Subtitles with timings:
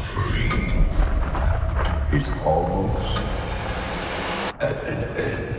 [0.00, 0.86] suffering
[2.12, 3.20] is almost
[4.60, 5.56] at an end.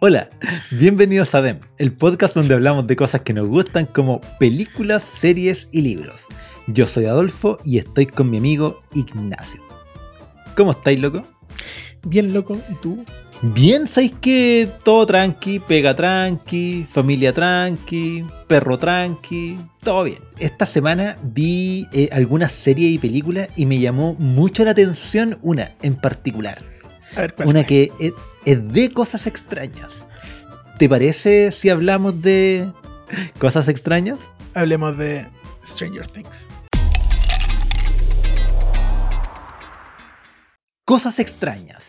[0.00, 0.30] Hola,
[0.70, 5.68] bienvenidos a DEM, el podcast donde hablamos de cosas que nos gustan como películas, series
[5.72, 6.26] y libros.
[6.68, 9.60] Yo soy Adolfo y estoy con mi amigo Ignacio.
[10.56, 11.24] ¿Cómo estáis, loco?
[12.06, 13.04] Bien loco, ¿y tú?
[13.40, 20.18] Bien, sabéis que todo tranqui, pega tranqui, familia tranqui, perro tranqui, todo bien.
[20.40, 25.76] Esta semana vi eh, algunas series y películas y me llamó mucho la atención una
[25.82, 26.58] en particular.
[27.16, 28.12] A ver, ¿cuál Una que es,
[28.44, 30.08] es de cosas extrañas.
[30.76, 32.66] ¿Te parece si hablamos de
[33.38, 34.18] cosas extrañas?
[34.54, 35.28] Hablemos de
[35.64, 36.48] Stranger Things.
[40.84, 41.87] Cosas extrañas.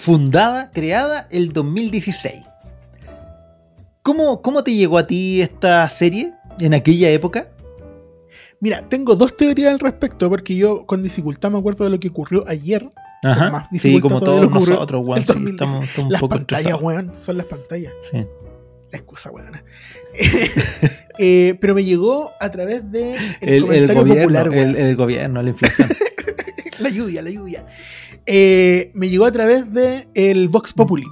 [0.00, 2.44] Fundada, creada el 2016.
[4.02, 7.48] ¿Cómo, ¿Cómo te llegó a ti esta serie en aquella época?
[8.60, 12.08] Mira, tengo dos teorías al respecto, porque yo con dificultad me acuerdo de lo que
[12.08, 12.88] ocurrió ayer.
[13.22, 13.50] Ajá.
[13.50, 15.20] más Sí, como todos nosotros, weón.
[15.20, 15.50] sí, 2016.
[15.52, 17.92] estamos, estamos un las poco pantallas, weón, son las pantallas.
[18.10, 18.26] Sí.
[18.90, 19.52] La excusa, weón.
[21.22, 25.42] Eh, pero me llegó a través de el, El, el comentario gobierno, popular, el gobierno,
[25.42, 25.90] la inflación.
[26.80, 27.66] La lluvia, la lluvia.
[28.26, 31.04] Eh, me llegó a través de el Vox Populi.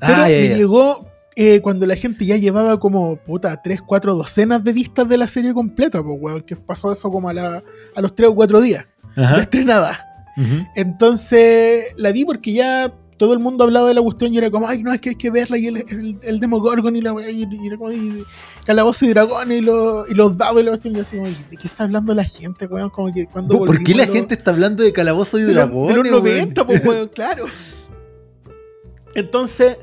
[0.00, 4.14] Pero Ah, ya, me llegó eh, cuando la gente ya llevaba como, puta, 3, 4
[4.14, 7.62] docenas de vistas de la serie completa, pues, weón, que pasó eso como a, la,
[7.94, 8.84] a los 3 o 4 días
[9.16, 9.40] de Ajá.
[9.40, 9.98] estrenada.
[10.74, 14.66] Entonces la vi porque ya todo el mundo hablaba de la cuestión y era como,
[14.66, 17.42] ay, no, es que hay que verla y el, el, el Demogorgon y la y,
[17.42, 17.46] y,
[17.92, 18.22] y
[18.64, 20.96] Calabozo y Dragón y, lo- y los dados y la cuestión.
[20.96, 22.90] Y como, ¿de qué está hablando la gente, weón?
[22.90, 25.88] Como que cuando ¿Por qué la lo- gente está hablando de calabozo y dragón?
[25.88, 27.44] de los 90, pues, weón, claro.
[29.14, 29.76] Entonces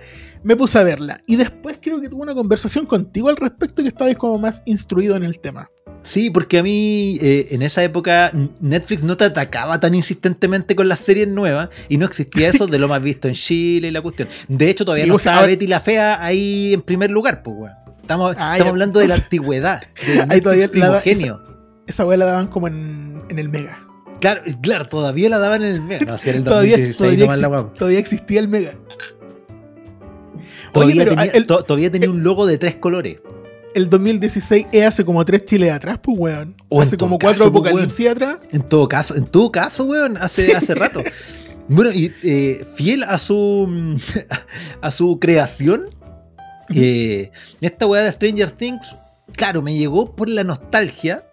[0.44, 1.22] me puse a verla.
[1.28, 5.16] Y después creo que tuve una conversación contigo al respecto que estabais como más instruido
[5.16, 5.70] en el tema.
[6.04, 10.90] Sí, porque a mí eh, en esa época Netflix no te atacaba tan insistentemente con
[10.90, 14.02] las series nuevas y no existía eso de lo más visto en Chile y la
[14.02, 14.28] cuestión.
[14.48, 17.76] De hecho, todavía Sí, no estaba Betty la Fea ahí en primer lugar, pues, weón.
[18.12, 21.42] Estamos, Ah, estamos hablando de la antigüedad, de Ahí todavía Netflix la- primogenio.
[21.88, 23.86] Esa weá la daban como en, en el Mega.
[24.20, 26.06] Claro, claro, todavía la daban en el mes.
[26.06, 27.74] No, si era el Todavía, 2016 todavía, nomás la exi- weá.
[27.74, 28.74] todavía existía el Mega.
[30.72, 33.18] Todavía, Oye, tenía, el- to- todavía tenía un logo de tres colores.
[33.74, 36.56] El 2016 es hace como tres chiles atrás, pues, weón.
[36.70, 38.38] O hace como cuatro pues, apocalipsis atrás.
[38.52, 41.02] En todo caso, en todo caso, weón, hace, hace rato.
[41.68, 43.98] Bueno, y eh, fiel a su
[44.82, 45.86] a su creación,
[46.74, 48.96] eh, esta weá de Stranger Things,
[49.36, 51.28] claro, me llegó por la nostalgia,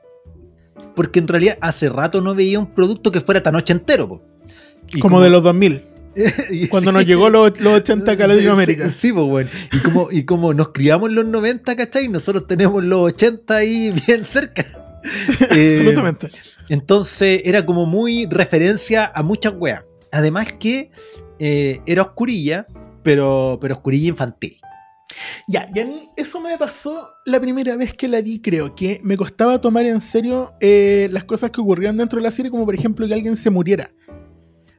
[0.95, 4.23] porque en realidad hace rato no veía un producto que fuera tan ochentero, po.
[4.93, 5.83] Y como, de los 2000.
[6.51, 8.89] y Cuando nos llegó los, los 80 acá a Latinoamérica.
[8.91, 9.51] Sí, sí, pues, weón.
[9.73, 12.09] Y como, y como nos criamos en los 90, ¿cachai?
[12.09, 14.67] Nosotros tenemos los 80 ahí bien cerca.
[15.55, 16.29] Eh, Absolutamente.
[16.69, 19.85] entonces era como muy referencia a muchas weas.
[20.11, 20.91] Además que
[21.39, 22.67] eh, era oscurilla,
[23.03, 24.59] pero, pero oscurilla infantil.
[25.47, 29.01] Ya, y a mí eso me pasó la primera vez que la vi, creo, que
[29.03, 32.65] me costaba tomar en serio eh, las cosas que ocurrían dentro de la serie, como
[32.65, 33.91] por ejemplo que alguien se muriera.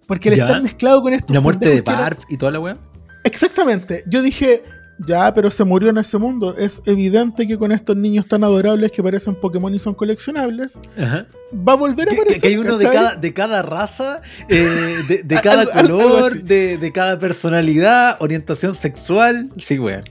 [0.08, 0.46] Porque al Ya.
[0.46, 1.34] estar mezclado con esto.
[1.34, 2.78] La muerte de Barf y toda la wea.
[3.24, 4.04] Exactamente.
[4.08, 4.64] Yo dije,
[5.06, 6.56] ya, pero se murió en ese mundo.
[6.58, 11.28] Es evidente que con estos niños tan adorables que parecen Pokémon y son coleccionables, Ajá.
[11.56, 12.42] va a volver a aparecer.
[12.42, 17.20] que hay uno de cada, de cada raza, eh, de, cada color, de, de cada
[17.20, 19.50] personalidad, orientación sexual.
[19.58, 20.02] Sí, weón.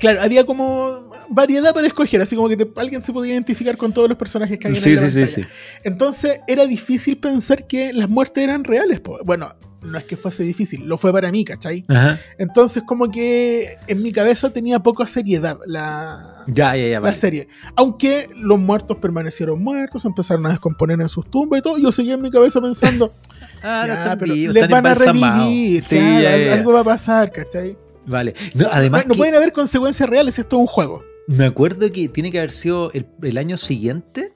[0.00, 3.92] Claro, había como variedad para escoger, así como que te- alguien se podía identificar con
[3.92, 5.46] todos los personajes que había Sí, en la sí, sí, pantalla.
[5.48, 5.52] sí.
[5.84, 9.00] Entonces era difícil pensar que las muertes eran reales.
[9.00, 9.18] po.
[9.24, 11.84] Bueno, no es que fuese difícil, lo fue para mí, ¿cachai?
[11.88, 12.18] Ajá.
[12.38, 16.92] Entonces como que en mi cabeza tenía poca seriedad la, Ya, ya, ya.
[16.94, 17.14] la vale.
[17.14, 17.48] serie.
[17.76, 22.14] Aunque los muertos permanecieron muertos, empezaron a descomponer en sus tumbas y todo, yo seguía
[22.14, 23.12] en mi cabeza pensando,
[23.62, 27.76] Ah, no pero vivos, les van a revivir, claro, algo va a pasar, ¿cachai?
[28.06, 28.34] Vale.
[28.54, 31.02] No, además no que pueden haber consecuencias reales, esto es un juego.
[31.28, 34.32] me acuerdo que tiene que haber sido el, el año siguiente,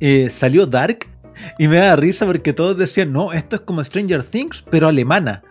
[0.00, 1.06] eh, salió Dark
[1.58, 5.42] y me da risa porque todos decían, no, esto es como Stranger Things, pero alemana.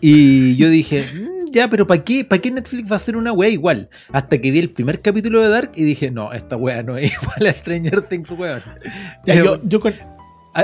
[0.00, 3.32] Y yo dije, "Mm, ya, pero ¿para qué, ¿para qué Netflix va a hacer una
[3.32, 3.88] wea igual?
[4.12, 7.12] Hasta que vi el primer capítulo de Dark y dije, no, esta wea no es
[7.22, 8.62] igual a Stranger Things, weón.
[9.26, 9.94] Eh, yo, yo con,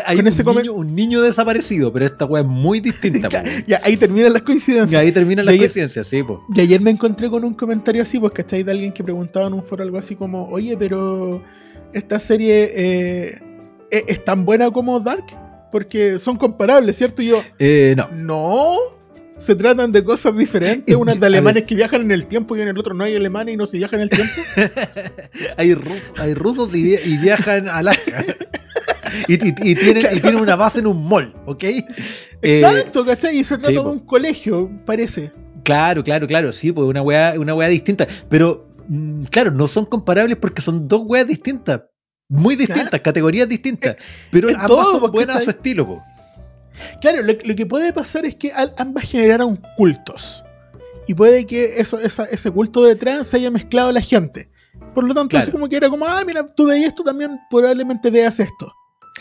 [0.07, 3.29] hay un, ese comen- niño, un niño desaparecido, pero esta wea es muy distinta.
[3.67, 5.01] ya, ahí terminan las Y coincidencias.
[5.01, 5.13] ahí
[5.47, 6.39] Y ahí- coincidencia, sí, pues.
[6.55, 8.63] Y ayer me encontré con un comentario así, pues, ¿cachai?
[8.63, 11.43] De alguien que preguntaba en un foro algo así como, oye, pero
[11.93, 13.41] esta serie eh,
[13.91, 15.25] ¿es, es tan buena como Dark?
[15.71, 17.21] Porque son comparables, ¿cierto?
[17.23, 18.09] Y yo, Eh, no.
[18.15, 18.77] no,
[19.37, 20.95] se tratan de cosas diferentes.
[20.95, 23.55] Unas de alemanes que viajan en el tiempo y en el otro no hay alemanes
[23.55, 24.33] y no se viaja en el tiempo.
[25.57, 28.25] hay, rus- hay rusos y, y viajan a Alaska.
[29.29, 31.65] y, y- y tienen, y tienen una base en un mall, ¿ok?
[31.65, 31.83] Eh,
[32.43, 33.39] Exacto, ¿cachai?
[33.39, 33.91] Y se trata sí, de po.
[33.91, 35.33] un colegio, parece.
[35.63, 38.07] Claro, claro, claro, sí, pues una weá, una weá distinta.
[38.29, 41.83] Pero, mm, claro, no son comparables porque son dos weas distintas.
[42.29, 43.97] Muy distintas, categorías distintas.
[44.31, 46.03] Pero en ambas todo, son porque buenas a su estilo, po.
[47.01, 50.43] Claro, lo, lo que puede pasar es que ambas generaron cultos.
[51.07, 54.51] Y puede que eso, esa- ese culto de trans se haya mezclado a la gente.
[54.95, 55.43] Por lo tanto, Claro.
[55.45, 58.73] así como que era como, ah, mira, tú veías esto también, probablemente veas esto.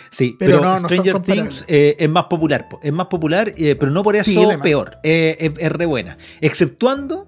[0.09, 1.19] Sí, Pero pero, no, Stranger.
[1.21, 2.79] Things eh, es más popular, po.
[2.83, 4.97] es más popular, eh, pero no por eso Sí, peor.
[5.03, 6.17] Eh, es, es re buena.
[6.41, 7.27] Exceptuando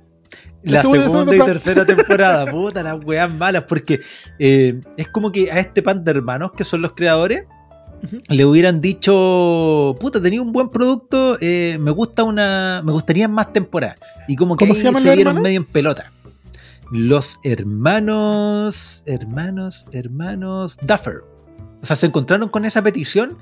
[0.64, 2.52] La la, segunda y segunda, tercera temporada.
[2.52, 4.02] Puta, las weas malas, porque
[4.40, 7.46] es como que a este pan de hermanos, que son los creadores,
[8.30, 13.98] le hubieran dicho, puta, tenía un buen producto, me gusta una, me gustaría más temporadas.
[14.28, 16.12] Y como que ¿Cómo ahí se se vieron medio en pelota.
[16.92, 21.35] Los hermanos, hermanos, hermanos Duffer.
[21.86, 23.38] O sea, se encontraron con esa petición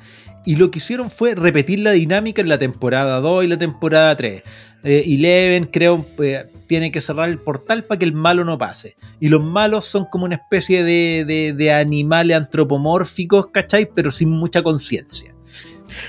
[0.46, 4.14] y lo que hicieron fue repetir la dinámica en la temporada 2 y la temporada
[4.18, 4.44] 3.
[4.84, 8.98] Eh, Eleven, creo, eh, tiene que cerrar el portal para que el malo no pase.
[9.22, 13.88] Y los malos son como una especie de, de- de animales antropomórficos, ¿cachai?
[13.96, 15.33] Pero sin mucha conciencia.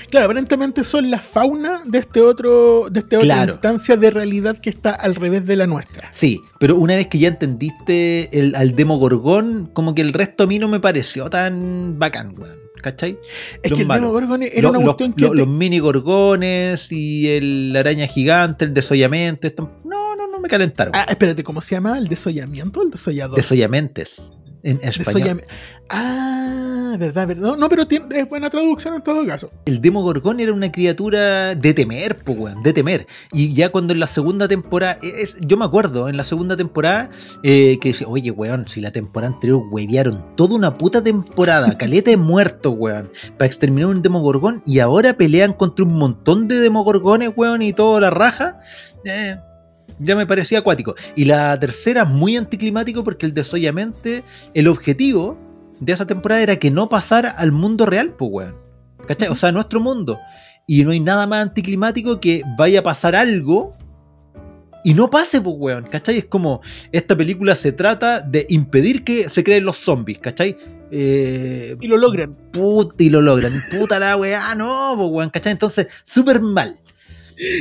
[0.09, 4.69] Claro, aparentemente son la fauna de este otro, de esta otra instancia de realidad que
[4.69, 6.07] está al revés de la nuestra.
[6.11, 10.47] Sí, pero una vez que ya entendiste el, al Demogorgón, como que el resto a
[10.47, 12.55] mí no me pareció tan bacán, weón.
[12.81, 13.17] ¿Cachai?
[13.63, 13.87] Es Los que el.
[13.89, 18.05] Demogorgon era Lo- una lo- cuestión que lo- te- los mini gorgones y el araña
[18.05, 19.55] gigante, el desollamente.
[19.57, 20.93] No, no, no me calentaron.
[20.95, 21.97] Ah, espérate, ¿cómo se llama?
[21.97, 23.35] ¿El desollamiento o el desollador?
[23.37, 24.29] Desollamentes.
[24.61, 25.41] En español.
[25.89, 26.64] Ah,
[26.99, 27.41] verdad, verdad.
[27.43, 29.51] No, no, pero tiene, es buena traducción en todo caso.
[29.65, 33.07] El Demogorgón era una criatura de temer, po, weón, de temer.
[33.31, 37.09] Y ya cuando en la segunda temporada, es- yo me acuerdo, en la segunda temporada,
[37.43, 42.11] eh, que decía, oye, weón, si la temporada anterior huevearon toda una puta temporada, caleta
[42.11, 47.31] de muertos, weón, para exterminar un Demogorgón, y ahora pelean contra un montón de Demogorgones,
[47.35, 48.59] weón, y toda la raja,
[49.05, 49.37] eh,
[49.99, 50.93] ya me parecía acuático.
[51.15, 55.37] Y la tercera, muy anticlimático, porque el desollamente, el objetivo
[55.79, 58.55] de esa temporada era que no pasara al mundo real, pues, weón.
[59.07, 59.27] ¿Cachai?
[59.29, 60.19] O sea, nuestro mundo.
[60.67, 63.75] Y no hay nada más anticlimático que vaya a pasar algo
[64.83, 65.83] y no pase, pues, weón.
[65.85, 66.17] ¿Cachai?
[66.19, 66.61] Es como,
[66.91, 70.55] esta película se trata de impedir que se creen los zombies, ¿cachai?
[70.91, 72.35] Eh, Y lo logran.
[72.51, 73.51] puta, y lo logran.
[73.71, 75.51] Puta la weá, no, pues, weón, ¿cachai?
[75.51, 76.75] Entonces, súper mal.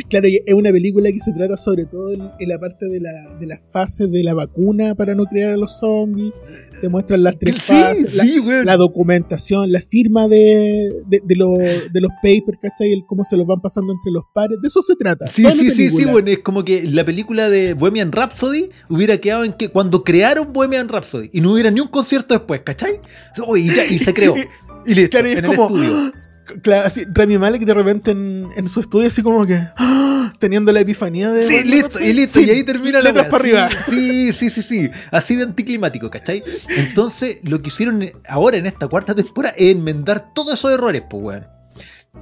[0.08, 3.00] Claro, y es una película que se trata sobre todo en, en la parte de
[3.00, 6.32] la, de la fase de la vacuna para no crear a los zombies.
[6.80, 8.66] Te muestran las tres Sí, fases, la- sí, weón.
[8.66, 12.92] la, documentación, la firma de, de, de los, de los papers, ¿cachai?
[12.92, 14.58] El cómo se los van pasando entre los pares.
[14.60, 15.26] De eso se trata.
[15.26, 19.18] Sí, la sí, sí, sí, bueno, es como que la película de Bohemian Rhapsody hubiera
[19.18, 23.00] quedado en que cuando crearon Bohemian Rhapsody y no hubiera ni un concierto después, ¿cachai?
[23.46, 24.34] Oh, y, ya, y se creó.
[24.86, 26.12] Y listo, Claro, y es en como- el estudio.
[26.62, 30.32] Claro, así, Rami Malek de repente en, en su estudio así como que ¡ah!
[30.38, 31.46] teniendo la epifanía de...
[31.46, 33.68] Sí, listo, y listo, y ahí termina la Letras para arriba.
[33.88, 36.42] Sí, sí, sí, sí, así de anticlimático, ¿cachai?
[36.76, 41.22] Entonces, lo que hicieron ahora en esta cuarta temporada es enmendar todos esos errores, pues,
[41.22, 41.46] weón.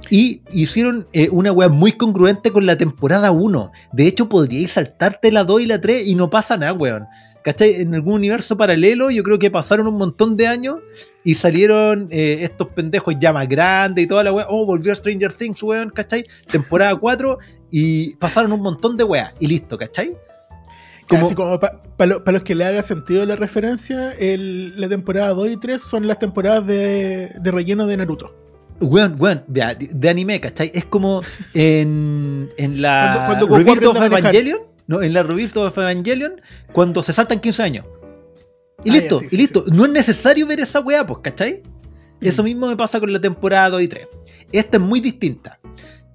[0.09, 3.71] Y hicieron eh, una weá muy congruente con la temporada 1.
[3.91, 7.05] De hecho, podríais saltarte la 2 y la 3 y no pasa nada, weón.
[7.43, 7.81] ¿Cachai?
[7.81, 10.77] En algún universo paralelo, yo creo que pasaron un montón de años
[11.25, 14.45] y salieron eh, estos pendejos ya más grandes y toda la weá.
[14.49, 16.23] Oh, volvió Stranger Things, weón, ¿cachai?
[16.49, 17.37] Temporada 4
[17.69, 20.15] y pasaron un montón de weas y listo, ¿cachai?
[21.09, 25.57] Como, Como- para los que le haga sentido la referencia, el- la temporada 2 y
[25.57, 28.33] 3 son las temporadas de, de relleno de Naruto.
[28.79, 30.71] Weón, weón, de, de anime, ¿cachai?
[30.73, 31.21] Es como
[31.53, 33.97] en, en la Cuando- cuando Rebirth of.
[34.01, 37.85] Evangelion, no, en la Rebirth of Evangelion, cuando se saltan 15 años.
[38.83, 39.63] Y Ah, listo, ya, sí, sí, y listo.
[39.71, 41.61] No es necesario ver esa weá, pues, ¿cachai?
[42.19, 44.07] Eso mismo me pasa con la temporada 2 y 3.
[44.51, 45.59] Esta es muy distinta.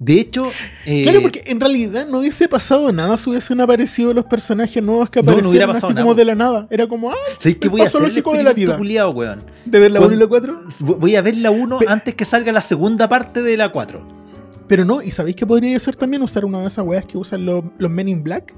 [0.00, 0.52] De hecho,
[0.86, 5.10] eh, Claro, porque en realidad no hubiese pasado nada si hubiesen aparecido los personajes nuevos
[5.10, 6.14] que No, no aparecieron hubiera así pasado como nada.
[6.14, 6.66] de la nada.
[6.70, 8.76] Era como, ah, ¿sabéis que voy a el lógico de la vida.
[8.76, 9.42] culiao, weón?
[9.64, 10.60] de ver la 1 y la 4.
[10.80, 14.06] Voy a ver la 1 Pe- antes que salga la segunda parte de la 4.
[14.68, 17.44] Pero no, ¿y sabéis que podría ser también usar una de esas weas que usan
[17.46, 18.54] los, los Men in Black?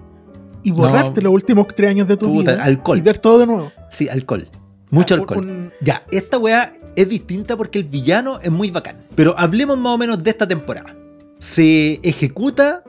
[0.63, 2.65] Y borrarte los últimos tres años de tu Puta, vida.
[2.65, 2.99] alcohol.
[2.99, 3.73] Y ver todo de nuevo.
[3.91, 4.47] Sí, alcohol.
[4.91, 5.39] Mucho Ah, alcohol.
[5.39, 8.97] un- Ya, esta weá es distinta porque el villano es muy bacán.
[9.15, 10.95] Pero hablemos más o menos de esta temporada.
[11.39, 12.83] Se ejecuta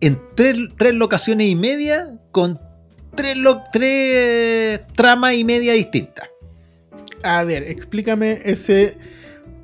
[0.00, 2.60] en tres, tres locaciones y media con
[3.14, 6.28] tres, lo- tres tramas y media distintas.
[7.22, 8.98] A ver, explícame ese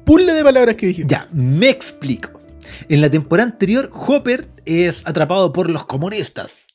[0.04, 1.12] puzzle de palabras que dijiste.
[1.12, 2.39] Ya, me explico.
[2.88, 6.66] En la temporada anterior, Hopper es atrapado por los comunistas.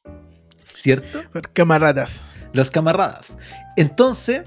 [0.63, 1.23] ¿Cierto?
[1.33, 2.23] Por camaradas.
[2.53, 3.37] Los camaradas.
[3.75, 4.43] Entonces,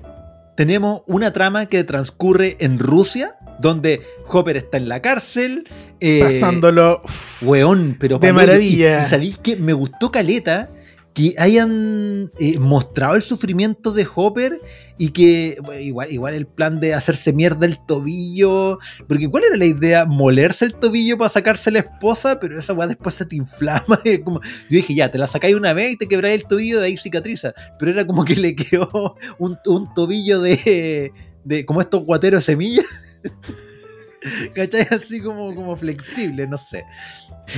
[0.57, 5.69] tenemos una trama que transcurre en Rusia, donde Hopper está en la cárcel.
[6.01, 7.03] eh, Pasándolo.
[7.43, 9.09] Weón, pero De maravilla.
[9.09, 10.71] Sabéis que me gustó Caleta
[11.19, 14.53] que hayan eh, mostrado el sufrimiento de Hopper
[14.99, 18.79] y que igual, igual el plan de hacerse mierda el tobillo.
[19.09, 20.05] Porque ¿cuál era la idea?
[20.05, 24.01] Molerse el tobillo para sacarse la esposa, pero esa weá después se te inflama.
[24.05, 26.97] yo dije, ya, te la sacáis una vez y te quebráis el tobillo, de ahí
[26.97, 27.53] cicatriza.
[27.81, 31.67] Pero era como que le quedó un, un tobillo de, de.
[31.67, 32.87] como estos guateros semillas.
[34.55, 34.87] ¿Cachai?
[34.89, 36.85] Así como, como flexible, no sé.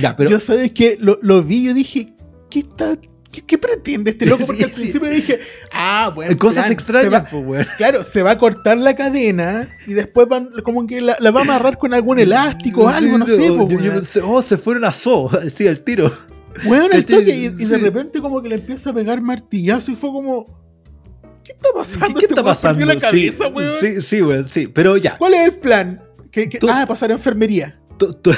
[0.01, 0.31] Ya, pero.
[0.31, 2.15] Yo sabes que lo, lo vi yo dije,
[2.49, 2.97] ¿qué está?
[3.31, 4.45] ¿Qué, qué pretende este loco?
[4.45, 4.75] Porque Sí, al sí.
[4.81, 5.39] principio dije,
[5.71, 6.37] ah, bueno.
[6.37, 7.67] cosas plan, se extrañas, va- pues, weón.
[7.77, 11.41] Claro, se va a cortar la cadena y después van, como que la, la va
[11.41, 13.51] a amarrar con algún elástico o algo, no Sí, sé.
[13.51, 16.11] pues, yo pensé, oh, se fueron a Zoo, sí, al tiro.
[16.65, 17.75] Weón, el toque, y, y de Sí.
[17.77, 20.45] repente como que le empieza a pegar martillazo y fue como,
[21.45, 22.07] ¿qué está pasando?
[22.07, 22.85] ¿Qué, qué Este está pasando?
[22.85, 23.71] la cabeza, sí, weón.
[23.79, 24.67] sí, sí, weón, sí.
[24.67, 26.03] Pero ya, ¿Cuál es el plan?
[26.29, 27.77] Que- Tú- ah, pasar a enfermería.
[28.01, 28.31] Tu- tu-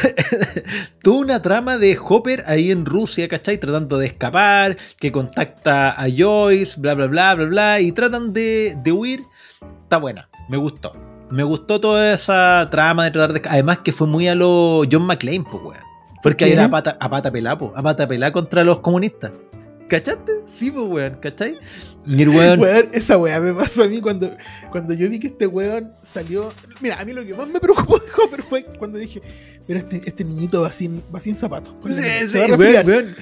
[1.01, 3.58] tuvo una trama de Hopper ahí en Rusia, ¿cachai?
[3.58, 8.75] Tratando de escapar, que contacta a Joyce, bla, bla, bla, bla, bla, y tratan de,
[8.84, 9.22] de huir.
[9.84, 10.91] Está buena, me gustó.
[11.29, 13.41] Me gustó toda esa trama de tratar de...
[13.50, 15.82] Además que fue muy a lo John McClane, pues, weón.
[16.22, 19.32] Porque ahí era a pata, a pata pelá, po, a pata pelá contra los comunistas.
[19.88, 20.32] ¿Cachaste?
[20.48, 21.58] Sí, pues, weón, ¿cachai?
[22.06, 22.60] Y el weón...
[22.60, 24.30] Weón, esa weá me pasó a mí cuando,
[24.72, 26.50] cuando yo vi que este weón salió.
[26.82, 29.22] Mira, a mí lo que más me preocupó de Hopper fue cuando dije,
[29.68, 31.74] pero este, este niñito va sin, va sin zapatos.
[31.86, 33.16] Sí, se sí, va a weón, weón,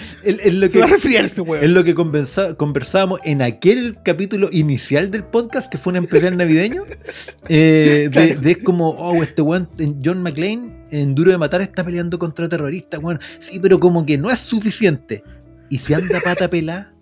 [0.59, 1.63] lo se que- va a resfriar ese weón.
[1.63, 6.37] Es lo que conversa- conversábamos en aquel capítulo inicial del podcast, que fue un especial
[6.37, 6.83] navideño.
[7.49, 8.41] eh, de, Claro.
[8.41, 9.69] de como, oh, este weón,
[10.03, 13.19] John McClane, en Duro de Matar, está peleando contra terroristas, weón.
[13.39, 15.23] Sí, pero como que no es suficiente.
[15.71, 16.93] Y si anda a pata pelá,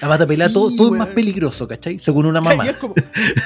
[0.00, 1.98] a pata pelá, Sí, todo, todo es más peligroso, ¿cachai?
[2.00, 2.66] Según una mamá.
[2.68, 2.94] es como,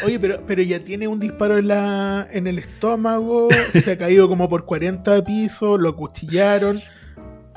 [0.04, 4.28] oye, pero, pero ya tiene un disparo en, la, en el estómago, se ha caído
[4.28, 6.80] como por 40 pisos, lo cuchillaron.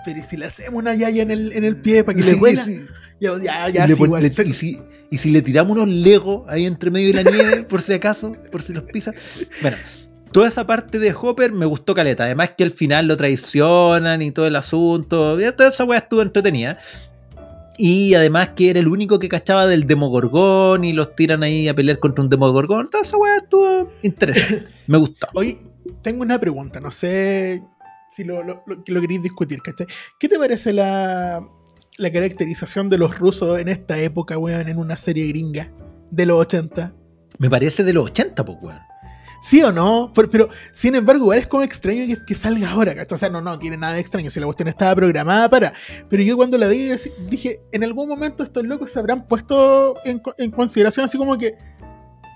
[0.04, 2.32] Pero ¿y si le hacemos una yaya en el, en el pie para que Sí,
[2.32, 2.64] le duela?
[2.66, 2.82] sí.
[3.20, 3.38] Ya,
[3.70, 4.80] ya, sí, le- y, si,
[5.12, 8.32] y si le tiramos unos legos ahí entre medio de la nieve, por si acaso,
[8.52, 9.14] por si los pisa.
[9.62, 9.78] Bueno,
[10.32, 12.24] toda esa parte de Hopper me gustó caleta.
[12.24, 15.40] Además que al final lo traicionan y todo el asunto.
[15.40, 16.80] y Toda esa weá estuvo entretenida.
[17.84, 21.74] Y además que era el único que cachaba del Demogorgón y los tiran ahí a
[21.74, 22.88] pelear contra un Demogorgón.
[22.90, 24.66] Toda esa weá estuvo interesante.
[24.88, 25.26] Me gustó.
[25.34, 25.60] Oye,
[26.04, 27.64] tengo una pregunta, no sé
[28.12, 29.88] si lo, lo, lo- lo queréis discutir, ¿cachai?
[30.20, 31.44] ¿Qué te parece la,
[31.98, 35.72] la caracterización de los rusos en esta época, weón, en una serie gringa
[36.12, 36.94] de los 80?
[37.40, 38.80] Me parece de los 80, pues weón.
[39.42, 40.12] ¿Sí o no?
[40.14, 43.16] Pero, pero, sin embargo, igual es como extraño que, que salga ahora, ¿cachai?
[43.16, 45.74] O sea, no, no, tiene nada de extraño, si la cuestión estaba programada para...
[46.10, 46.92] Pero yo cuando la vi
[47.28, 51.56] dije, en algún momento estos locos se habrán puesto en, en consideración así como que...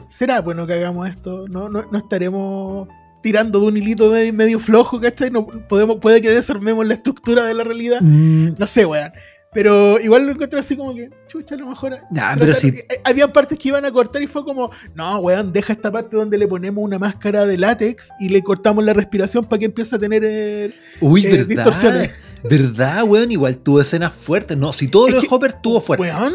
[0.07, 1.47] ¿Será bueno que hagamos esto?
[1.47, 2.87] ¿No, no, no estaremos
[3.21, 5.31] tirando de un hilito medio, medio flojo, ¿cachai?
[5.31, 7.99] No, podemos, puede que desarmemos la estructura de la realidad.
[8.01, 9.11] Mm, No sé, weón.
[9.55, 11.97] Pero igual lo encontré así como que, chucha, a lo mejor.
[12.11, 15.71] Nah, pero eh, Habían partes que iban a cortar y fue como, no, weón, deja
[15.71, 19.57] esta parte donde le ponemos una máscara de látex y le cortamos la respiración para
[19.59, 20.23] que empiece a tener.
[20.25, 21.45] eh, Uy, eh, verdad.
[21.47, 22.11] distorsiones.
[22.43, 23.31] ¿Verdad, weón?
[23.31, 24.57] Igual tuvo escenas fuertes.
[24.57, 26.03] No, si todo Es lo de Hopper tuvo fuerte.
[26.03, 26.33] Weón,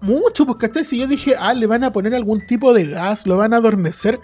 [0.00, 0.84] mucho, pues, ¿cachai?
[0.84, 3.58] Si yo dije, ah, le van a poner algún tipo de gas, lo van a
[3.58, 4.18] adormecer.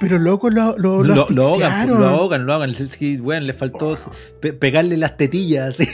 [0.00, 2.00] Pero loco, lo, lo, lo, Lo, lo ahogan, asfixiaron.
[2.00, 2.74] lo ahogan, lo ahogan.
[2.74, 3.96] Sí, sí, weón, le faltó
[4.40, 5.74] pe- pegarle las tetillas.
[5.80, 5.88] así.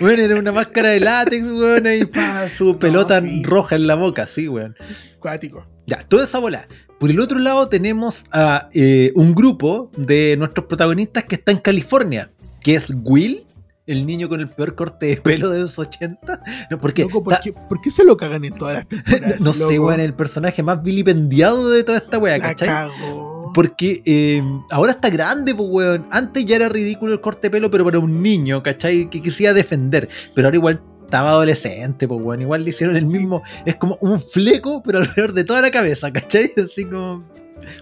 [0.00, 3.42] Weón, era una máscara de látex, weón, y pa, su pelota sí.
[3.42, 4.76] roja en la boca, sí, weón.
[5.18, 5.66] Cuático.
[5.86, 6.66] Ya, toda esa bola.
[6.98, 11.58] Por el otro lado tenemos a eh, un grupo de nuestros protagonistas que está en
[11.58, 12.30] California,
[12.62, 13.46] que es Will,
[13.86, 16.42] el niño con el peor corte de pelo de los 80.
[16.70, 19.40] No, porque Loco, ¿por, qué, por qué se lo cagan en todas las temporadas?
[19.42, 22.68] no sé, weón, el personaje más vilipendiado de toda esta weá, La ¿cachai?
[22.68, 23.52] cago.
[23.54, 26.06] Porque eh, ahora está grande, pues, weón.
[26.10, 29.08] Antes ya era ridículo el corte de pelo, pero para un niño, ¿cachai?
[29.10, 30.08] Que quisiera defender.
[30.34, 32.40] Pero ahora igual estaba adolescente, pues, weón.
[32.42, 33.42] Igual le hicieron el mismo.
[33.64, 36.50] Es como un fleco, pero alrededor de toda la cabeza, ¿cachai?
[36.64, 37.24] Así como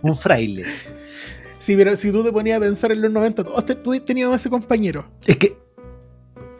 [0.03, 0.67] un fraile.
[1.59, 4.35] Sí, pero si tú te ponías a pensar en los 90, todos te- tú tenías
[4.35, 5.09] ese compañero.
[5.27, 5.57] Es que.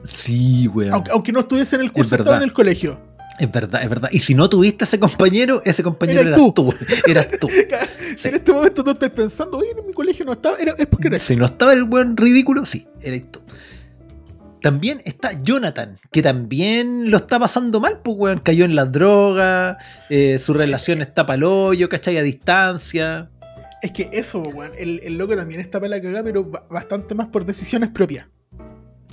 [0.05, 0.93] Sí, weón.
[0.95, 3.01] Aunque, aunque no estuviese en el curso, estaba en el colegio.
[3.39, 4.11] Es verdad, es verdad.
[4.13, 6.53] Y si no tuviste ese compañero, ese compañero Eras eras tú.
[6.53, 6.75] tú.
[7.07, 7.49] Eras tú.
[8.17, 10.87] Si en este momento tú estás pensando, oye, en mi colegio no estaba, era, es
[10.87, 13.41] porque era Si no estaba el buen ridículo, sí, eres tú.
[14.61, 18.39] También está Jonathan, que también lo está pasando mal, pues, weón.
[18.39, 19.77] Cayó en las drogas,
[20.09, 22.17] eh, su relación está pa'l hoyo, ¿cachai?
[22.19, 23.29] A distancia.
[23.81, 24.71] Es que eso, weón.
[24.79, 28.27] El, el loco también está para la cagada, pero ba- bastante más por decisiones propias.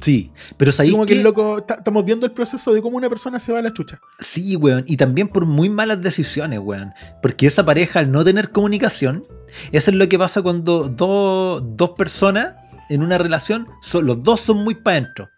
[0.02, 1.64] Sí, pero sabéis como que que el loco.
[1.64, 4.00] ta- Estamos viendo el proceso de cómo una persona se va a la chucha.
[4.20, 4.84] Sí, weón.
[4.88, 6.94] Y también por muy malas decisiones, weón.
[7.22, 9.26] Porque esa pareja, al no tener comunicación,
[9.72, 12.56] eso es lo que pasa cuando dos, dos personas
[12.90, 15.30] en una relación, son, los dos son muy para adentro.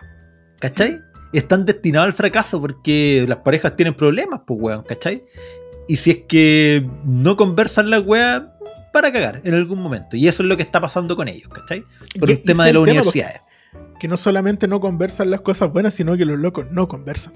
[0.59, 1.01] ¿Cachai?
[1.33, 4.83] Están destinados al fracaso porque las parejas tienen problemas, pues, weón.
[4.83, 5.23] ¿Cachai?
[5.87, 8.43] Y si es que no conversan las weas,
[8.93, 10.17] para cagar en algún momento.
[10.17, 11.85] Y eso es lo que está pasando con ellos, ¿cachai?
[12.19, 13.41] Por Y- y tema de las el tema, universidades.
[14.01, 17.33] Que no solamente no conversan las cosas buenas, sino que los locos no conversan.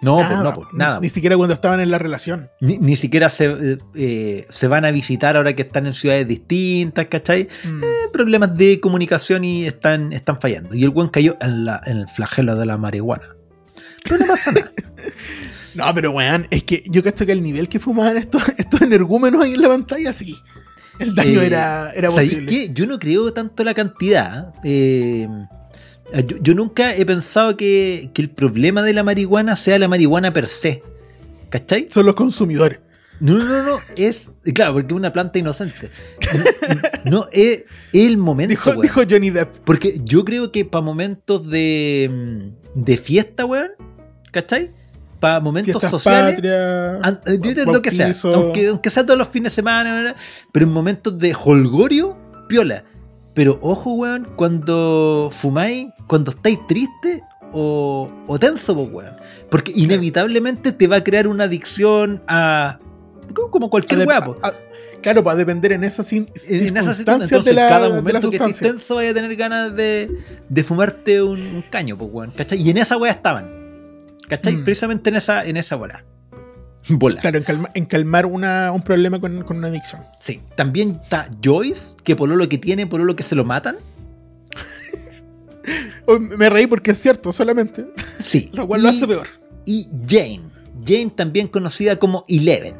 [0.00, 1.00] No, pues Nada, no, pues ni- nada.
[1.00, 2.48] Ni, siquiera cuando estaban en la relación.
[2.62, 7.06] Ni, ni siquiera se, eh, se van a visitar ahora que están en ciudades distintas,
[7.08, 7.46] ¿cachai?
[7.64, 7.82] Mm.
[7.82, 10.74] Eh, problemas de comunicación y están, están fallando.
[10.74, 13.36] Y el buen cayó en, la, en el flagelo de la marihuana.
[14.04, 14.72] Pero no pasa nada.
[15.74, 19.44] No, pero weón, es que yo creo que el nivel que fumaban estos, estos energúmenos
[19.44, 20.34] ahí en la pantalla, sí.
[20.98, 22.50] El daño Eh, era, era ¿Sabéis posible.
[22.50, 22.72] qué?
[22.72, 24.54] Yo no creo tanto la cantidad.
[24.64, 25.28] Eh,
[26.26, 30.32] yo, yo nunca he pensado que, que el problema de la marihuana sea la marihuana
[30.32, 30.82] per se.
[31.50, 31.88] ¿Cachai?
[31.90, 32.80] Son los consumidores.
[33.20, 34.30] No, no, no, no, es.
[34.54, 35.90] Claro, porque es una planta inocente.
[37.04, 38.50] No, es, es el momento.
[38.50, 38.82] Dijo, weón.
[38.82, 39.56] dijo Johnny Depp.
[39.64, 43.70] Porque yo creo que para momentos de, de fiesta, weón,
[44.30, 44.70] ¿cachai?
[45.18, 46.34] Para momentos Fiestas sociales.
[46.36, 46.98] patrias.
[47.02, 50.14] an- eh, lo que sea, aunque, aunque sea todos los fines de semana,
[50.52, 52.16] pero en momentos de holgorio,
[52.48, 52.84] piola.
[53.38, 59.14] Pero ojo, weón, cuando fumáis, cuando estáis tristes o, o tenso, pues, weón.
[59.48, 62.80] Porque inevitablemente te va a crear una adicción a.
[63.32, 64.36] como- cualquier A de- weá, po.
[64.42, 64.52] a-
[65.02, 67.94] Claro, depender en esas cin- En esa circunstancia, circunstancias entonces, de la, cada de la
[67.94, 70.10] momento que estés tenso vaya a tener ganas de,
[70.48, 72.60] de fumarte un, un caño, pues, weón, ¿cachai?
[72.60, 73.48] Y en esa weá estaban,
[74.28, 74.56] ¿cachai?
[74.56, 74.64] Mm.
[74.64, 76.04] Precisamente en esa, en esa bola.
[76.90, 77.20] Bola.
[77.20, 80.02] Claro, en, calma- en calmar una, un problema con, con una adicción.
[80.20, 80.40] Sí.
[80.54, 83.76] También está Joyce, que por lo que tiene, por lo que se lo matan.
[86.38, 87.86] Me reí porque es cierto, solamente.
[88.18, 88.48] Sí.
[88.54, 89.26] Lo cual y, lo hace peor.
[89.66, 90.40] Y Jane.
[90.86, 92.74] Jane también conocida como Eleven.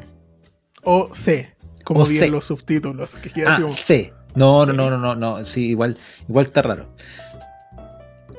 [0.83, 1.53] O C,
[1.83, 2.29] como O C.
[2.29, 3.17] los subtítulos.
[3.17, 4.13] Que queda Ah, así como- C.
[4.35, 5.45] No, no, no, no, no, no.
[5.45, 5.97] Sí, igual,
[6.27, 6.89] igual está raro.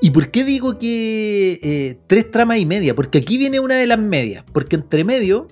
[0.02, 2.94] ¿Y por qué digo que eh, tres tramas y media?
[2.94, 4.44] Porque aquí viene una de las medias.
[4.52, 5.48] Porque entre medio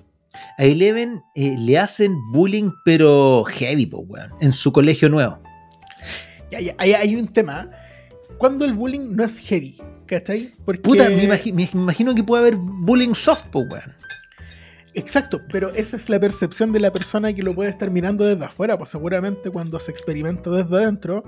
[0.57, 5.39] a Eleven eh, le hacen bullying, pero heavy, po, weón, en su colegio nuevo.
[6.49, 7.69] Ya, hay, hay un tema.
[8.39, 10.51] Cuando el bullying no es heavy, ¿cachai?
[10.65, 13.95] Porque, Puta, me, imagi- me imagino que puede haber bullying soft, po, weón.
[14.95, 18.43] Exacto, pero esa es la percepción de la persona que lo puede estar mirando desde
[18.45, 18.77] afuera.
[18.77, 21.23] Pues seguramente cuando se experimenta desde adentro,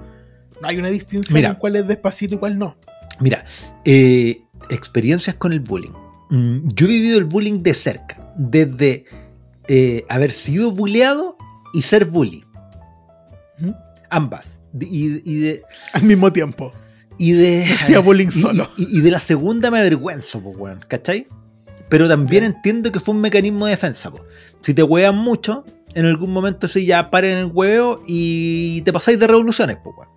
[0.60, 1.49] no hay una distinción Mira.
[1.49, 2.75] en cuál es despacito y cuál no.
[3.19, 3.45] Mira,
[3.86, 5.91] eh, experiencias con el bullying.
[6.30, 9.06] Mm, Yo he vivido el bullying de cerca, desde
[9.67, 11.38] eh, haber sido bulleado
[11.74, 12.43] y ser bully.
[14.10, 14.60] Ambas.
[14.80, 15.62] Y, y de,
[15.93, 16.71] Al mismo tiempo.
[17.17, 17.63] y de.
[17.80, 18.69] Hacía bullying y- solo.
[18.78, 21.28] Y, y de la segunda me avergüenzo, pues, weón, ¿cachai?
[21.89, 24.24] Pero también entiendo que fue un mecanismo de defensa, po.
[24.62, 29.19] Si te huean mucho, en algún momento sí ya paren el huevo y te pasáis
[29.19, 30.10] de revoluciones, pues, weón.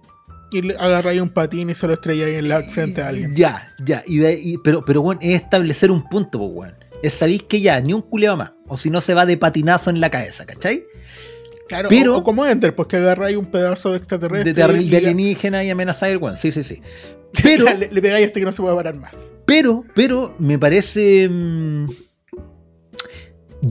[0.55, 3.35] Y agarráis un patín y se lo estrelláis en la frente a alguien.
[3.35, 4.03] Ya, ya.
[4.07, 6.75] Y de- y- pero, pero, bueno, es establecer un punto, pues, weón.
[7.03, 8.53] Es sabéis que ya, ni un culeado más.
[8.67, 10.85] O si no, se va de patinazo en la cabeza, ¿cachai?
[11.69, 14.53] Claro, Pero- o, o como Enter, pues que agarráis un pedazo de extraterrestre.
[14.53, 16.37] de, alienígena y amenazar el weón.
[16.37, 16.81] Sí, sí, sí.
[17.43, 19.33] Pero, le, le pegáis hasta que no se pueda parar más.
[19.45, 21.29] pero, pero, me parece.
[21.29, 21.89] mm,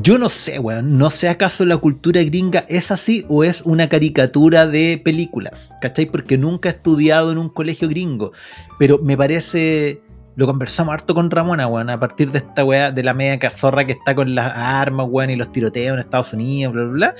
[0.02, 0.98] yo no sé, weón.
[0.98, 5.70] No sé acaso la cultura gringa es así o es una caricatura de películas.
[5.82, 6.06] ¿Cachai?
[6.06, 8.32] Porque nunca he estudiado en un colegio gringo.
[8.80, 10.02] Pero me parece.
[10.36, 13.86] Lo conversamos harto con Ramona, weón, a partir de esta weá, de la media cazorra
[13.86, 17.16] que está con las armas, weón, y los tiroteos en Estados Unidos, bla, bla, bla.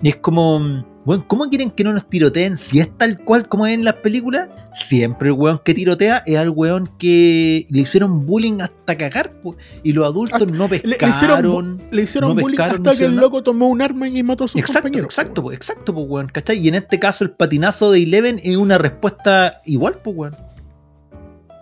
[0.00, 2.56] Y es como, weón, ¿cómo quieren que no nos tiroteen?
[2.56, 6.36] Si es tal cual como es en las películas, siempre el weón que tirotea es
[6.38, 10.98] al weón que le hicieron bullying hasta cagar, po, y los adultos no Le, pescaron.
[11.00, 11.44] le hicieron,
[11.78, 14.22] bu- le hicieron no bullying pescaron, hasta no que el loco tomó un arma y
[14.22, 15.04] mató a sus Exacto, compañeros.
[15.12, 16.58] exacto, po, exacto, pues, weón, ¿cachai?
[16.58, 20.36] Y en este caso el patinazo de Eleven es una respuesta igual, pues, weón.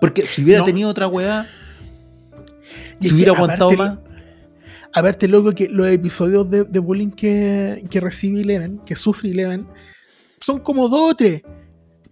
[0.00, 0.66] Porque si hubiera No.
[0.66, 1.46] tenido otra weá,
[3.00, 3.98] si hubiera aguantado más.
[4.92, 9.66] Aparte, loco, que los episodios de, de bullying que, que recibe Eleven, que sufre Eleven,
[10.40, 11.42] son como dos o tres.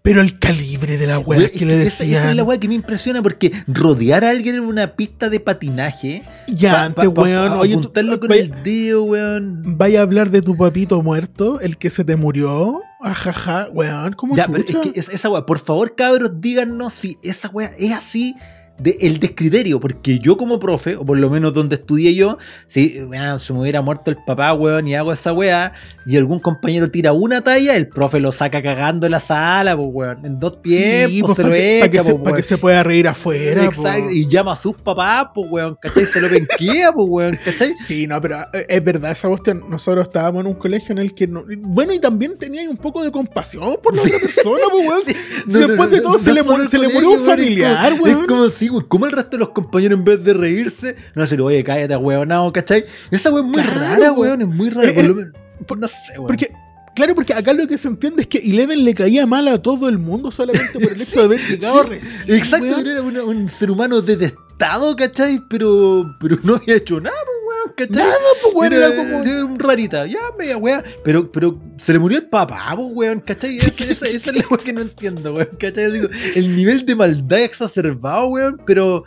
[0.01, 2.31] Pero el calibre de la weá que le esa- Esa, decían.
[2.31, 6.23] es la weá que me impresiona porque rodear a alguien en una pista de patinaje.
[6.47, 7.53] ya antes, weón.
[7.55, 9.77] oye, tú- apuntarlo con vaya, el dedo, weón.
[9.77, 12.81] vaya a hablar de tu papito muerto, el que se te murió.
[13.03, 14.81] Ajaja, weón, ¿cómo Ya, pero es chucha?
[14.93, 18.35] que es- esa weá, por favor, cabros, díganos si esa weá es así
[18.79, 23.01] de el descriterio, porque yo como profe, o por lo menos donde estudié yo, si
[23.03, 25.73] weón, se me hubiera muerto el papá, weón, y hago esa weá,
[26.07, 29.89] y algún compañero tira una talla, el profe lo saca cagando en la sala, pues
[29.93, 32.43] weón, en dos tiempos pues, se lo que- echa, que, se, pues, pa' que weón.
[32.45, 33.63] se pueda reír afuera.
[33.71, 33.83] po.
[33.83, 36.07] Exacto, y llama a sus papás, pues weón, ¿cachai?
[36.07, 37.75] Se lo penquea, pues weón, ¿cachai?
[37.85, 39.65] Sí, no, pero eh, es verdad esa cuestión.
[39.69, 41.27] Nosotros estábamos en un colegio en el que.
[41.27, 45.03] no- bueno, y también tenía un poco de compasión por la otra persona, pues, weón.
[45.07, 45.15] Sí,
[45.51, 48.21] Si después de todo se le se le murió un familiar, weón.
[48.21, 48.49] Es como
[48.89, 52.29] Como el resto de los compañeros en vez de reírse, no decir, oye, cállate, weón,
[52.29, 52.85] no, ¿cachai?
[53.11, 54.43] Esa weón es muy Claro, rara, weón.
[54.43, 54.89] es muy rara.
[54.91, 56.27] Eh, por lo eh, menos- no sé, weón.
[56.29, 56.53] Porque,
[56.95, 59.89] claro, porque acá lo que se entiende es que Eleven le caía mal a todo
[59.89, 62.87] el mundo solamente por el hecho de haber llegado Sí, recién, Exacto, weón.
[62.87, 65.41] era una- un ser humano detestado, ¿cachai?
[65.49, 67.38] Pero, pero no había hecho nada, weón,
[67.79, 68.03] ¿cachai?
[68.03, 69.23] Nada, pues, weón, era como.
[69.23, 70.83] era un rarita, ya, media weá.
[71.05, 73.59] Pero, pero se le murió el papá, pues, weón, ¿cachai?
[73.59, 75.93] Esa, esa, esa es la weá que no entiendo, weón, ¿cachai?
[75.93, 79.05] Digo, el nivel de maldad exacerbado, weón, pero,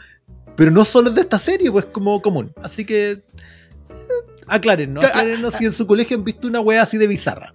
[0.56, 2.54] pero no solo es de esta serie, pues, como común.
[2.64, 3.12] Así que.
[3.12, 3.24] eh,
[4.48, 7.54] Aclárenos, Claro, aclárenos si en su colegio han visto una weá así de bizarra.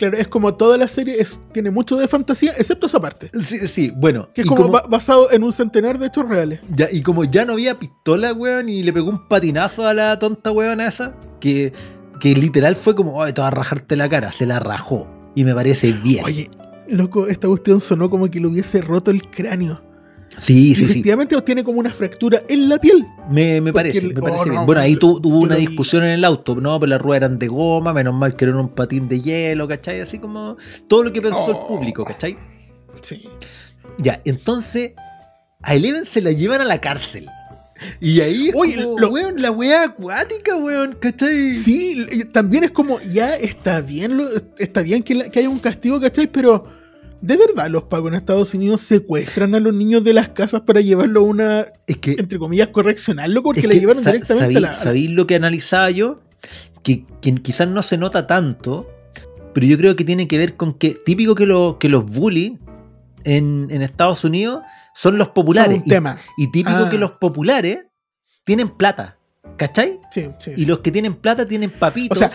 [0.00, 3.30] Claro, es como toda la serie es, tiene mucho de fantasía, excepto esa parte.
[3.42, 4.30] Sí, sí, bueno.
[4.34, 6.60] Que es como, como- ba- basado en un centenar de hechos reales.
[6.74, 10.18] Ya, y como ya no había pistola, weón, y le pegó un patinazo a la
[10.18, 11.74] tonta weón esa, que,
[12.18, 15.06] que literal fue como, oye, te vas a rajarte la cara, se la rajó.
[15.34, 16.24] Y me parece bien.
[16.24, 16.50] Oye,
[16.88, 19.82] loco, esta cuestión sonó como que le hubiese roto el cráneo.
[20.38, 20.90] Sí, Y sí, sí.
[20.90, 23.06] efectivamente tiene como una fractura en la piel.
[23.30, 24.54] Me, parece, el- me parece oh, bien.
[24.56, 25.66] no, Bueno, ahí tuvo una vi.
[25.66, 28.56] discusión en el auto, no, pero las ruedas eran de goma, menos mal que era
[28.56, 30.00] un patín de hielo, ¿cachai?
[30.00, 30.56] Así como
[30.88, 32.36] todo lo que pensó el público, ¿cachai?
[33.02, 33.28] Sí.
[33.98, 34.92] Ya, entonces
[35.62, 37.26] a Eleven se la llevan a la cárcel.
[37.98, 41.54] Y ahí, es Oye, como, lo- weón, la weá acuática, weón, ¿cachai?
[41.54, 45.58] Sí, también es como, ya está bien, lo- está bien que, la- que haya un
[45.58, 46.26] castigo, ¿cachai?
[46.26, 46.66] Pero,
[47.20, 50.80] ¿de verdad los pagos en Estados Unidos secuestran a los niños de las casas para
[50.80, 53.50] llevarlo a una, Es que entre comillas, correccional, loco?
[53.50, 54.74] Porque le llevaron directamente sabí- a la...
[54.74, 56.20] ¿Sabéis lo que analizaba yo?
[56.82, 58.90] Que, que quizás no se nota tanto,
[59.52, 62.52] pero yo creo que tiene que ver con que típico que, lo- que los bullies
[63.24, 64.62] en, en Estados Unidos
[64.94, 65.78] son los son populares.
[65.78, 66.18] un y, tema.
[66.38, 66.88] y típico Ah.
[66.90, 67.86] que los populares
[68.44, 69.18] tienen plata.
[69.56, 70.00] ¿Cachai?
[70.10, 70.52] Sí, sí.
[70.56, 72.16] Y los que tienen plata tienen papitos.
[72.16, 72.30] O sea,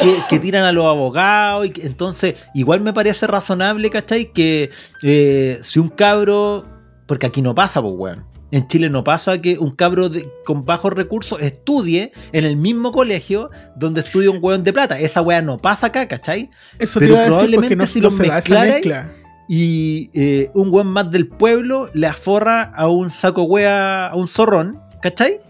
[0.00, 1.66] que, que tiran a los abogados.
[1.66, 4.32] Y que- entonces, igual me parece razonable, ¿cachai?
[4.32, 4.70] Que
[5.02, 6.66] eh, si un cabro.
[7.06, 8.24] Porque aquí no pasa, pues, weón.
[8.52, 12.90] En Chile no pasa que un cabro de- con bajos recursos estudie en el mismo
[12.90, 14.98] colegio donde estudia un weón de plata.
[14.98, 16.50] Esa weá no pasa acá, ¿cachai?
[16.80, 19.12] eso pero te probablemente no, si no los se da esa mezclarais, mezcla.
[19.48, 24.26] Y eh, un weón más del pueblo le aforra a un saco wea, a un
[24.26, 25.40] zorrón, ¿cachai?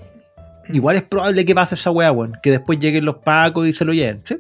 [0.68, 0.74] Mm.
[0.74, 2.36] Igual es probable que pase esa weá, weón.
[2.42, 4.38] Que después lleguen los pacos y se lo lleven, ¿sí?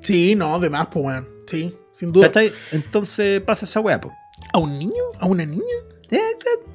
[0.00, 1.28] Sí, no, de más, pues, weón.
[1.46, 2.26] Sí, sin duda.
[2.26, 2.52] ¿Cachai?
[2.72, 4.12] Entonces pasa esa weá, po.
[4.52, 5.02] ¿A un niño?
[5.18, 5.62] ¿A una niña?
[6.10, 6.20] Eh,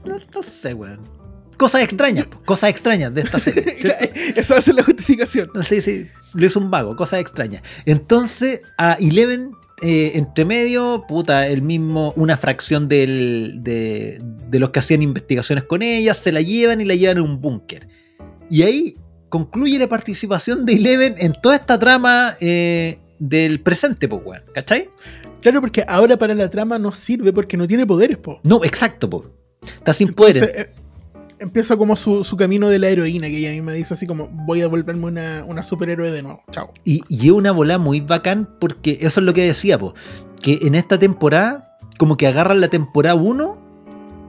[0.05, 0.99] no, no sé, weón.
[1.57, 3.63] Cosas extrañas, po, cosas extrañas de esta serie.
[4.35, 5.51] Esa va a ser la justificación.
[5.63, 7.61] Sí, sí, lo hizo un vago, cosas extrañas.
[7.85, 14.71] Entonces, a Eleven, eh, entre medio, puta, el mismo, una fracción del, de, de los
[14.71, 17.87] que hacían investigaciones con ella, se la llevan y la llevan a un búnker.
[18.51, 18.97] Y ahí
[19.29, 24.89] concluye la participación de Eleven en toda esta trama eh, del presente, pues, weón, ¿cachai?
[25.41, 28.41] Claro, porque ahora para la trama no sirve porque no tiene poderes, po.
[28.43, 29.23] No, exacto, pues.
[29.63, 30.67] Está sin Entonces, poderes.
[30.67, 30.73] eh,
[31.39, 34.05] empieza como su, su camino de la heroína, que ella a mí me dice así
[34.05, 36.43] como, voy a volverme una, una superhéroe de nuevo.
[36.51, 36.71] Chao.
[36.83, 39.93] Y, y es una bola muy bacán porque eso es lo que decía, po,
[40.41, 43.61] que en esta temporada, como que agarran la temporada 1,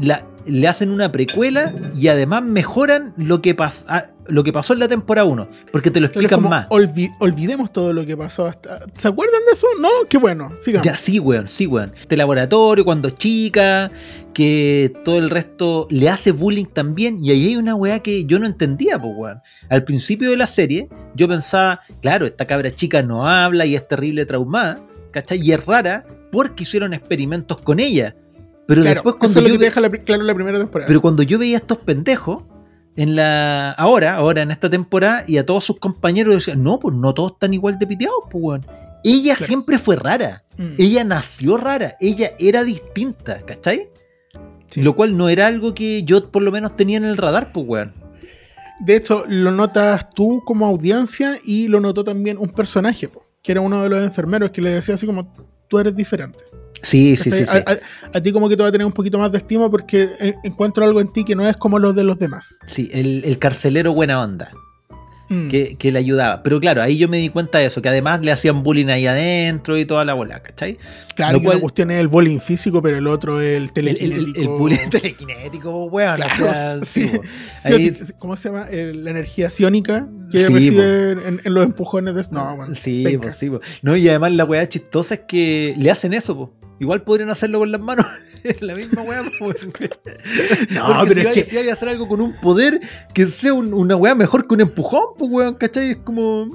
[0.01, 4.73] la, le hacen una precuela y además mejoran lo que, pas- ah, lo que pasó
[4.73, 6.69] en la temporada 1, porque te lo explican como, más.
[6.69, 8.81] olvi- olvidemos todo lo que pasó hasta...
[8.99, 9.67] ¿Se acuerdan de eso?
[9.81, 10.85] No, qué bueno, sigamos.
[10.87, 11.93] Ya, sí, weón, sí, weón.
[11.99, 13.91] Este laboratorio, cuando chica,
[14.35, 17.19] que todo el resto le hace bullying también.
[17.25, 19.41] Y ahí hay una weá que yo no entendía, pues, weón.
[19.69, 23.87] Al principio de la serie, yo pensaba, claro, esta cabra chica no habla y es
[23.87, 25.41] terrible traumada, ¿cachai?
[25.41, 28.17] Y es rara porque hicieron experimentos con ella.
[28.69, 30.87] Pero Claro, después eso cuando es lo yo que deja la, claro la primera temporada.
[30.87, 32.45] pero cuando yo veía a estos pendejos
[32.97, 36.95] en la ahora, ahora en esta temporada y a todos sus compañeros decían, "No, pues
[36.97, 38.67] no todos están igual de piteados, pues weón."
[39.05, 39.47] Ella Claro.
[39.47, 40.45] siempre fue rara.
[40.57, 43.89] Mm, Ella nació rara, ella era distinta, ¿cachai?
[44.69, 44.81] sí.
[44.83, 47.67] Lo cual no era algo que yo por lo menos tenía en el radar, pues
[47.69, 47.95] weón.
[48.81, 53.53] De hecho, lo notas tú como audiencia y lo notó también un personaje, po, que
[53.53, 55.33] era uno de los enfermeros que le decía así como,
[55.69, 56.39] tú eres diferente.
[56.83, 57.57] Sí, sí, sí, sí.
[57.67, 57.79] A, a-
[58.19, 60.35] a ti como que te va a tener un poquito más de estima porque eh,
[60.43, 62.59] encuentro algo en ti que no es como los de los demás.
[62.67, 64.51] Sí, el, el carcelero buena onda.
[65.29, 65.49] Mm.
[65.49, 66.43] que, que le ayudaba.
[66.43, 69.07] Pero claro, ahí yo me di cuenta de eso, que además le hacían bullying ahí
[69.07, 70.77] adentro y toda la bola, ¿cachai?
[71.15, 73.63] Claro, lo cual- una cuestión es el bullying físico, pero el otro es el El,
[73.65, 74.41] el, telequinético.
[74.41, 76.17] el, el bullying telequinético, weón.
[76.17, 77.11] Claro, o sea, sí.
[77.65, 78.67] Ahí- ¿Cómo se llama?
[78.71, 82.25] La energía ciónica que Sí, recibe en, en los empujones de.
[82.31, 83.61] No, bueno, Sí, pues sí, po.
[83.83, 86.55] No, y además la weá chistosa es que le hacen eso, po.
[86.81, 88.05] Igual podrían hacerlo con las manos.
[88.61, 89.53] La misma weá, po.
[90.71, 91.45] No, Porque pero si es hay, que.
[91.45, 92.81] si hay que hacer algo con un poder
[93.15, 95.91] que sea un- una weá mejor que un empujón, pues weón, ¿cachai?
[95.91, 96.49] Es como.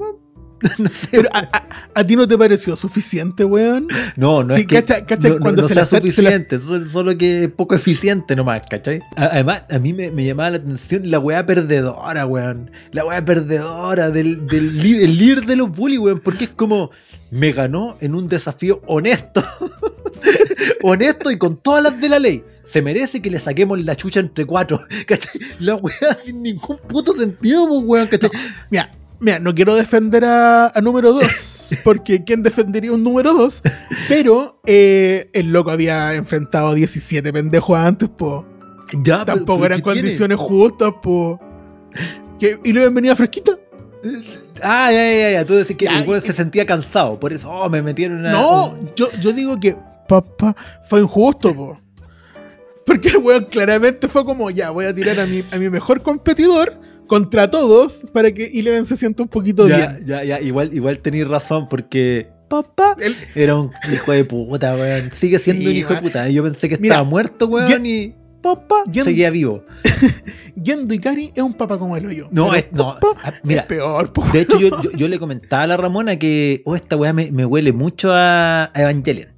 [0.80, 1.10] No sé.
[1.12, 3.88] pero a, a- ¿a ti no te pareció suficiente, weón?
[4.16, 5.96] No, no Sí, es que cacha- cacha no, no- cuando no se sea la- se
[5.98, 6.58] la- suficiente,
[6.90, 9.02] solo, que es poco eficiente nomás, ¿cachai?
[9.16, 12.72] Además, a mí me, me llamaba la atención la weá perdedora, weón.
[12.92, 14.78] La weá perdedora del, del
[15.20, 16.90] líder de los bullies, weón, porque es como,
[17.30, 19.44] me ganó en un desafío honesto.
[20.84, 22.44] honesto y con todas las de la ley.
[22.70, 25.40] Se merece que le saquemos la chucha entre cuatro, ¿cachai?
[25.60, 28.30] La weá sin ningún puto sentido, pues, weón, ¿cachai?
[28.70, 33.62] Mira, mira, no quiero defender a, a número 2, porque ¿quién defendería un número 2?
[34.10, 38.46] Pero eh, el loco había enfrentado a 17 pendejos antes, po.
[39.04, 40.02] Ya, pero- Tampoco pero eran ¿qué tiene?
[40.02, 41.40] condiciones justas, po.
[42.40, 42.58] ¿Qué?
[42.64, 43.58] ¿Y luego venía fresquita?
[44.62, 45.46] Ah, ya, ya, ya.
[45.46, 47.20] Tú decís que Ya, el weón se sentía cansado.
[47.20, 48.32] Por eso, oh, me metieron una.
[48.32, 49.76] No, un- yo, yo digo que
[50.08, 50.56] papá
[50.88, 51.80] fue injusto, po.
[52.88, 56.02] Porque el weón claramente fue como, ya, voy a tirar a mi, a mi mejor
[56.02, 60.06] competidor contra todos para que Eleven se sienta un poquito ya, bien.
[60.06, 60.40] ya, ya.
[60.42, 62.30] Igual, igual tenéis razón porque.
[62.50, 62.96] Papá.
[63.02, 65.12] El- Era un hijo de puta, weón.
[65.12, 66.30] Sigue siendo Sí, un hijo de puta.
[66.30, 68.16] Yo pensé que Mira, estaba muerto, weón, y.
[68.42, 68.84] Papá.
[69.04, 69.66] Seguía vivo.
[70.64, 72.28] Gendo Ikari es un papá como el hoyo.
[72.32, 72.92] No, es, no.
[73.24, 76.62] ah, Mira, es peor, de hecho, yo, yo, yo le comentaba a la Ramona que.
[76.66, 79.30] Oh, esta weá me, me huele mucho a, a Evangelion.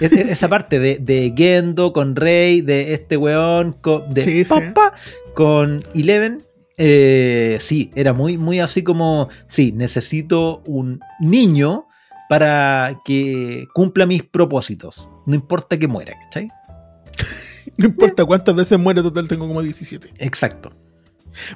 [0.00, 4.44] Es- es- esa parte de, de Gendo con Rey, de este weón, con, de Sí,
[4.44, 4.54] sí.
[4.54, 4.92] Papá
[5.34, 6.42] con Eleven.
[6.78, 11.86] eh, sí, era muy, muy así como, sí, necesito un niño
[12.28, 15.08] para que cumpla mis propósitos.
[15.26, 16.48] No importa que muera, ¿cachai?
[17.78, 20.10] No importa cuántas veces muere, total tengo como 17.
[20.18, 20.72] Exacto.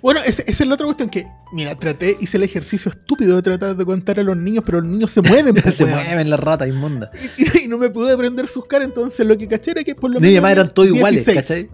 [0.03, 3.77] Bueno, esa es la otra cuestión que, mira, traté, hice el ejercicio estúpido de tratar
[3.77, 6.05] de contar a los niños, pero los niños se mueven, po, Se weón.
[6.05, 7.11] mueven las ratas inmundas.
[7.39, 9.95] Y, y- y no me pude aprender sus caras, entonces lo que caché era que
[9.95, 11.37] por lo Y además eran todos iguales, 16.
[11.69, 11.71] ¿cachai?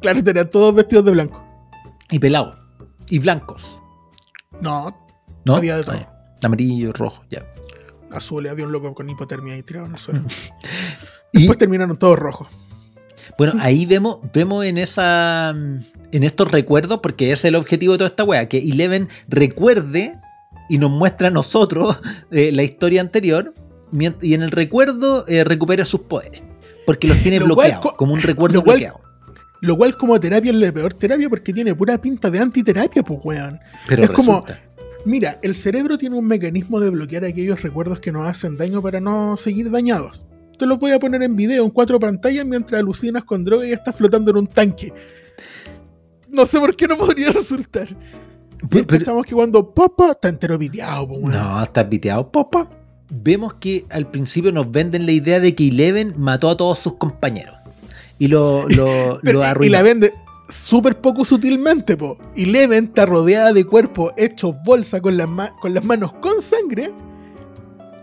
[0.00, 1.44] Claro, tenían todos vestidos de blanco.
[2.10, 2.56] Y pelados.
[3.10, 3.68] Y blancos.
[4.60, 4.96] No,
[5.44, 5.56] ¿No?
[5.56, 5.94] Había de todo.
[5.96, 6.12] Ya.
[6.42, 7.44] Amarillo, rojo, ya.
[8.12, 10.22] azul, había un loco con hipotermia ahí tirado en el suelo.
[11.32, 12.48] Y Después terminaron todos rojos.
[13.46, 15.50] Bueno, ahí vemos, vemos en esa.
[15.50, 20.18] En estos recuerdos, porque ese es el objetivo de toda esta wea, que Eleven recuerde
[20.68, 22.00] y nos muestra a nosotros
[22.30, 23.54] eh, la historia anterior.
[24.22, 26.42] Y en el recuerdo eh, recupera sus poderes.
[26.86, 29.00] Porque los tiene Lo bloqueados, co- como un recuerdo lo cual- bloqueado.
[29.62, 33.20] Lo cual como terapia es la peor terapia porque tiene pura pinta de antiterapia, pues
[33.24, 33.58] weón.
[33.88, 34.60] Pero es como- resulta.
[35.04, 39.00] Mira, el cerebro tiene un mecanismo de bloquear aquellos recuerdos que nos hacen daño para
[39.00, 40.26] no seguir dañados.
[40.60, 43.72] Te los voy a poner en video en cuatro pantallas mientras alucinas con droga y
[43.72, 44.92] estás flotando en un tanque.
[46.28, 47.88] No sé por qué no podría resultar.
[48.68, 51.32] Pero- Pensamos que cuando papa está entero weón.
[51.32, 52.68] No, está piteado, papá.
[53.10, 56.96] Vemos que al principio nos venden la idea de que Eleven mató a todos sus
[56.96, 57.54] compañeros.
[58.18, 59.72] Y lo, lo, Pero- lo y- y, arruinó.
[59.72, 60.12] la vende
[60.50, 62.18] súper poco sutilmente, po.
[62.36, 65.26] Y Leven está rodeada de cuerpos hechos bolsa con las,
[65.60, 66.92] con las manos con sangre,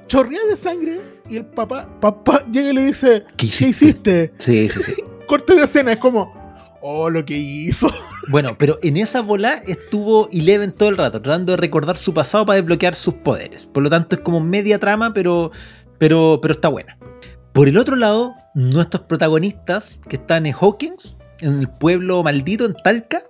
[0.07, 4.33] chorreada de sangre, y el papá, papá llega y le dice, ¿Qué hiciste?
[4.39, 4.93] Sí, sí, sí.
[5.27, 6.33] Corte de escena, es como,
[6.81, 7.89] oh, lo que hizo.
[8.29, 12.45] Bueno, pero en esa bola estuvo Eleven todo el rato, tratando de recordar su pasado
[12.45, 13.65] para desbloquear sus poderes.
[13.65, 15.51] Por lo tanto, es como media trama, pero,
[15.97, 16.97] pero, pero está buena.
[17.53, 22.73] Por el otro lado, nuestros protagonistas, que están en Hawkins, en el pueblo maldito, en
[22.83, 23.23] Talca,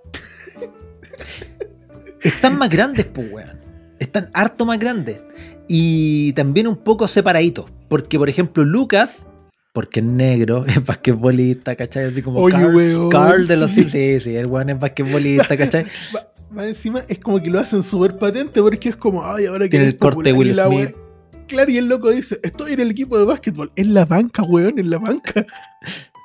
[2.22, 3.62] están más grandes, pues, weón.
[4.00, 5.22] Están harto más grandes.
[5.68, 7.66] Y también un poco separaditos.
[7.90, 9.26] Porque, por ejemplo, Lucas,
[9.74, 12.06] porque es negro, es basquetbolista, ¿cachai?
[12.06, 13.72] Así como Oye, Carl, weón, Carl de los...
[13.72, 13.90] sí.
[14.20, 15.86] Sí, el weón es basquetbolista, ¿cachai?
[16.16, 19.66] Va- Más encima, es como que lo hacen súper patente porque es como, ay, ahora
[19.66, 20.96] que Tiene el corte popular", Will Smith.
[20.96, 21.04] wea-
[21.48, 24.78] Claro, y el loco dice, estoy en el equipo de básquetbol, en la banca, weón,
[24.80, 25.46] en la banca.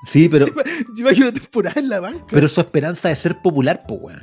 [0.05, 0.47] Sí, pero,
[0.97, 2.27] Lleva una temporada en la banca.
[2.31, 4.23] pero su esperanza es ser popular, pues, weón.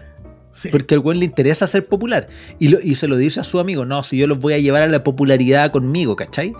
[0.59, 0.67] Sí.
[0.69, 2.27] Porque al weón le interesa ser popular.
[2.59, 4.57] Y, lo, y se lo dice a su amigo, no, si yo los voy a
[4.57, 6.53] llevar a la popularidad conmigo, ¿cachai?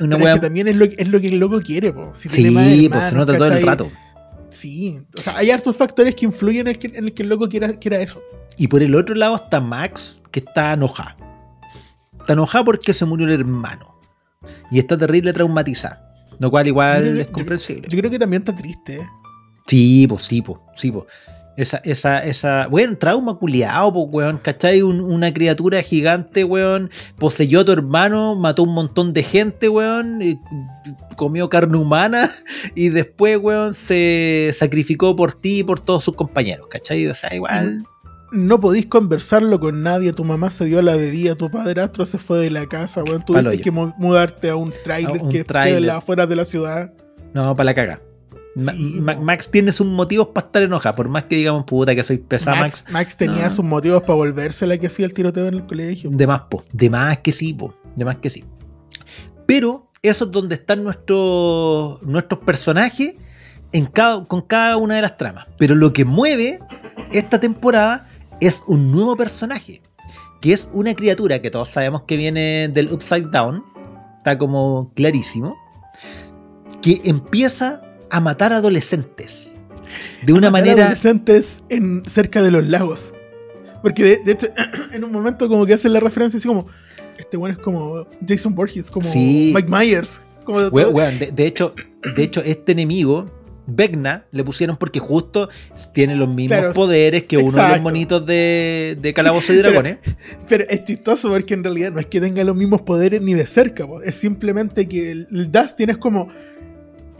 [0.00, 2.12] Una Pero es que también es lo, es lo que el loco quiere, po.
[2.12, 3.88] Si Sí, pues se nota todo el rato.
[4.48, 7.28] Sí, o sea, hay hartos factores que influyen en el que, en el, que el
[7.28, 8.20] loco quiera, quiera eso.
[8.56, 11.16] Y por el otro lado está Max, que está enojada.
[12.18, 14.00] Está enojada porque se murió el hermano.
[14.72, 16.12] Y está terrible traumatizada.
[16.40, 17.86] Lo cual Yo igual es comprensible.
[17.88, 19.06] Yo creo que también está triste, ¿eh?
[19.66, 21.04] Sí, pues sí, pues, sí, pues.
[21.56, 24.80] Esa, esa, esa, weón, trauma culiado, pues, weón, ¿cachai?
[24.82, 30.22] Un- una criatura gigante, weón, poseyó a tu hermano, mató un montón de gente, weón,
[30.22, 30.38] y
[31.16, 32.30] comió carne humana
[32.74, 37.06] y después, weón, se sacrificó por ti y por todos sus compañeros, ¿cachai?
[37.08, 37.82] O sea, igual.
[38.32, 40.12] No podís conversarlo con nadie.
[40.12, 43.22] Tu mamá se dio la bebida, tu padrastro se fue de la casa, weón.
[43.22, 46.44] Tuviste que mu- mudarte a un trailer A un que en las afueras de la
[46.44, 46.92] ciudad.
[47.34, 48.00] No, para la caga.
[48.56, 49.14] Sí, Ma-.
[49.16, 52.60] Max tiene sus motivos para estar enojada, por más que digamos, puta, que soy pesada,
[52.60, 52.92] Max, Max.
[52.92, 53.50] Max tenía No.
[53.50, 56.10] sus motivos para volverse la que hacía el tiroteo en el colegio.
[56.12, 56.64] De más, po.
[56.72, 57.74] De más que sí, po.
[57.96, 58.44] De más que sí.
[59.46, 63.14] Pero eso es donde están nuestros, nuestros personajes
[63.72, 65.46] en cada, con cada una de las tramas.
[65.58, 66.58] Pero lo que mueve
[67.12, 68.08] esta temporada
[68.40, 69.82] es un nuevo personaje.
[70.40, 73.62] Que es una criatura que todos sabemos que viene del Upside Down.
[74.18, 75.56] Está como clarísimo.
[76.80, 79.48] Que empieza a matar adolescentes.
[80.22, 80.82] De una Matar manera.
[80.86, 83.12] adolescentes en, cerca de los lagos.
[83.82, 84.46] Porque de, de hecho,
[84.92, 86.66] en un momento como que hacen la referencia así como,
[87.18, 89.52] este bueno es como Jason Borges, como Sí.
[89.54, 90.22] Mike Myers.
[90.44, 91.74] Como de We- de, de hecho,
[92.16, 93.30] de hecho, este enemigo,
[93.66, 95.48] Vecna, le pusieron porque justo
[95.94, 99.98] tiene los mismos Claro, poderes que uno de los monitos de, de Calabozo y Dragones.
[100.48, 103.46] Pero es chistoso porque en realidad no es que tenga los mismos poderes ni de
[103.46, 104.02] cerca, po.
[104.02, 106.28] es simplemente que el, el Dustin es como.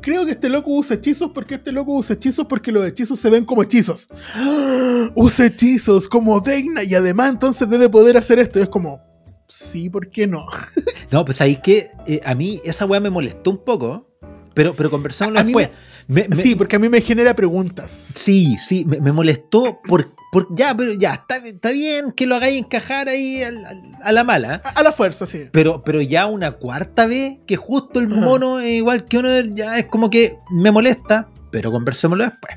[0.01, 3.31] Creo que este loco usa hechizos porque este loco usa hechizos porque los hechizos se
[3.31, 4.09] ven como hechizos.
[4.35, 5.11] ¡Ah!
[5.15, 8.59] Usa hechizos como Vecna y además entonces debe poder hacer esto.
[8.59, 9.01] Y es como,
[9.49, 10.47] sí, ¿por qué no?
[11.11, 14.10] No, pues ahí que eh, a mí esa weá me molestó un poco,
[14.55, 14.91] pero, pero
[15.45, 15.71] mí después.
[16.09, 17.91] Me- me- sí, porque a mí me genera preguntas.
[18.17, 20.49] sí, sí, me, me molestó por, por.
[20.57, 24.25] Ya, pero ya, está, está bien que lo hagáis encajar ahí al- al- a la
[24.25, 24.61] mala.
[24.65, 25.45] A, a la fuerza, sí.
[25.53, 29.79] Pero, pero ya una cuarta vez que justo el mono es igual que uno, ya
[29.79, 32.55] es como que me molesta, pero conversémoslo después.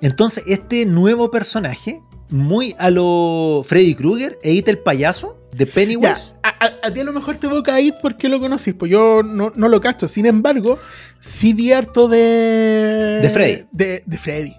[0.00, 6.34] Entonces, este nuevo personaje, muy a lo Freddy Krueger e It el payaso de Pennywise.
[6.60, 9.52] A- a ti a lo mejor te evoca ahí porque lo conocís, pues yo no,
[9.54, 10.08] no lo cacho.
[10.08, 10.78] Sin embargo,
[11.18, 13.18] sí vi harto de.
[13.22, 13.64] De Freddy.
[13.72, 14.52] De, de Freddy.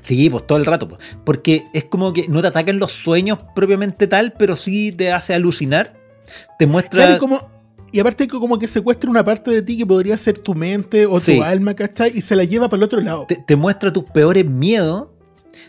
[0.00, 0.88] Sí, pues todo el rato.
[0.88, 1.00] pues.
[1.24, 5.34] Porque es como que no te atacan los sueños propiamente tal, pero sí te hace
[5.34, 5.94] alucinar.
[6.58, 7.02] Te muestra.
[7.04, 7.58] Claro, y como.
[7.90, 11.18] Y aparte como que secuestra una parte de ti que podría ser tu mente o
[11.18, 11.36] Sí.
[11.36, 12.12] tu alma, ¿cachai?
[12.14, 13.24] Y se la lleva para el otro lado.
[13.26, 15.08] te, te muestra tus peores miedos.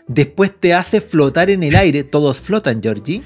[0.06, 2.04] Después te hace flotar en el aire.
[2.04, 3.22] Todos flotan, Georgie.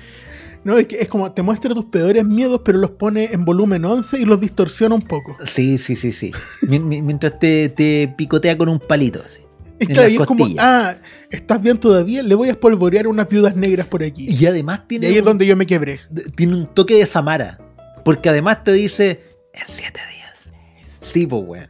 [0.63, 3.83] No, es que es como te muestra tus peores miedos, pero los pone en volumen
[3.83, 5.35] 11 y los distorsiona un poco.
[5.45, 6.31] Sí, sí, sí, sí.
[6.61, 9.21] Mi- mi- Mientras te, te picotea con un palito.
[9.25, 9.39] así.
[9.79, 10.95] Es claro, y es como, ah,
[11.29, 12.23] ¿estás bien todavía?
[12.23, 14.27] Le voy a espolvorear unas viudas negras por aquí.
[14.29, 15.99] Y además Y tiene, ahí es donde yo me quebré.
[16.35, 17.59] tiene un toque de Samara.
[18.05, 19.21] Porque además te dice,
[19.53, 20.53] en siete días.
[21.01, 21.67] Sí, pues, weón.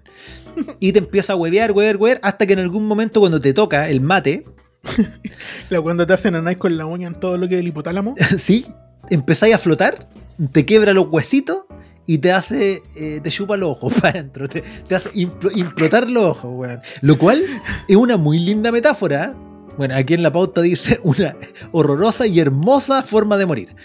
[0.79, 3.89] Y te empieza a huevear, huevear, huevear, hasta que en algún momento cuando te toca
[3.89, 4.43] el mate,
[5.83, 8.13] cuando te hacen anais con la uña en todo lo que es el hipotálamo.
[8.37, 8.65] sí,
[9.09, 10.09] empezáis a flotar,
[10.51, 11.59] te quiebra los huesitos
[12.05, 16.09] y te hace, eh, te chupa los ojos para adentro, te, te hace implo- implotar
[16.09, 16.81] los ojos, weón.
[17.01, 17.43] Lo cual
[17.87, 19.25] es una muy linda metáfora.
[19.25, 19.37] ¿eh?
[19.77, 21.35] Bueno, aquí en la pauta dice una
[21.71, 23.75] horrorosa y hermosa forma de morir.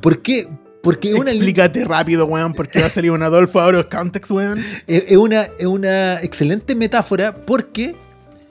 [0.00, 0.48] ¿Por qué?
[0.82, 4.58] Porque una, Explícate rápido, weón, porque va a salir un Adolfo of context, weón.
[4.86, 7.94] es una, es una excelente metáfora porque,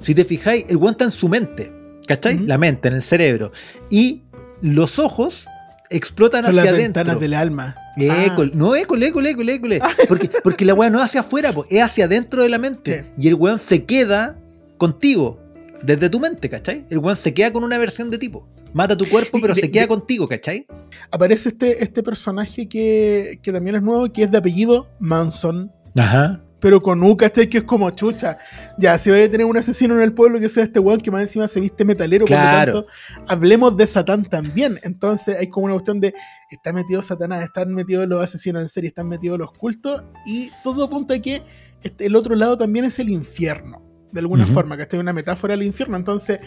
[0.03, 1.71] si te fijáis, el weón está en su mente,
[2.05, 2.37] ¿cachai?
[2.39, 3.51] La mente, en el cerebro.
[3.89, 4.21] Y
[4.61, 5.47] los ojos
[5.89, 6.99] explotan Son hacia las adentro.
[7.01, 7.75] ventanas del alma.
[7.97, 9.81] École, no, école, école, école, école.
[10.07, 13.03] Porque, porque la weá no es hacia afuera, po, es hacia adentro de la mente.
[13.17, 13.23] Sí.
[13.23, 14.37] Y el weón se queda
[14.77, 15.39] contigo,
[15.83, 16.85] desde tu mente, ¿cachai?
[16.89, 18.47] El weón se queda con una versión de tipo.
[18.71, 20.65] Mata tu cuerpo, pero de- se queda de- contigo, ¿cachai?
[21.11, 25.71] Aparece este, este personaje que, que también es nuevo, que es de apellido Manson.
[25.97, 26.41] Ajá.
[26.59, 27.47] Pero con U, ¿cachai?
[27.47, 28.37] Que es como chucha.
[28.77, 31.09] Ya, si voy a tener un asesino en el pueblo que sea este weón que
[31.09, 32.71] más encima se viste metalero, Claro.
[32.71, 34.79] por lo tanto, hablemos de Satán también.
[34.83, 36.13] Entonces hay como una cuestión de
[36.51, 40.83] está metido Satanás, están metidos los asesinos en serie, están metidos los cultos, y todo
[40.83, 41.43] apunta a que
[41.81, 45.53] este- el otro lado también es el infierno, de alguna forma, que es una metáfora
[45.55, 45.95] del infierno.
[45.95, 46.39] Entonces,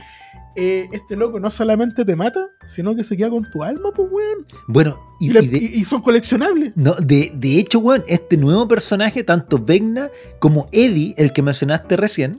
[0.56, 4.08] eh, este loco no solamente te mata, sino que se queda con tu alma, pues
[4.10, 4.46] weón.
[4.68, 6.72] Bueno, y, Y, la- y de- y- y son coleccionables.
[6.76, 11.96] no, de, de hecho, weón, este nuevo personaje, tanto Vecna como Eddie, el que mencionaste
[11.96, 12.38] recién,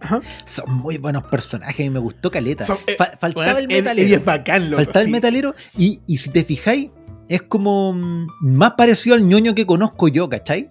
[0.00, 0.20] Ajá.
[0.44, 2.64] son muy buenos personajes y me gustó Caleta.
[2.64, 4.06] Son- eh, Fa- faltaba el metalero.
[4.06, 4.82] Eddie es bacán, loco.
[4.82, 6.90] Faltaba el metalero y, y si te fijáis,
[7.28, 10.70] es como mm, más parecido al ñoño que conozco yo, ¿cachai?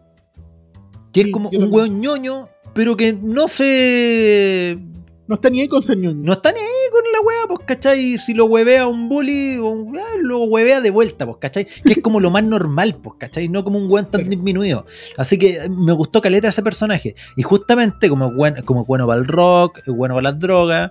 [1.11, 4.77] Que es como un weón ñoño, pero que no se...
[5.27, 6.21] No está ni ahí con ser ñoño.
[6.23, 6.65] No está ni ahí
[7.03, 8.17] con la wea, pues, ¿cachai?
[8.17, 11.65] Si lo huevea un bully, o un- ah, lo huevea de vuelta, pues, ¿cachai?
[11.65, 13.47] Que es como lo más normal, pues, ¿cachai?
[13.49, 14.85] No como un weón tan disminuido.
[15.17, 17.15] Así que eh, me gustó caleta ese personaje.
[17.35, 20.39] Y justamente como, es buen- como es bueno para el rock, es bueno para las
[20.39, 20.89] drogas,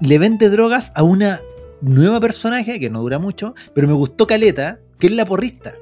[0.00, 1.38] le vende drogas a una
[1.80, 5.74] nueva personaje que no dura mucho, pero me gustó Caleta, que es la porrista.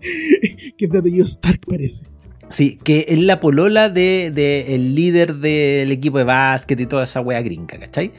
[0.76, 2.04] Que de apellido Stark parece.
[2.52, 7.04] Sí, que es la polola del de, el líder del equipo de básquet y toda
[7.04, 8.12] esa wea gringa, ¿cachai?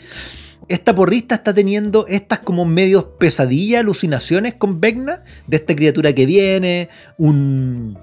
[0.68, 6.26] Esta porrista está teniendo estas como medios pesadillas, alucinaciones con Vecna, de esta criatura que
[6.26, 7.98] viene, un...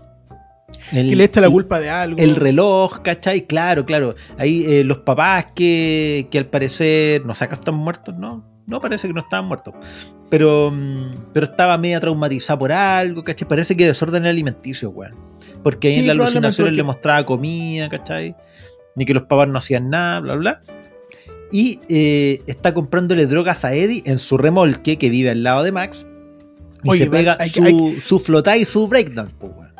[0.92, 2.16] que le echa la culpa de algo.
[2.18, 3.46] El reloj, ¿cachai?
[3.46, 4.14] Claro, claro.
[4.38, 8.46] Ahí eh, los papás que, que al parecer, no sé, acá están muertos, ¿no?
[8.66, 9.74] No, parece que no estaban muertos.
[10.28, 13.48] Pero, mm, pero estaba media traumatizada por algo, ¿cachai?
[13.48, 15.30] Parece que desorden alimenticio, weón.
[15.62, 18.34] Porque ahí Sí, en las alucinaciones le mostraba comida, ¿cachai?
[18.96, 20.62] Ni que los papás no hacían nada, bla, bla.
[21.52, 25.72] Y eh, está comprándole drogas a Eddie en su remolque que vive al lado de
[25.72, 26.06] Max.
[26.84, 29.70] Y Oye, se pega hay su, hay su flotá y su breakdance, pues, weón.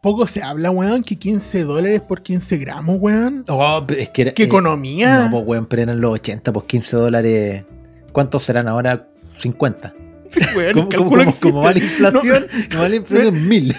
[0.00, 3.44] Poco se habla, weón, que 15 dólares por 15 gramos, weón.
[3.48, 5.24] Oh, pero es que era- ¡Qué eh, economía!
[5.24, 7.64] No, pues, weón, pero eran los 80, pues 15 dólares.
[8.12, 9.08] ¿Cuántos serán ahora?
[9.36, 9.92] 50.
[10.56, 13.74] Weón, Como, como, que como, como va la inflación, como va la inflación, mil.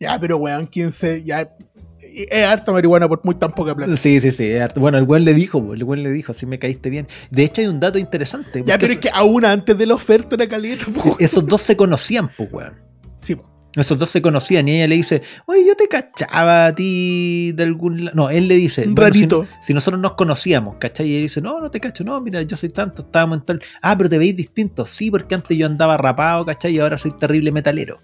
[0.00, 1.50] Ya, pero weón, 15, ya.
[1.98, 3.96] Es harta marihuana por muy tan poca plata.
[3.96, 4.44] Sí, sí, sí.
[4.44, 4.74] es.
[4.74, 7.06] Bueno, el buen le dijo, el buen le dijo, así me caíste bien.
[7.30, 8.62] De hecho, hay un dato interesante.
[8.64, 11.16] Ya, pero es que aún antes de la oferta era caleta, po.
[11.20, 12.74] Esos dos se conocían, pues, weón.
[13.20, 13.50] Sí, po.
[13.74, 17.62] Esos dos se conocían y ella le dice, oye, yo te cachaba a ti de
[17.64, 18.16] algún lado.
[18.16, 19.46] No, él le dice, Un "Bueno, si, ratito.
[19.60, 21.08] si nosotros nos conocíamos, ¿cachai?
[21.08, 23.62] Y él dice, no, no te cacho, no, mira, yo soy tanto, estábamos en tal.
[23.82, 24.86] Ah, pero te veis distinto.
[24.86, 26.74] Sí, porque antes yo andaba rapado, ¿cachai?
[26.76, 28.00] Y ahora soy terrible metalero.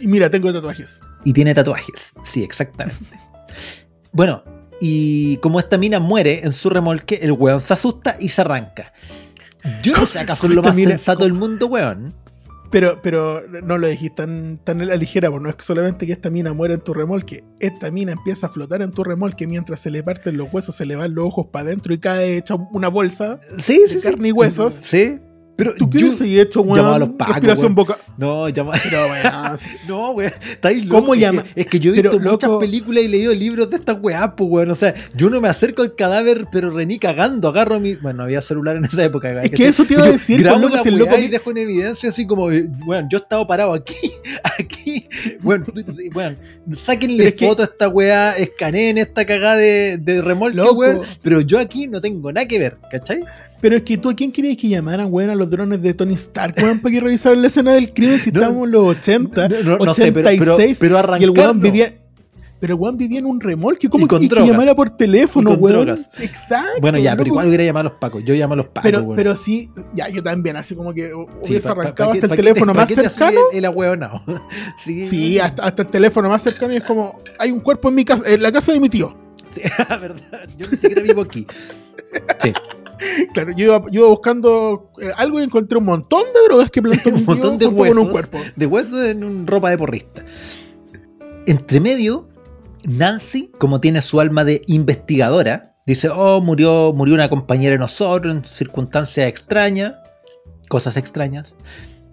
[0.00, 1.00] Y mira, tengo tatuajes.
[1.24, 2.12] Y tiene tatuajes.
[2.24, 3.18] Sí, exactamente.
[4.12, 4.42] bueno,
[4.80, 8.92] y como esta mina muere en su remolque, el weón se asusta y se arranca.
[9.82, 12.14] Yo no sé acaso es lo más mina- sensato del mundo, weón.
[12.70, 16.12] Pero, pero no lo dijiste tan, tan a la ligera, porque no es solamente que
[16.12, 17.42] esta mina muere en tu remolque.
[17.60, 20.84] Esta mina empieza a flotar en tu remolque mientras se le parten los huesos, se
[20.84, 23.40] le van los ojos para adentro y cae hecha una bolsa.
[23.58, 24.00] Sí, De sí, sí.
[24.02, 24.74] carne y huesos.
[24.74, 25.18] Sí.
[25.58, 26.76] Pero ¿Tú yo- hubieses hecho, weón?
[26.76, 27.74] llamaba a los pacos, Respiración weón.
[27.74, 27.96] boca.
[28.16, 28.74] No, llama.
[28.80, 29.58] Pero, weón.
[29.88, 30.32] No, weón.
[30.88, 31.42] ¿Cómo llama?
[31.56, 34.30] Es que yo he Pero, visto muchas loco- películas y leído libros de estas weas,
[34.36, 34.70] pues, weón.
[34.70, 37.48] O sea, yo no me acerco al cadáver, pero rení cagando.
[37.48, 37.96] Agarro mi.
[37.96, 39.42] Bueno, no había celular en esa época.
[39.42, 41.50] Es que eso te iba a decir, Grabo loco, la si el loco- y dejo
[41.50, 43.96] en evidencia así como, eh, weón, yo he estado parado aquí,
[44.60, 45.08] aquí.
[45.40, 45.66] Bueno,
[46.14, 46.36] weón,
[46.72, 50.74] sáquenle que- foto a esta weá, escaneen esta cagada de, de remolque, Loco.
[50.76, 51.00] weón.
[51.20, 53.24] Pero yo aquí no tengo nada que ver, ¿cachai?
[53.60, 56.14] Pero es que tú, ¿a quién querías que llamaran, weón, a los drones de Tony
[56.14, 59.48] Stark, weón, para que revisaran la escena del crimen si No, estábamos en los 80,
[59.48, 61.62] no, no, no sé, pero- pero- 86, pero y el arrancar, weón no.
[61.62, 61.94] vivía...
[62.60, 65.90] Pero weón vivía en un remolque, ¿cómo que, que llamara por teléfono, weón?
[65.90, 66.80] Exacto.
[66.80, 68.24] Bueno, ya, pero igual hubiera llamado a los pacos.
[68.24, 69.14] Yo llamo a los pacos, Pero, weón.
[69.16, 73.38] pero sí, ya, yo también, así como que hubiese arrancado hasta el teléfono más cercano.
[73.52, 74.22] El, el ahueonao.
[74.84, 77.94] Sí, Sí, hasta, hasta el teléfono más cercano y es como, hay un cuerpo en
[77.94, 79.14] mi casa, en la casa de mi tío.
[79.50, 80.48] Sí, verdad.
[80.56, 81.46] Yo ni siquiera vivo aquí.
[82.40, 82.52] Sí,
[83.34, 86.82] Claro, yo iba, yo iba buscando eh, algo y encontré un montón de drogas que
[86.82, 87.98] plantó un montón de huesos.
[87.98, 88.38] un cuerpo.
[88.56, 90.24] De huesos en un ropa de porrista.
[91.46, 92.28] Entre medio,
[92.84, 98.34] Nancy, como tiene su alma de investigadora, dice: Oh, murió, murió una compañera de nosotros
[98.34, 99.94] en circunstancias extrañas,
[100.68, 101.56] cosas extrañas.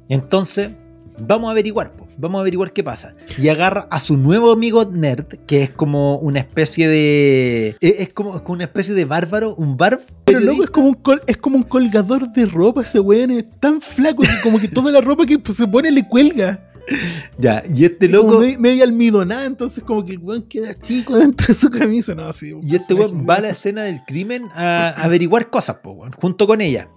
[0.08, 0.72] Entonces,
[1.20, 3.16] vamos a averiguar, po, vamos a averiguar qué pasa.
[3.38, 7.76] Y agarra a su nuevo amigo nerd, que es como una especie de.
[7.82, 10.00] Es, es como, es como una especie de bárbaro, un barb.
[10.26, 13.46] Pero loco, es como, un col- es como un colgador de ropa ese weón, es
[13.60, 16.72] tan flaco que como que toda la ropa que se pone le cuelga.
[17.40, 18.40] Ya, y este loco.
[18.42, 22.14] me- media almidonada, entonces como que el weón queda chico dentro de su camisa.
[22.14, 25.78] No, sí, un Y este weón va a la escena del crimen a averiguar cosas,
[25.78, 26.88] po, weón, junto con ella.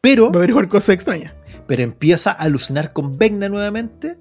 [0.00, 1.34] Pero, Va a averiguar cosas extrañas.
[1.68, 4.18] Pero empieza a alucinar con Vecna nuevamente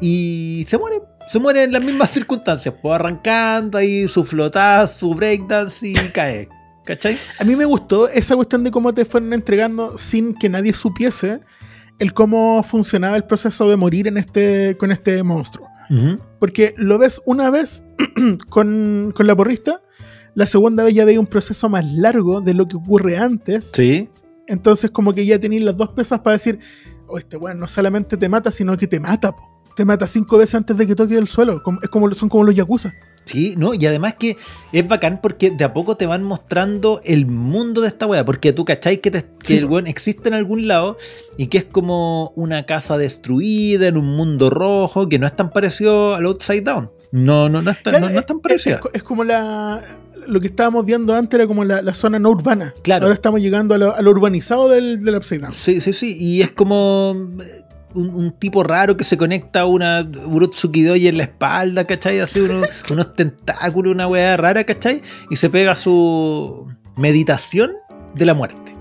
[0.00, 1.02] y se muere.
[1.26, 6.48] Se muere en las mismas circunstancias, pues arrancando ahí su flotazo, su breakdance y cae.
[6.84, 7.18] ¿Cachai?
[7.40, 11.40] A mí me gustó esa cuestión de cómo te fueron entregando sin que nadie supiese
[11.98, 15.68] el cómo funcionaba el proceso de morir en este, con este monstruo.
[16.38, 17.84] Porque lo ves una vez
[18.50, 19.80] con, con la porrista,
[20.34, 23.70] la segunda vez ya veis un proceso más largo de lo que ocurre antes.
[23.72, 24.10] Sí.
[24.46, 26.58] Entonces como que ya tenéis las dos piezas para decir,
[27.06, 29.34] oh, este weón no solamente te mata, sino que te mata.
[29.34, 29.42] po.
[29.76, 31.60] Te mata cinco veces antes de que toque el suelo.
[31.82, 32.92] Es como, son como los yakuza.
[33.24, 34.36] Sí, no, y además que
[34.70, 38.52] es bacán porque de a poco te van mostrando el mundo de esta wea, porque
[38.52, 39.56] tú cachai que, te- que Sí.
[39.56, 40.98] el weón existe en algún lado
[41.38, 45.50] y que es como una casa destruida en un mundo rojo que no es tan
[45.50, 46.90] parecido al Outside Down.
[47.12, 48.74] No, no, no es tan, Claro, no, no es tan es, parecida.
[48.74, 49.82] es co- es como la.
[50.26, 52.74] Lo que estábamos viendo antes era como la, la zona no urbana.
[52.82, 53.06] Claro.
[53.06, 55.52] Ahora estamos llegando a lo, a lo urbanizado del, del Upside Down.
[55.52, 57.44] Sí, sí, sí, y es como eh,
[57.94, 62.20] un, un tipo raro que se conecta a una Urotsukidoji en la espalda, ¿cachai?
[62.20, 65.02] Así unos, unos tentáculos, una weá rara, ¿cachai?
[65.30, 66.66] Y se pega su
[66.96, 67.72] meditación
[68.14, 68.73] de la muerte.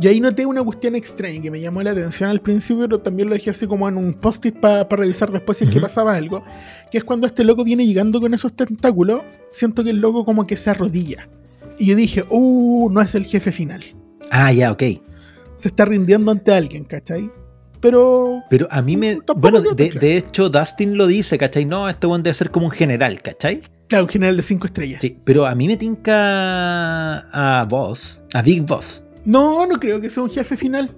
[0.00, 3.28] Y ahí noté una cuestión extraña que me llamó la atención al principio, pero también
[3.28, 6.42] lo dejé así como en un post-it para revisar después si es que pasaba algo.
[6.90, 10.46] Que es cuando este loco viene llegando con esos tentáculos, siento que el loco como
[10.46, 11.28] que se arrodilla.
[11.78, 13.82] Y yo dije, uh, no es el jefe final.
[14.30, 14.82] Ah, ya, ok.
[15.54, 17.30] Se está rindiendo ante alguien, ¿cachai?
[17.80, 19.18] Pero Pero a mí me.
[19.36, 21.64] Bueno, de, hecho, Dustin lo dice, ¿cachai?
[21.64, 23.62] No, este weón debe ser como un general, ¿cachai?
[23.88, 25.00] Claro, un general de 5 estrellas.
[25.00, 29.05] Sí, pero a mí me tinca a Boss, a Big Boss.
[29.26, 30.90] No, no creo que sea un jefe final.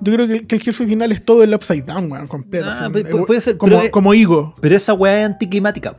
[0.00, 2.68] Yo creo que, que el jefe final es todo el upside down, weón, completo.
[2.68, 4.54] Así, pu- puede ser, como, pero es- como Igo.
[4.60, 5.96] Pero esa weá es anticlimática,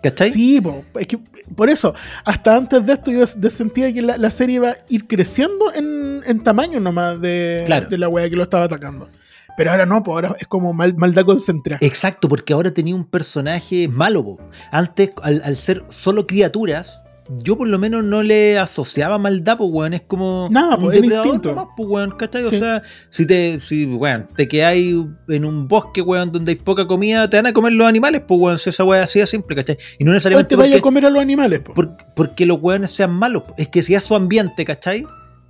[0.00, 0.30] ¿cachai?
[0.30, 1.18] Sí, po, es que
[1.56, 1.92] por eso,
[2.24, 6.20] hasta antes de esto yo sentía que la, la serie iba a ir creciendo en,
[6.24, 7.88] en tamaño nomás de, Claro.
[7.88, 9.08] de la weá que lo estaba atacando.
[9.56, 11.78] Pero ahora no, pues ahora es como mal- maldad concentrada.
[11.84, 14.24] Exacto, porque ahora tenía un personaje malo.
[14.24, 14.38] po.
[14.70, 17.02] Antes, al, al ser solo criaturas,
[17.38, 19.94] yo por lo menos no le asociaba maldad, pues, weón.
[19.94, 21.50] Es como Nada, po, un instinto.
[21.50, 22.44] nomás, pues, weón, ¿cachai?
[22.44, 24.94] O sea, si te, si, weón, te quedáis
[25.28, 28.40] en un bosque, weón, donde hay poca comida, te van a comer los animales, pues,
[28.40, 28.58] weón.
[28.58, 29.78] Si esa es así de simple, ¿cachai?
[29.98, 32.90] Y no necesariamente te vaya porque, a comer a los animales, por- porque los weones
[32.90, 33.44] sean malos.
[33.56, 35.02] Es que si es su ambiente, ¿cachai?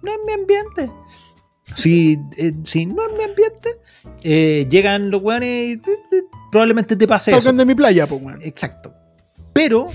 [0.02, 0.90] No es mi ambiente.
[1.74, 3.70] Si, eh, si no es mi ambiente,
[4.24, 5.80] eh, llegan los weones y eh,
[6.50, 7.40] probablemente te pase eso.
[7.40, 8.38] Salgan de mi playa, pues, weón.
[8.42, 8.92] Exacto.
[9.54, 9.88] Pero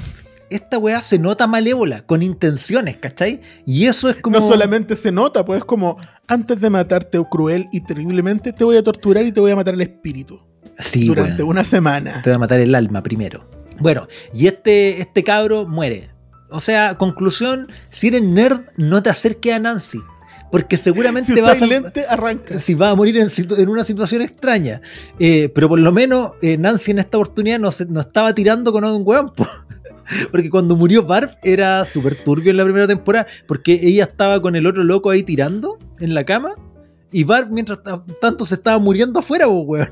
[0.50, 3.42] esta weá se nota malévola, con intenciones, ¿cachai?
[3.66, 4.38] Y eso es como.
[4.40, 8.78] No solamente se nota, pues es como antes de matarte cruel y terriblemente, te voy
[8.78, 10.40] a torturar y te voy a matar el espíritu
[10.80, 12.22] Sí, durante una semana.
[12.22, 13.50] Te va a matar el alma primero.
[13.80, 16.10] Bueno, y este, este cabro muere.
[16.50, 20.00] O sea, conclusión: si eres nerd, no te acerques a Nancy.
[20.52, 21.66] Porque seguramente Si vas a.
[21.66, 22.60] lente, arranca.
[22.60, 24.82] Si vas a morir en, una situación extraña.
[25.20, 28.72] Eh, pero por lo menos eh, Nancy en esta oportunidad no, se- no estaba tirando
[28.72, 29.32] con un weón.
[30.24, 30.30] Po.
[30.32, 33.28] Porque cuando murió Barb era súper turbio en la primera temporada.
[33.48, 36.54] Porque ella estaba con el otro loco ahí tirando en la cama.
[37.12, 39.90] Y Barb, mientras ta- tanto se estaba muriendo afuera, po, weón.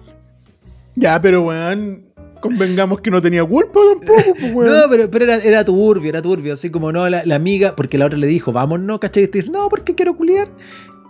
[0.95, 2.03] Ya, pero weón,
[2.41, 4.71] convengamos que no tenía culpa tampoco, pues weón.
[4.71, 6.53] No, pero, pero era, era turbio, era turbio.
[6.53, 9.23] Así como no, la, la amiga, porque la otra le dijo, vámonos, ¿cachai?
[9.23, 10.47] Y este dice, no, porque quiero culiar.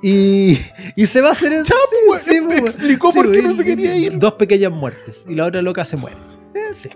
[0.04, 0.60] Y,
[0.96, 1.64] y se va a hacer el.
[2.08, 4.20] Pues, weón, me explicó por qué no se quería ir.
[4.20, 5.24] Dos pequeñas muertes.
[5.28, 6.18] Y la otra loca se muere.
[6.54, 6.90] Eh, sí.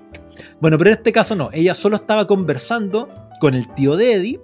[0.59, 1.49] Bueno, pero en este caso no.
[1.53, 3.09] Ella solo estaba conversando
[3.39, 4.39] con el tío de Eddie,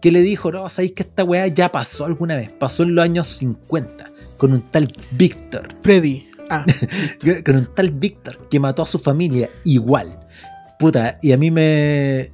[0.00, 2.52] que le dijo, no, sabéis que esta weá ya pasó alguna vez.
[2.52, 4.10] Pasó en los años 50.
[4.36, 5.68] Con un tal Víctor.
[5.80, 6.28] Freddy.
[6.50, 6.64] Ah,
[7.46, 10.20] Con un tal Víctor que mató a su familia igual.
[10.78, 12.28] Puta, y a mí me.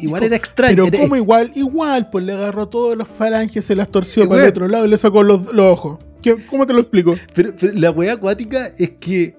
[0.00, 0.84] Igual era extraño.
[0.84, 4.42] pero era- como igual, igual, pues le agarró todas las falanges, se las torció para
[4.44, 5.98] el otro lado y le sacó los, los ojos.
[6.22, 7.14] ¿Qué- ¿Cómo te lo explico?
[7.34, 9.36] Pero, pero la weá acuática es que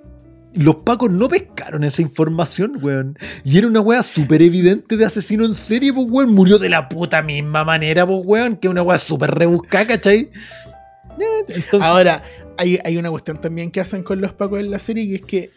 [0.55, 3.17] los pacos no pescaron esa información, weón.
[3.43, 6.33] Y era una weá súper evidente de asesino en serie, pues weón.
[6.33, 8.55] Murió de la puta misma manera, pues weón.
[8.55, 10.29] Que una weá súper rebuscada, ¿cachai?
[11.19, 12.23] Eh, Entonces, Ahora,
[12.57, 15.21] hay, hay una cuestión también que hacen con los pacos en la serie, que es
[15.23, 15.49] que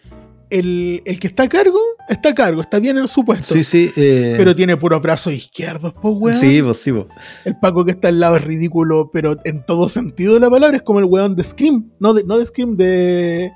[0.51, 1.79] el, el que está a cargo,
[2.11, 3.55] está a cargo, está bien en su puesto.
[3.55, 3.91] sí, sí.
[3.97, 6.39] eh, Pero tiene puros brazos izquierdos, pues weón.
[6.39, 7.07] sí, pues sí, pues.
[7.47, 10.77] El Paco que está al lado es ridículo, pero en todo sentido de la palabra
[10.77, 11.91] es como el weón de Scream.
[11.99, 13.51] No de, no de Scream, de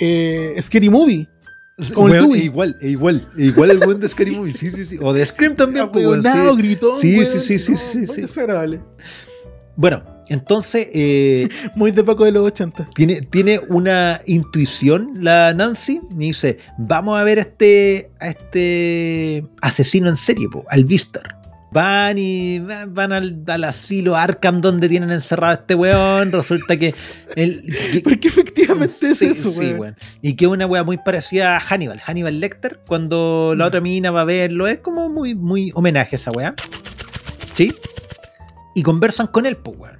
[0.00, 1.28] eh, Scary Movie.
[1.94, 2.40] Como el Weón, Dewey.
[2.40, 4.98] es igual, es igual, es igual el weón de Scary Movie, sí, sí, sí.
[5.00, 6.62] O de Scream también, pues, weón, Ahueonado, sí.
[6.62, 8.20] gritón, Sí, sí, sí, sí, no, sí, sí.
[8.20, 8.80] desagradable.
[9.76, 12.90] Bueno, entonces, eh, Muy de Paco de los 80.
[12.94, 19.44] tiene, tiene una intuición la Nancy y dice, vamos a ver a este, a este
[19.62, 21.39] asesino en serie, po, al Vistor.
[21.72, 26.32] Van y van al, al asilo Arkham donde tienen encerrado a este weón.
[26.32, 26.92] Resulta que...
[27.36, 27.62] El,
[27.92, 29.78] que- Porque efectivamente es eso, sí, weón.
[29.80, 29.96] weón.
[30.20, 33.68] Y que es una wea muy parecida a Hannibal, Hannibal Lecter, cuando la Mm.
[33.68, 36.54] otra mina va a verlo, es como muy, muy homenaje a esa wea.
[37.54, 37.72] ¿Sí?
[38.74, 39.98] Y conversan con él, pues, weón.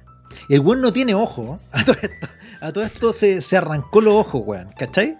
[0.49, 1.59] El weón no tiene ojo.
[1.71, 2.27] A todo esto,
[2.59, 4.69] a todo esto se, se arrancó los ojos, weón.
[4.77, 5.17] ¿Cachai?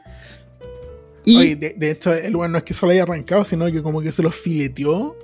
[1.26, 3.82] Y Oye, de, de hecho, el weón no es que solo haya arrancado, sino que
[3.82, 5.16] como que se los fileteó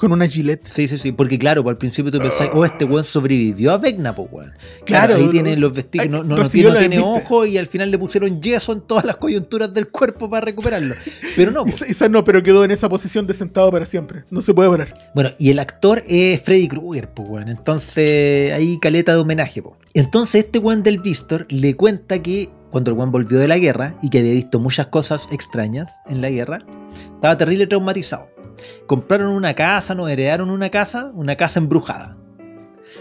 [0.00, 0.66] con una gilet.
[0.68, 4.14] Sí, sí, sí, porque claro, al principio tú pensás, oh, este weón sobrevivió a Vecna,
[4.14, 4.52] pues weón.
[4.84, 7.90] Claro, ahí lo- tiene los vestidos, no, no, no tiene, no ojo y al final
[7.90, 10.94] le pusieron yeso en todas las coyunturas del cuerpo para recuperarlo.
[11.36, 12.10] Pero no, Y pues.
[12.10, 14.24] no, pero quedó en esa posición de sentado para siempre.
[14.30, 15.10] No se puede parar.
[15.14, 17.48] Bueno, y el actor es Freddy Krueger, pues, weón.
[17.48, 19.76] Entonces, ahí caleta de homenaje, pues.
[19.94, 23.96] Entonces, este weón del Vistor le cuenta que cuando el weón volvió de la guerra
[24.00, 26.60] y que había visto muchas cosas extrañas en la guerra,
[27.14, 28.28] estaba terrible traumatizado.
[28.86, 32.16] Compraron una casa, nos heredaron una casa, una casa embrujada,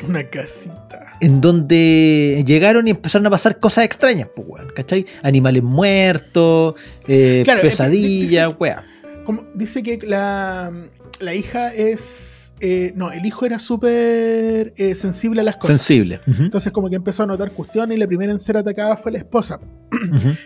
[0.07, 1.17] Una casita.
[1.21, 5.05] en donde llegaron y empezaron a pasar cosas extrañas, pues, weón, ¿cachai?
[5.23, 6.75] Animales muertos,
[7.07, 8.83] eh, Claro, pesadillas, weá.
[9.25, 10.71] Como dice que la,
[11.19, 12.53] la hija es.
[12.61, 15.77] eh, no, el hijo era súper eh, sensible a las cosas.
[15.81, 16.19] Sensible.
[16.25, 19.19] Entonces, como que empezó a notar cuestiones y la primera en ser atacada fue la
[19.19, 19.59] esposa,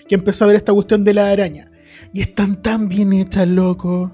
[0.07, 1.69] que empezó a ver esta cuestión de la araña.
[2.11, 4.11] Y están tan bien hechas, loco.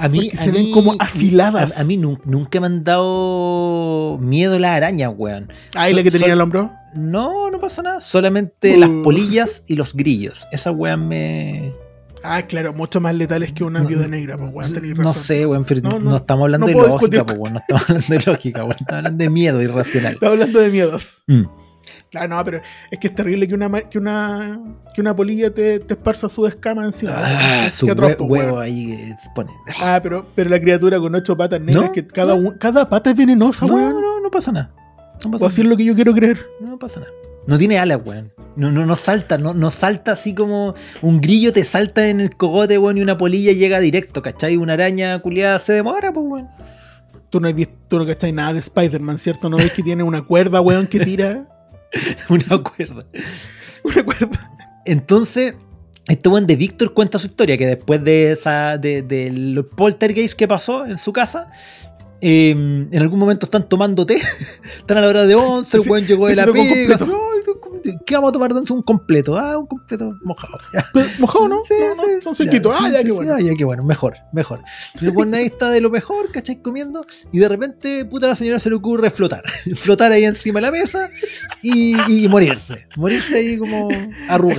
[0.00, 1.76] A mí, Porque a se ven como afiladas.
[1.78, 5.52] A, a mí nun- nunca me han dado miedo las arañas, weón.
[5.74, 6.72] Ah, ¿y So- la que tenía so- el hombro?
[6.94, 8.00] No, no pasa nada.
[8.00, 8.80] Solamente Uh.
[8.80, 10.46] las polillas y los grillos.
[10.52, 11.72] Esa weón me.
[12.22, 15.04] Ah, claro, mucho más letales que una No, viuda negra, pues, weón, tenés razón.
[15.04, 17.54] No sé, weón, pero No, no, no, estamos hablando de lógica, pues, weón.
[17.54, 18.76] No estamos hablando de lógica, weón.
[18.78, 20.12] Estamos hablando de miedo irracional.
[20.14, 21.22] Estaba hablando de miedos.
[21.28, 21.42] Mm.
[22.10, 24.60] Claro, no, pero es que es terrible que una, que una,
[24.94, 27.12] que una polilla te, te esparza su escama encima.
[27.16, 29.52] Ah, su hue- huevo ahí pone.
[29.80, 32.58] Ah, pero, pero la criatura con ocho patas negras, No, que cada, no.
[32.58, 33.92] cada pata es venenosa, No, weón.
[34.00, 34.72] no, no pasa nada.
[35.24, 35.70] No pasa O así es nada.
[35.70, 36.44] lo que yo quiero creer.
[36.60, 37.12] No pasa nada.
[37.46, 38.32] No tiene alas, weón.
[38.56, 42.34] No, no, no salta, no, no salta así como un grillo te salta en el
[42.36, 44.56] cogote, weón, y una polilla llega directo, ¿cachai?
[44.56, 46.48] Una araña culiada se demora, pues, weón.
[47.30, 49.48] Tú no, has visto, tú no cachai nada de Spider-Man, ¿cierto?
[49.48, 51.46] ¿No ves que tiene una cuerda, weón, que tira?
[52.28, 53.04] Una cuerda.
[53.84, 54.52] Una cuerda.
[54.84, 55.54] Entonces,
[56.08, 60.48] este buen de Víctor cuenta su historia, que después de esa, de, del poltergeist que
[60.48, 61.50] pasó en su casa,
[62.20, 64.20] eh, en algún momento están tomando té,
[64.76, 67.29] están a la hora de 11, el Sí, buen llegó de la pega, "Ay,
[68.10, 68.52] ¿qué vamos a tomar?
[68.52, 68.72] de once?
[68.72, 70.58] Un completo, ah, un completo mojado.
[70.92, 71.60] Pero, ¿Mojado, no?
[71.64, 72.74] Sí, no, no, sí, son sequitos.
[72.74, 73.34] ya, Ah, ya, qué bueno.
[73.34, 74.60] ah, ya, qué bueno, mejor, mejor.
[75.00, 76.60] Y el buen ahí está de lo mejor, ¿cachai?
[76.60, 79.44] Comiendo, y de repente, puta, a la señora se le ocurre flotar.
[79.76, 81.08] Flotar ahí encima de la mesa
[81.62, 82.88] y, y morirse.
[82.96, 83.88] Morirse ahí como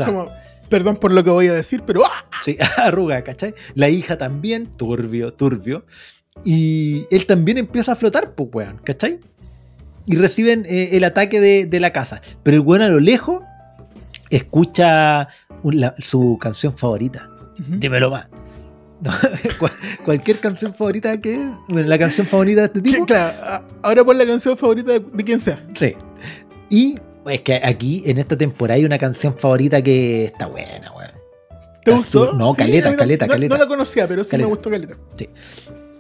[0.06, 0.32] como,
[0.70, 2.26] perdón por lo que voy a decir, pero ¡ah!
[2.41, 3.54] Sí, arruga, ¿cachai?
[3.76, 5.86] La hija también, turbio, turbio.
[6.45, 9.20] Y él también empieza a flotar, pues, weón, ¿cachai?
[10.06, 12.22] Y reciben eh, el ataque de, de la casa.
[12.43, 13.41] Pero el weón a lo lejos
[14.30, 15.28] escucha
[15.64, 17.30] un- la- su canción favorita.
[17.60, 17.76] Ujú.
[17.78, 18.28] Dímelo más.
[19.04, 19.12] No,
[19.58, 19.72] cual-
[20.06, 21.43] cualquier canción favorita que.
[21.70, 23.06] bueno, la canción favorita de este Sí, tipo.
[23.08, 25.60] claro, a- ahora pon la canción favorita de, de quien sea.
[25.74, 25.95] Sí.
[26.70, 31.10] Y es que aquí en esta temporada hay una canción favorita que está buena, weón.
[31.84, 32.34] ¿Te Está gustó?
[32.34, 33.56] no, Sí, caleta, caleta, no, caleta.
[33.56, 34.47] No la conocía, pero sí Caleta.
[34.47, 34.95] me gustó caleta.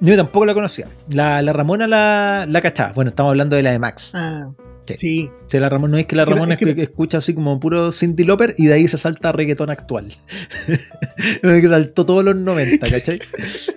[0.01, 0.87] Yo tampoco la conocía.
[1.09, 2.91] La, la Ramona la, la cachaba.
[2.93, 4.11] Bueno, estamos hablando de la de Max.
[4.13, 4.51] Ah,
[4.83, 4.95] Sí.
[4.97, 5.31] sí.
[5.45, 7.59] Sí, la Ramona, no es que la Ramona es que es que escucha así como
[7.59, 10.07] puro Cindy Lauper y de ahí se salta reggaetón actual.
[11.41, 13.19] que saltó todos los 90, ¿cachai?
[13.19, 13.73] Está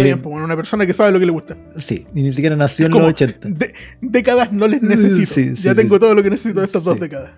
[0.00, 1.56] Eh, bien, pues bueno, una persona que sabe lo que le gusta.
[1.78, 3.48] Sí, y ni siquiera nació en los 80.
[3.48, 5.32] De- décadas no les necesito.
[5.32, 7.30] Sí, ya tengo todo lo que necesito de estas dos décadas.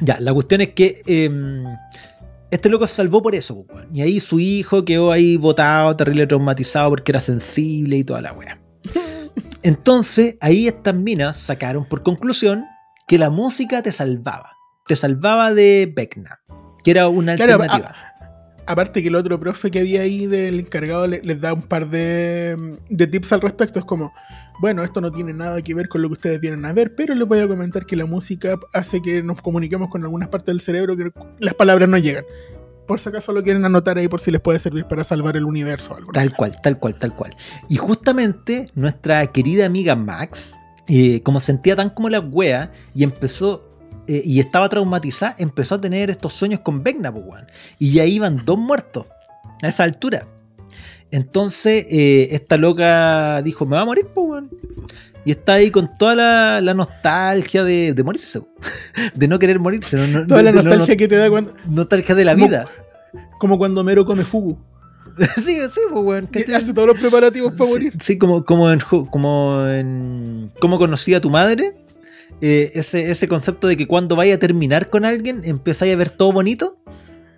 [0.00, 1.30] Ya, la cuestión es que eh,
[2.50, 3.96] este loco se salvó por eso, pues, weón.
[3.96, 8.32] Y ahí su hijo quedó ahí botado, terrible traumatizado porque era sensible y toda la
[8.32, 8.60] wea.
[9.62, 12.64] Entonces, ahí estas minas sacaron por conclusión
[13.08, 14.52] que la música te salvaba.
[14.86, 16.40] Te salvaba de Vecna,
[16.84, 17.94] que era una Claro, alternativa.
[18.66, 21.88] Aparte que el otro profe que había ahí del encargado le- les da un par
[21.88, 23.78] de, de tips al respecto.
[23.78, 24.12] Es como,
[24.60, 27.14] bueno, esto no tiene nada que ver con lo que ustedes vienen a ver, pero
[27.14, 30.60] les voy a comentar que la música hace que nos comuniquemos con algunas partes del
[30.60, 32.24] cerebro que las palabras no llegan.
[32.88, 35.44] Por si acaso lo quieren anotar ahí por si les puede servir para salvar el
[35.44, 36.12] universo o algo.
[36.12, 37.34] Tal cual, tal cual, tal cual.
[37.68, 40.52] Y justamente nuestra querida amiga Max,
[40.88, 43.75] eh, como sentía tan como la wea y empezó
[44.08, 47.46] eh, y estaba traumatizada, empezó a tener estos sueños con Vecna, pues, weón.
[47.78, 49.06] Y ya iban dos muertos
[49.62, 50.26] a esa altura.
[51.10, 54.50] Entonces, eh, esta loca dijo: Me va a morir, pues, weón.
[55.24, 58.42] Y está ahí con toda la, la nostalgia de, de morirse,
[59.14, 59.96] de no querer morirse.
[59.96, 61.54] no- no- Toda la de- nostalgia no- que te da cuando.
[61.68, 62.64] nostalgia de la Como- vida.
[63.38, 64.56] Como cuando Mero come fugu.
[65.36, 66.28] sí, sí, pues, weón.
[66.54, 67.92] Hace todos los preparativos para Sí, morir.
[68.02, 68.80] Sí, como, como en
[69.10, 71.72] como en cómo conocí a tu madre.
[72.40, 76.10] Eh, ese, ese concepto de que cuando vaya a terminar con alguien empezáis a ver
[76.10, 76.78] todo bonito.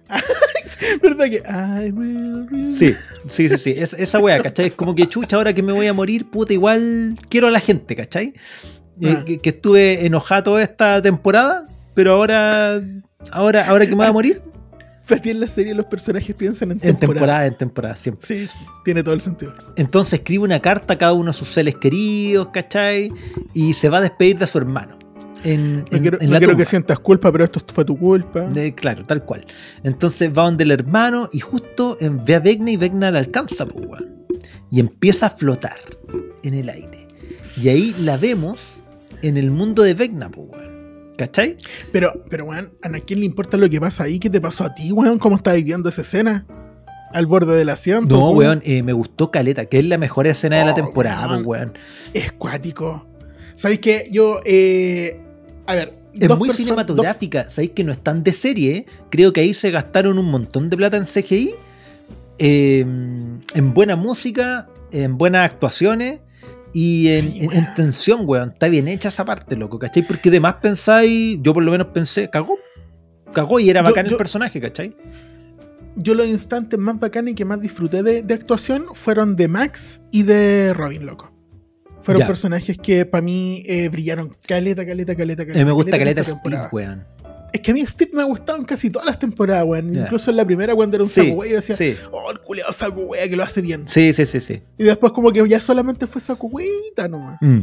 [1.03, 1.37] ¿Verdad que?
[1.47, 2.65] I will remember.
[2.67, 2.95] Sí,
[3.31, 3.75] sí, sí, sí.
[3.77, 4.67] Es- esa wea, ¿cachai?
[4.67, 7.61] Es como que chucha, ahora que me voy a morir, puta, igual quiero a la
[7.61, 8.33] gente, ¿cachai?
[9.01, 9.25] Eh, Ah.
[9.25, 12.81] que, que estuve enojado toda esta temporada, pero ahora,
[13.33, 14.43] ahora, ahora que me voy a morir,
[15.25, 18.27] En la serie los personajes piensan en en temporada, en temporada, siempre.
[18.27, 18.49] Sí,
[18.85, 19.53] tiene todo el sentido.
[19.77, 23.13] Entonces escribe una carta a cada uno de sus seres queridos, ¿cachai?
[23.55, 24.99] Y se va a despedir de su hermano.
[25.45, 26.65] En, No en- quiero, en no la quiero tumba.
[26.65, 28.41] que sientas culpa, pero esto fue tu culpa.
[28.43, 29.47] De- claro, tal cual.
[29.85, 33.65] Entonces va donde el hermano y justo en- ve a Vecna y Vecna la alcanza,
[33.67, 34.03] pues.
[34.71, 35.77] Y empieza a flotar
[36.43, 37.07] en el aire.
[37.63, 38.83] Y ahí la vemos
[39.23, 40.49] en el mundo de Vecna, pues.
[41.19, 41.57] ¿Cachai?
[41.93, 44.21] Pero, pero, weón, ¿a quién le importa lo que pasa ahí?
[44.21, 45.19] ¿Qué te pasó a ti, weón?
[45.19, 46.47] ¿Cómo estás viviendo esa escena?
[47.13, 48.17] Al borde del asiento.
[48.17, 48.63] No, weón.
[48.65, 51.45] eh, me gustó Caleta, que es la mejor escena de la Oh, temporada, weón.
[51.45, 51.73] weón.
[52.15, 53.05] Es cuático.
[53.57, 54.07] ¿Sabéis qué?
[54.13, 55.21] Yo, eh,
[55.67, 55.99] a ver.
[56.15, 60.19] Es muy cinematográfica, sabéis que no es tan de serie, creo que ahí se gastaron
[60.19, 61.55] un montón de plata en CGI,
[62.39, 66.21] eh, en buena música, en buenas actuaciones
[66.73, 67.59] y en, Sí, en- weón.
[67.65, 68.49] en tensión, weón.
[68.51, 70.07] Está bien hecha esa parte, loco, ¿cachai?
[70.07, 72.57] Porque además pensáis, yo por lo menos pensé, cagó.
[73.33, 74.97] Cagó y era Yo- bacán el personaje, ¿cachai?
[75.97, 80.01] Yo los instantes más bacanes y que más disfruté de, de actuación fueron de Max
[80.13, 81.33] y de Robin, loco.
[82.01, 82.27] Fueron Ya.
[82.29, 85.59] personajes que para mí eh, brillaron caleta, caleta, caleta, caleta.
[85.59, 86.69] Mí me gusta caleta temporada.
[86.73, 87.05] weón.
[87.53, 89.95] Es que a mí Steve me ha gustado en casi todas las temporadas, weón.
[89.97, 91.97] Incluso en la primera, cuando era un Sí, saco yo decía, sí.
[92.11, 93.89] oh, el culeado saco wea que lo hace bien.
[93.89, 94.61] Sí, sí, sí, sí.
[94.77, 97.39] Y después, como que ya solamente fue saco weita nomás.
[97.41, 97.61] Mm.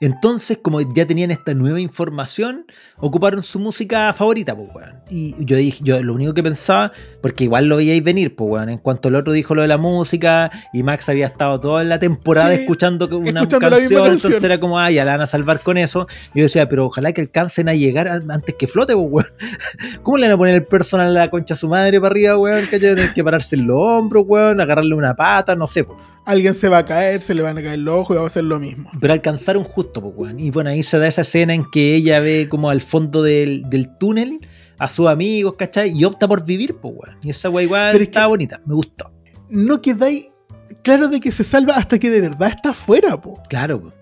[0.00, 2.66] Entonces, como ya tenían esta nueva información,
[2.98, 5.02] ocuparon su música favorita, pues, weón.
[5.10, 6.92] Y yo dije, yo lo único que pensaba,
[7.22, 8.68] porque igual lo veíais venir, pues, weón.
[8.68, 11.98] En cuanto el otro dijo lo de la música, y Max había estado toda la
[11.98, 15.60] temporada Sí, escuchando una escuchando canción, entonces era como, ah, ya la van a salvar
[15.60, 16.06] con eso.
[16.34, 19.26] Y yo decía, pero ojalá que alcancen a llegar antes que flote, pues, weón.
[20.02, 22.36] ¿Cómo le van a poner el personal a la concha a su madre para arriba,
[22.36, 22.66] weón?
[22.66, 25.98] Que tienen que pararse en los hombros, weón, agarrarle una pata, no sé, pues.
[26.26, 28.26] Alguien se va a caer, se le van a caer los ojos y va a
[28.26, 28.90] hacer lo mismo.
[29.00, 30.40] Pero alcanzaron justo, pues, weón.
[30.40, 33.62] Y bueno, ahí se da esa escena en que ella ve como al fondo del,
[33.70, 34.40] del túnel
[34.78, 35.92] a sus amigos, ¿cachai?
[35.96, 37.16] Y opta por vivir, pues, weón.
[37.22, 39.10] Y esa weá igual Pero es estaba que- bonita, me gustó.
[39.48, 40.26] No quedáis
[40.82, 43.40] claro de que se salva hasta que de verdad está afuera, po.
[43.48, 43.94] Claro, pues.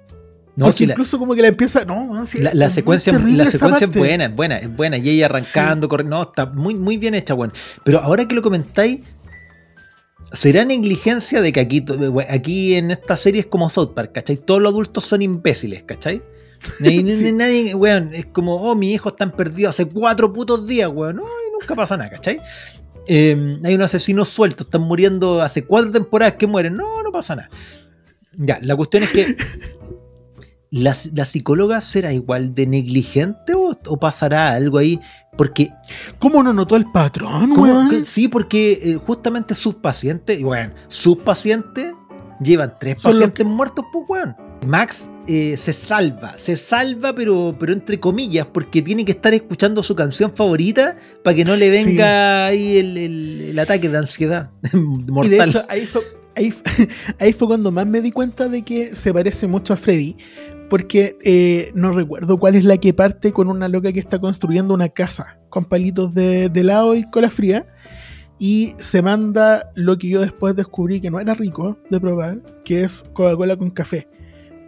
[0.57, 1.85] No, si la, incluso como que la empieza.
[1.85, 4.97] No, no, sí, la- la secuencia, la secuencia es buena, es buena, es buena.
[4.97, 7.53] Y ella arrancando, corriendo, no, está muy, muy bien hecha, weón.
[7.83, 9.01] Pero ahora que lo comentáis,
[10.35, 11.81] ¿será negligencia de que aquí,
[12.11, 14.37] we- aquí en esta serie es como South Park, ¿cachai?
[14.37, 16.23] Todos los adultos son imbéciles, ¿cachai?
[16.81, 17.33] Nadie, Sí.
[17.33, 21.17] nadie- weón, es como, oh, mi hijo está perdido hace cuatro putos días, weón.
[21.17, 22.41] No, y nunca pasa nada, ¿cachai?
[23.07, 26.75] Eh, hay unos asesinos sueltos, están muriendo hace cuatro temporadas que mueren.
[26.75, 27.51] No, no pasa nada.
[28.37, 29.37] Ya, la cuestión es que.
[30.75, 34.99] ¿La, la psicóloga será igual de negligente o, o pasará algo ahí?
[35.37, 35.71] Porque
[36.19, 37.89] ¿Cómo no notó el patrón, ¿Cómo weón?
[37.91, 41.93] que- sí, porque eh, justamente sus pacientes, bueno, sus pacientes
[42.41, 44.37] llevan tres Son pacientes muertos, pues weón.
[44.67, 49.83] Max eh, se salva, se salva, pero, pero entre comillas, porque tiene que estar escuchando
[49.83, 54.51] su canción favorita para que no le venga ahí el, el- el ataque de ansiedad
[54.73, 55.49] Y de mortal.
[55.51, 56.03] hecho, ahí fue,
[56.37, 56.55] ahí,
[57.21, 60.17] ahí fue cuando más me di cuenta de que se parece mucho a Freddy.
[60.71, 64.75] Porque eh, no recuerdo cuál es la que parte con una loca que está construyendo
[64.75, 67.67] una casa con palitos de, de helado y cola fría.
[68.39, 72.83] Y se manda lo que yo después descubrí que no era rico de probar, que
[72.83, 74.09] es Coca-Cola con café.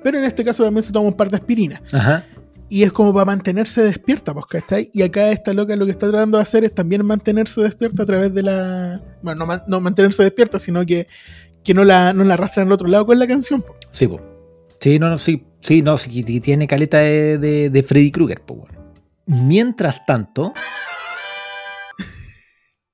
[0.05, 1.81] Pero en este caso también se toma un par de aspirinas.
[1.93, 2.25] Ajá.
[2.69, 4.91] Y es como para mantenerse despierta, pues, ¿cachai?
[4.93, 8.07] Y acá esta loca lo que está tratando de hacer es también mantenerse despierta a
[8.07, 9.03] través de la.
[9.23, 11.07] Bueno, no, no mantenerse despierta, sino que,
[11.63, 13.63] que no, la, no la arrastran al otro lado con la canción.
[13.63, 13.77] po.
[13.91, 14.36] Sí, po.
[14.81, 15.45] Sí, no, no, sí.
[15.61, 18.95] Sí, no, sí, tiene caleta de, de, de Freddy Krueger, pues weón.
[19.27, 20.55] Mientras tanto,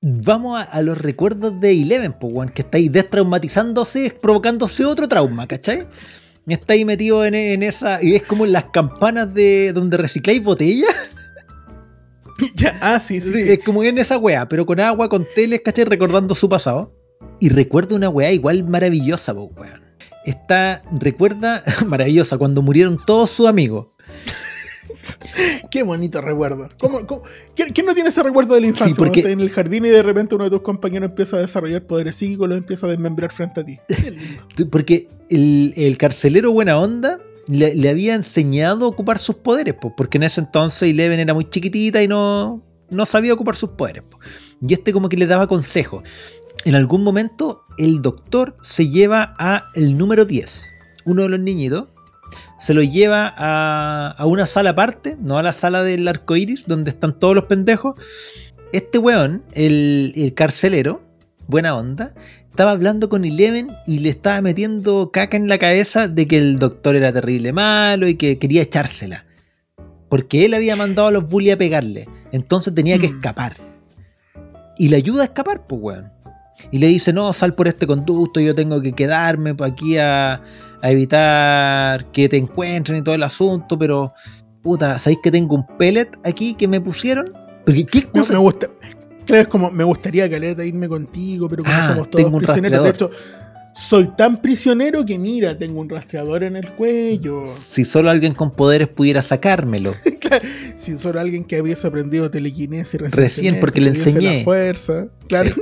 [0.01, 5.07] vamos a, a los recuerdos de Eleven, pues weón, que está ahí destraumatizándose, provocándose otro
[5.07, 5.85] trauma, ¿cachai?
[6.47, 8.03] Está ahí metido en, en esa.
[8.03, 10.93] Y es como las campanas de donde recicláis botellas.
[12.55, 13.31] Ya, ah, sí, sí.
[13.35, 15.85] Es como en esa weá, pero con agua, con teles, ¿cachai?
[15.85, 16.91] Recordando su pasado.
[17.39, 19.82] Y recuerda una weá igual maravillosa, pues, weón.
[20.25, 23.87] Está, recuerda, maravillosa, cuando murieron todos sus amigos.
[25.71, 26.69] Qué bonito recuerdo.
[26.79, 27.23] ¿Cómo, cómo-
[27.55, 28.93] ¿Quién, quién no tiene ese recuerdo de la infancia?
[28.93, 31.39] Sí, porque- estás en el jardín y de repente uno de tus compañeros empieza a
[31.39, 33.79] desarrollar poderes psíquicos, los empieza a desmembrar frente a ti.
[33.87, 34.69] Qué lindo.
[34.71, 40.17] Porque el, el carcelero buena onda le, le había enseñado a ocupar sus poderes, porque
[40.17, 44.03] en ese entonces Eleven era muy chiquitita y no, no sabía ocupar sus poderes.
[44.65, 46.03] Y este como que le daba consejos.
[46.65, 50.65] En algún momento el doctor se lleva a el número 10,
[51.05, 51.87] uno de los niñitos,
[52.57, 56.65] se lo lleva a, a una sala aparte, no a la sala del arco iris,
[56.65, 57.95] donde están todos los pendejos.
[58.71, 61.01] Este weón, el, el carcelero,
[61.47, 62.13] buena onda,
[62.49, 66.57] estaba hablando con Eleven y le estaba metiendo caca en la cabeza de que el
[66.57, 69.25] doctor era terrible malo y que quería echársela.
[70.09, 72.07] Porque él había mandado a los bullies a pegarle.
[72.31, 73.15] Entonces tenía que Mm.
[73.15, 73.53] escapar.
[74.77, 76.11] Y le ayuda a escapar, pues, weón.
[76.71, 80.41] Y le dice, no, sal por este conducto, yo tengo que quedarme aquí a,
[80.81, 84.13] a evitar que te encuentren y todo el asunto, pero,
[84.61, 87.31] puta, ¿sabéis que tengo un pellet aquí que me pusieron?
[87.65, 88.33] Porque, ¿qué Me, cosa?
[88.33, 88.67] me gusta.
[89.25, 92.43] Claro, es como, me gustaría, Caleta, irme contigo, pero como Ah, somos todos tengo un
[92.43, 92.83] prisioneros.
[92.83, 93.11] De hecho,
[93.73, 97.41] soy tan prisionero que mira, tengo un rastreador en el cuello.
[97.45, 99.93] Si solo alguien con poderes pudiera sacármelo.
[100.77, 104.39] Si solo alguien que hubiese aprendido telequinesis Recién, porque le enseñé.
[104.39, 105.05] La fuerza.
[105.27, 105.53] Claro.
[105.53, 105.61] Sí.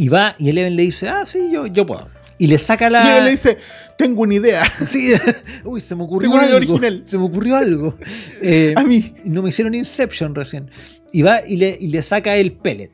[0.00, 2.08] Y va y Eleven le dice, ah, sí, yo, yo puedo.
[2.38, 3.18] Y le saca Y la...
[3.18, 3.58] él le dice,
[3.98, 4.64] tengo una idea.
[4.88, 5.12] Sí,
[5.64, 6.74] uy, se me ocurrió Tengo una idea algo.
[6.74, 7.02] original.
[7.06, 7.94] Se me ocurrió algo.
[8.42, 9.12] Eh, A mí.
[9.24, 10.70] no me hicieron Inception recién.
[11.12, 12.90] Y va y le, y le saca el pellet.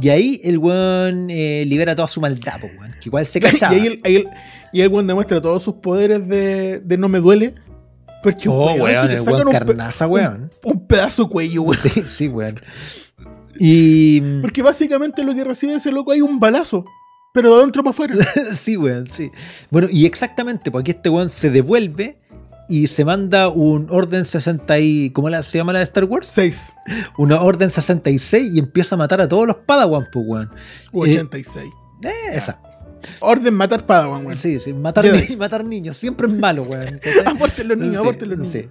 [0.00, 2.92] Y ahí el weón eh, libera toda su maldad, po, weón.
[3.00, 3.74] Que igual se y cachaba.
[3.74, 4.28] ahí el, ahí el,
[4.72, 7.54] y el weón demuestra todos sus poderes de, de no me duele.
[8.22, 10.50] Porque oh, weón, weón, si el weón un carnaza, weón.
[10.62, 11.82] un pedazo de cuello, weón.
[11.82, 12.54] Sí, sí, weón.
[13.60, 14.20] Y.
[14.42, 16.84] Porque básicamente lo que recibe ese loco hay un balazo.
[17.32, 18.14] Pero de adentro para afuera.
[18.54, 19.30] sí, weón, sí.
[19.70, 22.18] Bueno, y exactamente, porque este weón se devuelve
[22.68, 25.10] y se manda un orden 60 y...
[25.10, 26.26] ¿Cómo la- se llama la de Star Wars?
[26.30, 26.74] 6
[27.18, 30.50] Una orden 66 y empieza a matar a todos los Padawan, pues, weón.
[30.92, 31.66] u Eh, 86.
[32.04, 32.58] Eh, esa.
[33.20, 34.36] Orden matar Padawan, weón.
[34.38, 34.72] Sí, sí.
[34.72, 37.00] Matar, ni- matar niños siempre es malo, weón.
[37.26, 38.52] Aporten los niños, aporten los niños.
[38.52, 38.68] sí.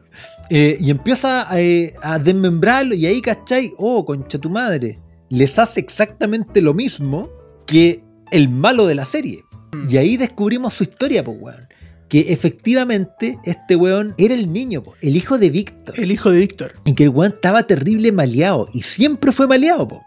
[0.49, 3.71] Eh, y empieza eh, a desmembrarlo y ahí, ¿cachai?
[3.77, 4.99] Oh, concha tu madre.
[5.29, 7.29] Les hace exactamente lo mismo
[7.65, 9.43] que el malo de la serie.
[9.73, 9.87] Mm.
[9.89, 11.67] Y ahí descubrimos su historia, pues, weón.
[12.07, 15.99] Que efectivamente este weón era el niño, po, el hijo de Víctor.
[15.99, 16.73] El hijo de Víctor.
[16.85, 18.69] Y que el weón estaba terrible maleado.
[18.73, 20.03] Y siempre fue maleado, po.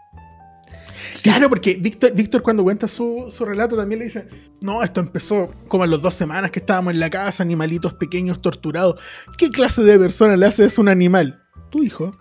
[1.21, 4.27] Claro, porque Víctor, Víctor cuando cuenta su, su relato también le dice,
[4.61, 8.41] no, esto empezó como en las dos semanas que estábamos en la casa, animalitos pequeños
[8.41, 8.99] torturados.
[9.37, 11.41] ¿Qué clase de persona le hace eso a un animal?
[11.69, 12.15] Tu hijo.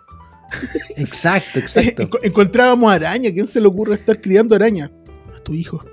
[0.96, 2.02] Exacto, exacto.
[2.02, 4.90] Enco- encontrábamos araña, ¿quién se le ocurre estar criando araña?
[5.36, 5.84] A tu hijo.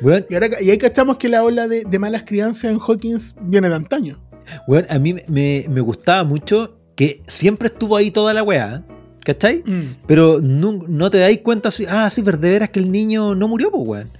[0.00, 3.34] Weón, Y, ahora, y ahí cachamos que la ola de, de malas crianzas en Hawkins
[3.42, 4.22] viene de antaño.
[4.66, 8.84] weón, a mí me, me gustaba mucho que siempre estuvo ahí toda la weá.
[9.24, 9.62] ¿Cachai?
[9.66, 9.96] Mm.
[10.06, 13.34] Pero no, no te dais cuenta así, ah, sí, pero de veras que el niño
[13.34, 14.10] no murió, pues, weón.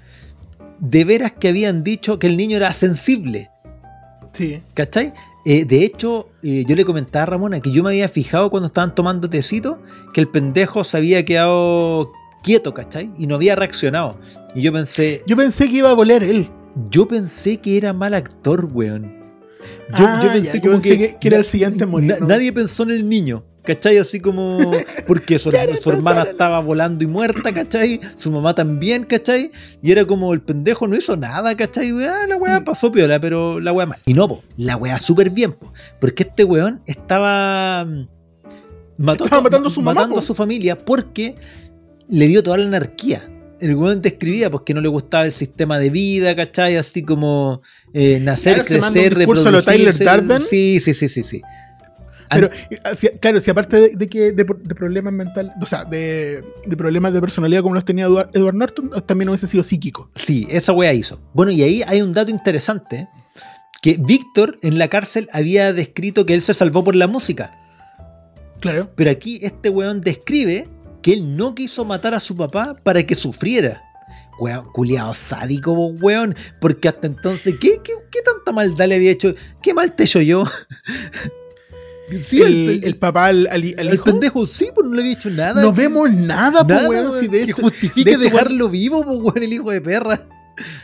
[0.80, 3.50] De veras que habían dicho que el niño era sensible,
[4.32, 4.60] Sí.
[4.74, 5.12] ¿cachai?
[5.46, 8.66] Eh, de hecho, eh, yo le comentaba a Ramona que yo me había fijado cuando
[8.68, 9.80] estaban tomando tecito
[10.14, 12.10] que el pendejo se había quedado
[12.42, 13.12] quieto, ¿cachai?
[13.18, 14.18] Y no había reaccionado.
[14.54, 16.50] Y yo pensé, Yo pensé que iba a volar él.
[16.90, 19.14] yo pensé que era mal actor, weón.
[19.92, 22.16] Ah, ya, yo pensé que- que era el siguiente en morir.
[22.20, 23.44] Nadie pensó en el niño.
[23.64, 23.96] ¿Cachai?
[23.96, 24.72] Así como.
[25.06, 27.98] Porque su, ¿Quieres su hermana estaba volando y muerta, ¿cachai?
[28.14, 29.50] Su mamá también, ¿cachai?
[29.82, 31.90] Y era como el pendejo no hizo nada, ¿cachai?
[32.04, 32.64] Ah, la weá Mm.
[32.64, 33.98] pasó piola, pero la weá mal.
[34.04, 35.72] Y no, po, la weá súper bien, po.
[35.98, 37.86] Porque este weón estaba.
[37.86, 38.06] mm,
[38.98, 41.34] mató- Estaba matando a su matando a su familia porque
[42.08, 43.26] le dio toda la anarquía.
[43.64, 46.76] El weón describía pues, que no le gustaba el sistema de vida, ¿cachai?
[46.76, 47.62] Así como
[47.92, 48.82] eh, nacer, Claro, crecer,
[49.16, 50.04] lo Tyler reproducirse.
[50.04, 50.42] Durden.
[50.42, 51.42] Sí, sí, sí, sí, sí.
[52.30, 55.84] Pero, eh, si- claro, si aparte de, de que de, de problemas mentales, o sea,
[55.84, 60.10] de, de problemas de personalidad como los tenía Edward, Edward Norton, también hubiese sido psíquico.
[60.14, 61.20] Sí, esa wea hizo.
[61.32, 63.08] Bueno, y ahí hay un dato interesante,
[63.80, 67.56] que Víctor en la cárcel había descrito que él se salvó por la música.
[68.60, 68.90] Claro.
[68.96, 70.66] Pero aquí este weón describe
[71.04, 73.82] que él no quiso matar a su papá para que sufriera.
[74.40, 76.34] Weón, culiado sádico, weón.
[76.60, 79.34] Porque hasta entonces, ¿qué, qué, qué tanta maldad le había hecho?
[79.62, 80.44] ¿Qué mal te yo?
[82.20, 84.04] Sí, el, el papá al, al- al el hijo.
[84.04, 85.62] pendejo, sí, pues no le había hecho nada.
[85.62, 87.12] No vemos nada, pues, nada, weón.
[87.18, 90.26] si de que hecho- justifique de hecho, dejarlo vivo, pues, weón, el hijo de perra.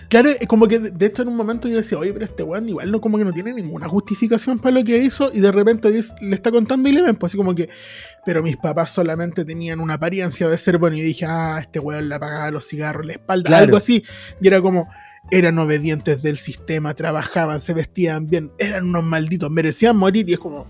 [0.09, 2.69] Claro, es como que de, hecho en un momento yo decía, oye, pero este weón
[2.69, 5.91] igual no como que no tiene ninguna justificación para lo que hizo, y de repente
[6.23, 7.69] le está contando y le ven, pues así como que,
[8.25, 12.09] pero mis papás solamente tenían una apariencia de ser bueno, y dije, ah, este weón
[12.09, 13.65] le apagaba los cigarros en la espalda, Claro.
[13.65, 14.05] algo así,
[14.41, 14.89] y era como,
[15.31, 20.39] eran obedientes del sistema, trabajaban, se vestían bien, eran unos malditos, merecían morir, y es
[20.39, 20.67] como,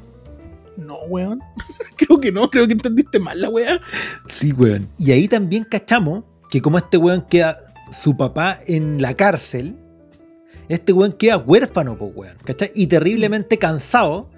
[0.76, 1.40] no, weón,
[1.96, 3.80] creo que no, creo que entendiste mal la weá.
[4.28, 4.88] Sí, weón.
[4.98, 7.58] Y ahí también cachamos que como este weón queda
[7.92, 9.76] su papá en la cárcel,
[10.68, 12.36] este weón queda huérfano, pues, weón.
[12.44, 12.70] ¿Cachai?
[12.74, 14.30] Y terriblemente cansado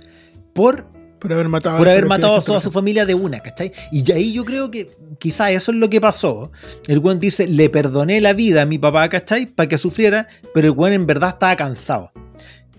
[0.54, 0.86] por,
[1.22, 3.70] Por haber matado por haber matado a toda su familia de una, ¿cachai?
[3.92, 6.50] Y ahí yo creo que quizás eso es lo que pasó.
[6.88, 9.46] El weón dice, le perdoné la vida a mi papá, ¿cachai?
[9.46, 12.10] Para que sufriera, pero el weón en verdad estaba cansado.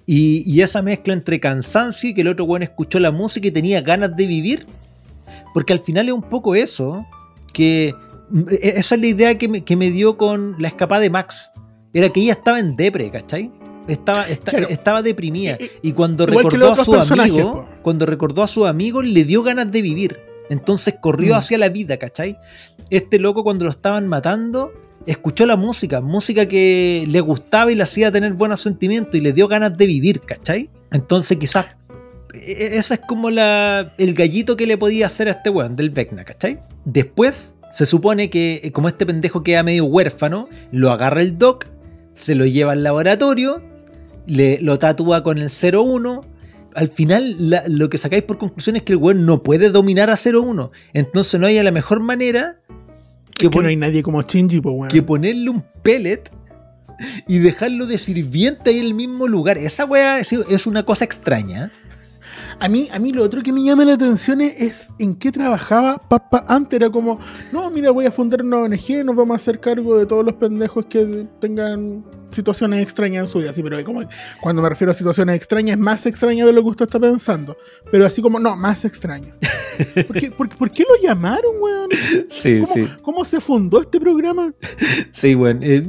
[0.06, 3.52] Y, y esa mezcla entre cansancio y que el otro weón escuchó la música y
[3.52, 4.68] tenía ganas de vivir.
[5.54, 7.08] Porque al final es un poco eso,
[7.54, 7.96] que
[8.30, 11.10] mm, e- esa es la idea que me, que me dio con la escapada de
[11.10, 11.50] Max.
[11.94, 13.52] Era que ella estaba en depre, ¿cachai?
[13.88, 14.68] Estaba, esta- Claro.
[14.70, 15.58] estaba deprimida.
[15.82, 17.70] Y cuando recordó a su amigo, po.
[17.82, 20.18] cuando recordó a su amigo, le dio ganas de vivir.
[20.50, 21.38] Entonces corrió Mm.
[21.38, 22.38] hacia la vida, ¿cachai?
[22.90, 24.72] Este loco cuando lo estaban matando,
[25.06, 29.34] escuchó la música, música que le gustaba y le hacía tener buenos sentimientos y le
[29.34, 30.70] dio ganas de vivir, ¿cachai?
[30.92, 31.66] Entonces quizás
[32.34, 35.76] e- e- ese es como la, el gallito que le podía hacer a este weón
[35.76, 36.60] del Vecna, ¿cachai?
[36.86, 41.66] Después se supone que eh, como este pendejo queda medio huérfano, lo agarra el doc,
[42.14, 43.64] se lo lleva al laboratorio,
[44.26, 46.26] le, lo tatúa con el 01.
[46.76, 50.10] Al final la- lo que sacáis por conclusión es que el weón no puede dominar
[50.10, 50.72] a 01.
[50.94, 52.60] Entonces no hay la mejor manera
[53.36, 54.90] que, Que pon- no hay nadie como Shinji, pues weón.
[54.90, 56.32] que ponerle un pellet
[57.28, 59.58] y dejarlo de sirviente ahí en el mismo lugar.
[59.58, 61.72] Esa weá es, es una cosa extraña.
[62.60, 65.32] A mí, a mí lo otro que me llama la atención es, es en qué
[65.32, 66.78] trabajaba Papa antes.
[66.78, 67.20] Era como,
[67.52, 70.36] no, mira, voy a fundar una ONG, nos vamos a hacer cargo de todos los
[70.36, 73.54] pendejos que tengan situaciones extrañas en su vida.
[73.54, 74.02] Sí, pero como,
[74.42, 77.58] cuando me refiero a situaciones extrañas, es más extraño de lo que usted está pensando.
[77.92, 79.34] Pero así como, no, más extraño.
[80.08, 81.90] ¿Por qué, por- por qué lo llamaron, weón?
[82.30, 82.88] Sí, ¿Cómo, sí.
[83.02, 84.54] cómo se fundó este programa?
[85.12, 85.60] Sí, bueno.
[85.64, 85.84] eh,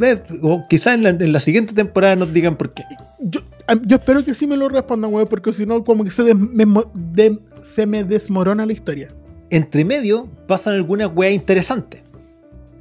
[0.71, 2.83] quizás en la, en la siguiente temporada nos digan por qué.
[3.21, 3.41] Yo,
[3.87, 6.37] yo espero que sí me lo respondan, weón, porque si no, como que se, des-
[6.37, 9.09] me, mo- de- se me desmorona la historia.
[9.51, 12.03] Entre medio pasan algunas weas interesantes.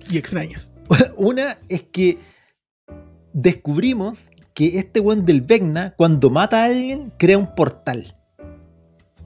[0.09, 0.73] Y extrañas.
[1.17, 2.17] Una es que
[3.33, 8.03] descubrimos que este weón del Vecna, cuando mata a alguien, crea un portal.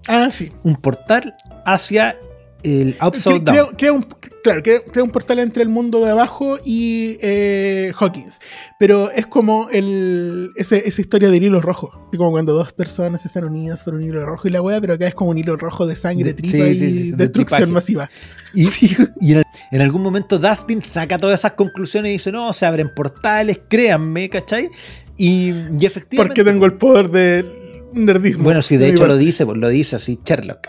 [0.07, 0.51] Ah, sí.
[0.63, 1.35] Un portal
[1.65, 2.17] hacia
[2.63, 3.43] el Upside Down.
[3.45, 4.03] crea, crea un,
[4.41, 8.39] claro, crea, crea un portal entre el mundo de abajo y eh, Hawkins.
[8.79, 11.91] Pero es como el, ese- esa historia del hilo rojo.
[12.15, 15.07] Como cuando dos personas están unidas por un hilo rojo y la wea, pero acá
[15.07, 17.69] es como un hilo rojo de sangre, De- tripa sí, y sí, sí, de destrucción
[17.71, 18.09] masiva.
[18.53, 18.67] Y,
[19.19, 22.89] y en, en algún momento Dustin saca todas esas conclusiones y dice, no, se abren
[22.93, 24.69] portales, créanme, ¿cachai?
[25.17, 25.49] Y,
[25.79, 26.17] y efectivamente...
[26.17, 27.45] Porque tengo el poder del
[27.93, 28.43] nerdismo.
[28.43, 30.67] Bueno, sí, de hecho lo dice, pues lo dice así, Sherlock.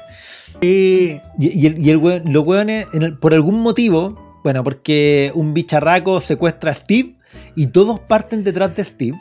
[0.61, 2.87] Y, y el, y el weón- los weones,
[3.21, 7.17] por algún motivo, bueno, porque un bicharraco secuestra a Steve
[7.55, 9.19] y todos parten detrás de Steve.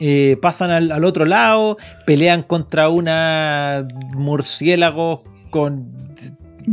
[0.00, 1.76] eh, pasan al, al otro lado,
[2.06, 5.99] pelean contra una murciélago con.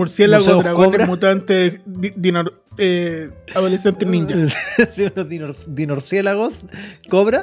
[0.08, 1.06] Sé, dragones, cobra.
[1.06, 4.36] mutantes, di- dino- eh, adolescentes ninja.
[4.92, 6.66] sí, unos dinor- dinorciélagos,
[7.10, 7.42] cobra,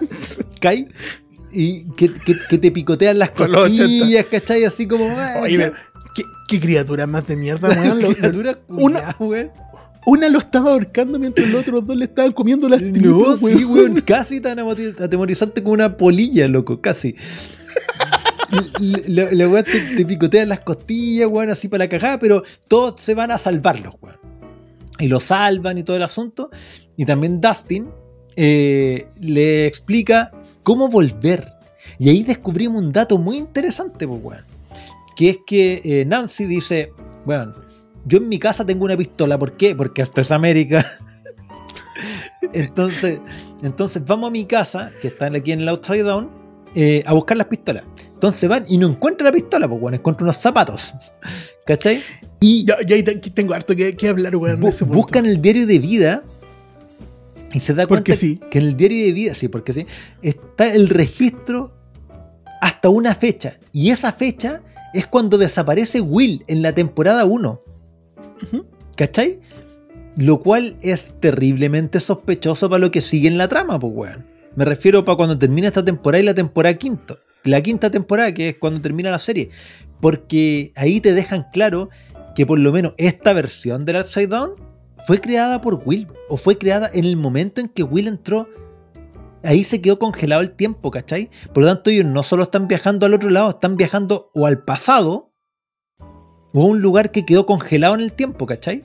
[0.60, 0.88] cae.
[1.52, 3.82] Y que, que- que te picotean las Con los 80.
[3.84, 4.64] costillas, ¿cachai?
[4.64, 5.06] Así como.
[5.42, 5.72] Oye.
[6.14, 8.00] ¿qué, qué criatura más de mierda, weón.
[8.14, 9.50] Criatura una- weón.
[10.06, 13.64] Una lo estaba ahorcando mientras los otros dos le estaban comiendo las tripas, No, sí,
[13.64, 14.00] weón.
[14.06, 17.14] casi tan atemorizante como una polilla, loco, casi.
[19.08, 23.00] La la weá te, te picotean las costillas, weón, así para la cagada, pero todos
[23.00, 24.18] se van a salvarlos, weón.
[24.98, 26.50] Y lo salvan y todo el asunto.
[26.96, 27.90] Y también Dustin
[28.36, 30.30] eh, le explica
[30.62, 31.44] cómo volver.
[31.98, 34.40] Y ahí descubrimos un dato muy interesante, pues.
[35.16, 36.92] Que es que eh, Nancy dice,
[37.24, 37.54] weón,
[38.04, 39.74] yo en mi casa tengo una pistola, ¿por qué?
[39.74, 40.84] Porque esto es América.
[42.52, 43.20] Entonces,
[43.62, 46.30] entonces vamos a mi casa, que está aquí en el Outside Down,
[46.74, 47.84] eh, a buscar las pistolas.
[48.24, 50.94] Entonces van y no encuentran la pistola, pues bueno, encuentran unos zapatos.
[51.66, 52.02] ¿Cachai?
[52.40, 52.96] Y Ya, ya
[53.34, 54.62] tengo harto que, que hablar, weón.
[54.62, 56.22] bu- buscan el diario de vida
[57.52, 58.40] y se da cuenta sí.
[58.50, 59.86] que en el diario de vida, sí, porque sí,
[60.22, 61.76] está el registro
[62.62, 63.58] hasta una fecha.
[63.72, 64.62] Y esa fecha
[64.94, 67.60] es cuando desaparece Will en la temporada 1.
[68.42, 68.66] Ujú.
[68.96, 69.38] ¿Cachai?
[70.16, 74.26] Lo cual es terriblemente sospechoso para lo que sigue en la trama, pues, weón.
[74.56, 77.16] Me refiero para cuando termina esta temporada y la temporada quinta.
[77.44, 79.50] La quinta temporada, que es cuando termina la serie.
[80.00, 81.90] Porque ahí te dejan claro
[82.34, 84.54] que por lo menos esta versión del Upside Down
[85.06, 86.08] fue creada por Will.
[86.28, 88.48] O fue creada en el momento en que Will entró.
[89.42, 91.30] Ahí se quedó congelado el tiempo, ¿cachai?
[91.52, 94.64] Por lo tanto, ellos no solo están viajando al otro lado, están viajando o al
[94.64, 95.34] pasado
[96.54, 98.82] o a un lugar que quedó congelado en el tiempo, ¿cachai?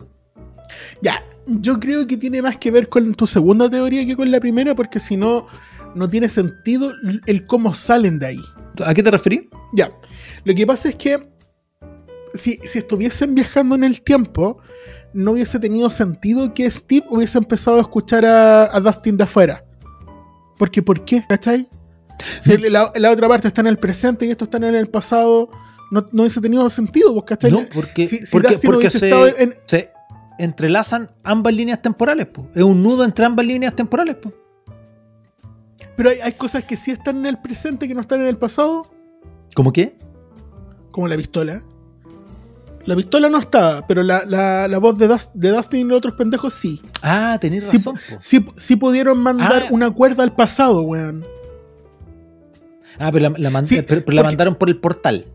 [1.01, 4.39] Ya, yo creo que tiene más que ver con tu segunda teoría que con la
[4.39, 5.47] primera, porque si no,
[5.95, 6.91] no tiene sentido
[7.25, 8.41] el cómo salen de ahí.
[8.85, 9.49] ¿A qué te referí?
[9.73, 9.91] Ya,
[10.45, 11.19] lo que pasa es que
[12.33, 14.59] si, si estuviesen viajando en el tiempo,
[15.13, 19.63] no hubiese tenido sentido que Steve hubiese empezado a escuchar a, a Dustin de afuera.
[20.57, 21.23] Porque, ¿por qué?
[21.27, 21.67] ¿Cachai?
[22.41, 25.49] Si la, la otra parte está en el presente y esto está en el pasado,
[25.89, 27.49] no, no hubiese tenido sentido, pues, ¿cachai?
[27.51, 29.91] No, porque, Si- si porque, Dustin porque hubiese se, estado en- se
[30.37, 32.27] entrelazan ambas líneas temporales.
[32.27, 32.47] po.
[32.53, 34.15] Es un nudo entre ambas líneas temporales.
[34.15, 34.33] po.
[35.99, 38.37] Pero hay, hay cosas que sí están en el presente que no están en el
[38.37, 38.87] pasado,
[39.53, 39.97] ¿Cómo qué?
[40.91, 41.61] como la pistola.
[42.85, 46.13] La pistola no estaba, pero la, la- la voz de, de Dustin y los otros
[46.15, 46.81] pendejos sí.
[47.01, 47.95] Ah, tenés razón.
[48.17, 49.67] sí, sí pudieron mandar Ah.
[49.71, 51.25] una cuerda al pasado, weón.
[52.97, 55.25] Ah, pero la, la mand- Sí, pero- pero la porque- mandaron por el portal.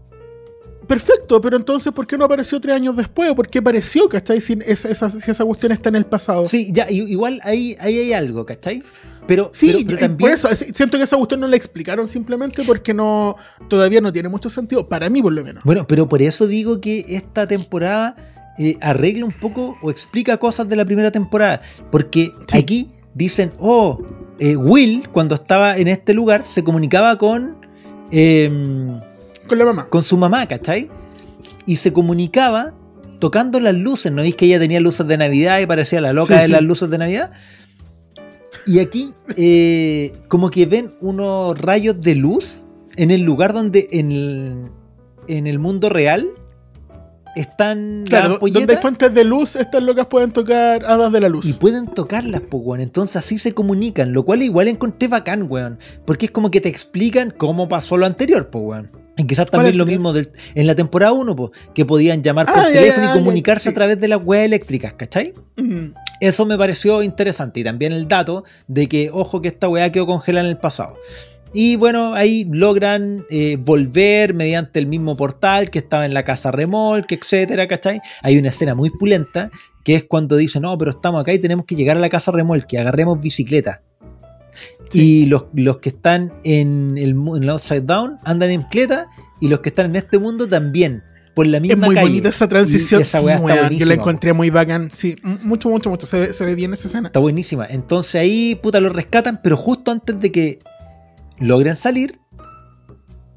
[0.89, 3.33] Perfecto, pero entonces, ¿por qué no apareció tres años después?
[3.35, 4.41] ¿Por qué apareció, cachai?
[4.41, 6.45] Si esa, esa, si esa cuestión está en el pasado.
[6.47, 8.83] Sí, ya, igual ahí, ahí hay algo, ¿cachai?
[9.27, 10.19] Pero, Sí, pero- también.
[10.19, 13.37] por eso es- siento que esa cuestión no la explicaron simplemente porque no
[13.69, 15.65] todavía no tiene mucho sentido, para mí por lo menos.
[15.65, 18.17] Bueno, pero por eso digo que esta temporada
[18.57, 21.61] eh, arregla un poco o explica cosas de la primera temporada.
[21.91, 22.57] Porque Sí.
[22.59, 24.01] aquí dicen, oh,
[24.39, 27.57] eh, Will, cuando estaba en este lugar, se comunicaba con,
[28.13, 29.01] em,
[29.49, 29.89] Con la mamá.
[29.89, 30.89] con su mamá, ¿cachai?
[31.67, 32.75] Y se comunicaba
[33.19, 34.13] tocando las luces.
[34.13, 36.53] ¿No veis que ella tenía luces de Navidad y parecía la loca Sí, de sí.
[36.53, 37.33] las luces de Navidad?
[38.67, 44.11] Y aquí, eh, como que ven unos rayos de luz en el lugar donde, en
[44.13, 44.67] el-
[45.29, 46.27] en el mundo real
[47.37, 51.21] están Claro, las do- donde hay fuentes de luz, estas locas pueden tocar hadas de
[51.21, 51.45] la luz.
[51.47, 52.81] y pueden tocarlas, pues, weón.
[52.81, 55.79] Entonces así se comunican, lo cual igual encontré bacán, weón.
[56.07, 58.91] Porque es como que te explican cómo pasó lo anterior, pues, weón.
[59.17, 62.47] Y quizás ¿Cuál también lo mismo del- en la temporada 1, pues, que podían llamar
[62.47, 63.69] por Ah, ya, teléfono ya, y ya, comunicarse sí.
[63.71, 65.33] a través de las weas eléctricas, ¿cachai?
[65.57, 65.87] Mm.
[66.29, 67.61] Eso me pareció interesante.
[67.61, 70.97] Y también el dato de que, ojo, que esta weá quedó congelada en el pasado.
[71.53, 76.51] Y bueno, ahí logran eh, volver mediante el mismo portal que estaba en la casa
[76.51, 78.01] remolque, etcétera, ¿cachai?
[78.23, 79.51] Hay una escena muy pulenta
[79.85, 82.33] que es cuando dicen, no, pero estamos acá y tenemos que llegar a la casa
[82.33, 83.83] remolque, agarremos bicicleta.
[84.93, 89.09] Y los, los que están en el, en el Upside Down andan en bicicleta
[89.41, 91.05] y los que están en este mundo también,
[91.35, 92.07] por la Es misma muy calle.
[92.09, 93.01] bonita esa transición.
[93.01, 94.91] Y esa sí, weá yo la encontré muy bacán.
[94.93, 96.07] Sí, mucho, mucho, mucho.
[96.07, 97.09] Se, ve- se ve bien esa escena.
[97.09, 97.67] Está buenísima.
[97.69, 100.59] Entonces ahí, puta, lo rescatan, pero justo antes de que
[101.39, 102.21] logren salir,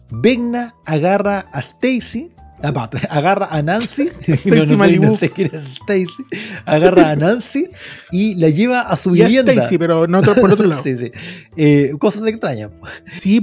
[0.10, 2.32] Vecna agarra a Stacy.
[2.64, 4.10] ah, Agarra a Nancy,
[4.46, 5.06] no, no, sé, Malibu.
[5.08, 6.08] no sé quién es Stacy.
[6.66, 7.68] Agarra a Nancy
[8.12, 9.52] y la lleva a su Y a vivienda.
[9.54, 10.82] Stacy, pero no por otro lado.
[10.82, 11.12] sí, sí, sí.
[11.58, 12.72] Eh, cosas extrañas.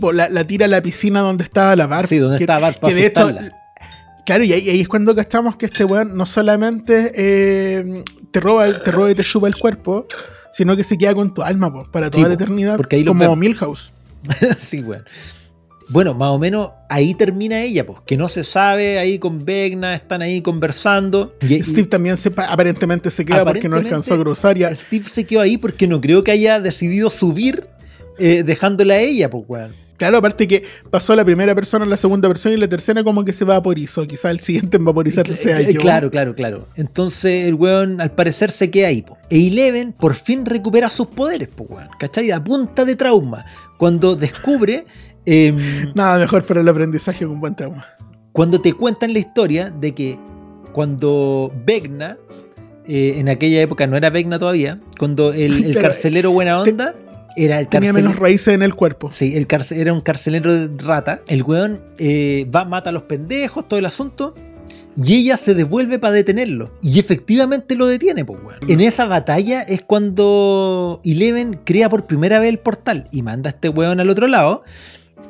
[0.01, 2.09] pues la, la tira a la piscina donde estaba la Barb.
[2.09, 3.29] Sí, donde que, estaba Barb para Que de hecho.
[4.27, 8.73] Claro, y ahí, ahí es cuando cachamos que este weón no solamente eh, te, roba,
[8.73, 10.07] te roba y te chupa el cuerpo,
[10.53, 12.77] sino que se queda con tu alma po, para toda Sí, la eternidad.
[12.77, 13.37] porque ahí lo como.
[13.37, 13.93] Milhouse.
[14.59, 15.05] sí, weón.
[15.91, 19.95] Bueno, más o menos ahí termina ella, pues, que no se sabe, ahí con Vecna,
[19.95, 21.35] están ahí conversando.
[21.43, 24.57] Y, y- Steve también se, pa- aparentemente se queda porque no alcanzó a cruzar.
[24.57, 24.75] Ya.
[24.75, 27.67] Steve se quedó ahí porque no creo que haya decidido subir
[28.19, 29.75] eh, dejándola a ella, pues, weón.
[29.97, 33.33] Claro, aparte que pasó la primera persona, la segunda persona y la tercera como que
[33.33, 34.07] se vaporizó.
[34.07, 35.81] Quizá el siguiente en vaporizarse sea Eh, yo.
[35.81, 36.67] Claro, claro, claro.
[36.75, 39.17] Entonces el weón al parecer se queda ahí, po.
[39.31, 41.89] E Eleven por fin recupera sus poderes, pues, weón.
[41.99, 42.31] ¿Cachai?
[42.33, 43.45] A punta de trauma.
[43.79, 44.85] Cuando descubre.
[45.27, 47.87] em, Nada mejor para el aprendizaje con buen trauma.
[48.33, 50.19] cuando te cuentan la historia de que
[50.73, 52.17] cuando Vecna,
[52.87, 56.95] eh, en aquella época no era Vecna todavía, cuando el, carcelero buena onda
[57.37, 59.11] era el Tenía menos raíces en el cuerpo.
[59.11, 61.21] Sí, el carce- era un carcelero de rata.
[61.29, 64.35] El weón eh, va, mata a los pendejos, todo el asunto.
[64.97, 66.73] Y ella se devuelve para detenerlo.
[66.81, 68.61] Y efectivamente lo detiene, pues, weón.
[68.71, 73.53] En esa batalla es cuando Eleven crea por primera vez el portal y manda a
[73.55, 74.63] este weón al otro lado.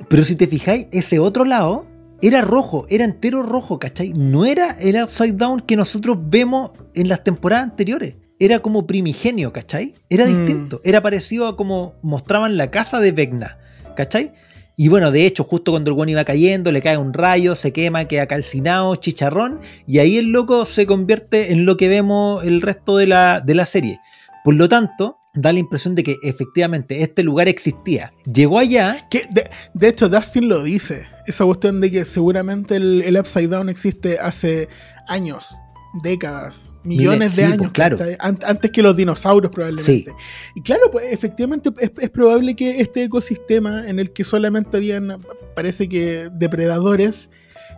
[0.09, 1.87] Pero si te fijáis, ese otro lado
[2.21, 4.13] era rojo, era entero rojo, ¿cachai?
[4.13, 8.17] No era el Upside Down que nosotros vemos en las temporadas anteriores.
[8.45, 9.95] Era como primigenio, ¿cachai?
[10.11, 10.29] Era Mm.
[10.29, 10.81] distinto.
[10.85, 13.59] Era parecido a como mostraban la casa de Vecna,
[13.97, 14.33] ¿cachai?
[14.77, 17.73] Y bueno, de hecho, justo cuando el weón iba cayendo, le cae un rayo, se
[17.73, 22.61] quema, queda calcinado, chicharrón, y ahí el loco se convierte en lo que vemos el
[22.61, 23.99] resto de la, de la serie.
[24.43, 28.13] Por lo tanto, da la impresión de que efectivamente este lugar existía.
[28.31, 31.07] Llegó allá, Que de, de hecho, Dustin lo dice.
[31.27, 34.69] Esa cuestión de que seguramente el, el Upside Down existe hace
[35.07, 35.55] años,
[36.03, 37.71] décadas, millones de años.
[37.73, 37.97] claro.
[38.19, 39.85] antes que los dinosaurios, probablemente.
[39.93, 40.07] Sí.
[40.55, 45.19] Y claro, pues efectivamente es, es probable que este ecosistema en el que solamente habían,
[45.55, 47.31] parece que, depredadores.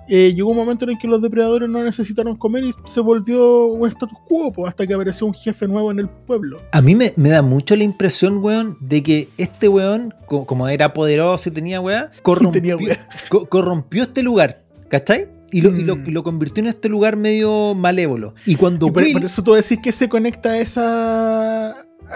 [0.08, 3.66] eh, llegó un momento en el que los depredadores no necesitaron comer y se volvió
[3.66, 6.60] un status quo, pues, hasta que apareció un jefe nuevo en el pueblo.
[6.72, 10.68] A mí me, me da mucho la impresión, weón, de que este weón, co- como
[10.68, 13.08] era poderoso y tenía weá, corrompió, Tenía weá.
[13.28, 14.58] co- corrompió este lugar,
[14.88, 15.26] ¿cachai?
[15.52, 16.06] Y lo, y, lo, Mm.
[16.08, 18.34] y lo convirtió en este lugar medio malévolo.
[18.44, 21.70] Y cuando Y por, Will- por eso tú decís que se conecta a esa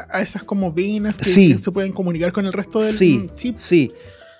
[0.08, 1.52] a esas como venas que, Sí.
[1.56, 3.92] que se pueden comunicar con el resto del Sí, Mm, sí.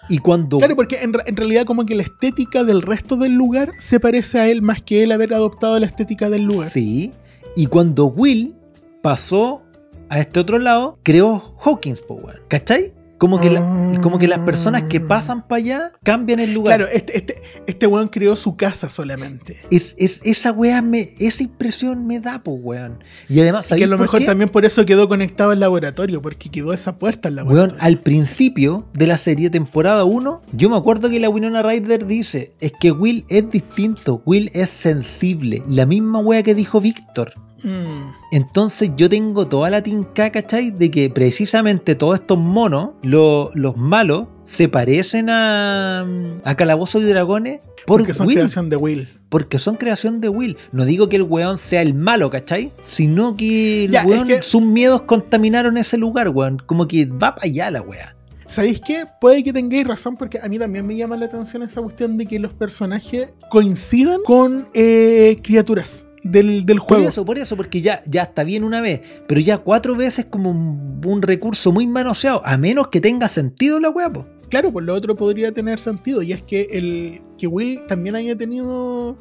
[0.09, 0.59] Y cuando...
[0.59, 3.99] Claro, porque en, re- en realidad como que la estética del resto del lugar se
[4.01, 6.70] parece a él más que él haber adoptado la estética del lugar.
[6.70, 7.12] Sí.
[7.57, 8.55] Y cuando Will
[9.03, 9.64] pasó
[10.09, 12.38] a este otro lado, creó Hawkins, po, weón.
[12.49, 12.93] ¿Cachai?
[13.20, 14.00] Como que, la- Ah.
[14.02, 16.78] como que las personas que pasan para allá cambian el lugar.
[16.78, 19.60] Claro, este, este, este weón creó su casa solamente.
[19.70, 23.04] Es, es- esa weá me, esa impresión me da, po, weón.
[23.28, 24.24] Y además, Y que ¿sabéis a lo mejor qué?
[24.24, 27.74] también por eso quedó conectado al laboratorio, porque quedó esa puerta al laboratorio.
[27.74, 32.06] Weón, al principio de la serie temporada 1, yo me acuerdo que la Winona Ryder
[32.06, 37.34] dice, es que Will es distinto, Will es sensible, la misma wea que dijo Víctor.
[37.62, 38.12] Mm.
[38.32, 40.70] Entonces yo tengo toda la tinca, ¿cachai?
[40.70, 46.07] De que precisamente todos estos monos, lo- los malos, se parecen a,
[46.45, 49.09] a Calabozos y Dragones por porque son Will, creación de Will.
[49.28, 50.57] porque son creación de Will.
[50.73, 52.70] No digo que el weón sea el malo, ¿cachai?
[52.82, 56.59] Sino que el Ya, es weón, que- sus miedos contaminaron ese lugar, weón.
[56.66, 58.16] Como que va para allá la wea.
[58.47, 59.05] ¿Sabéis qué?
[59.20, 62.27] Puede que tengáis razón porque a mí también me llama la atención esa cuestión de
[62.27, 67.09] que los personajes coincidan con eh, criaturas del, del Por juego.
[67.09, 70.51] eso, por eso, porque ya, ya está bien una vez, pero ya cuatro veces como
[70.51, 74.10] un, un recurso muy manoseado, a menos que tenga sentido la weá.
[74.48, 78.36] Claro, pues lo otro podría tener sentido y es que el, que Will también haya
[78.36, 79.16] tenido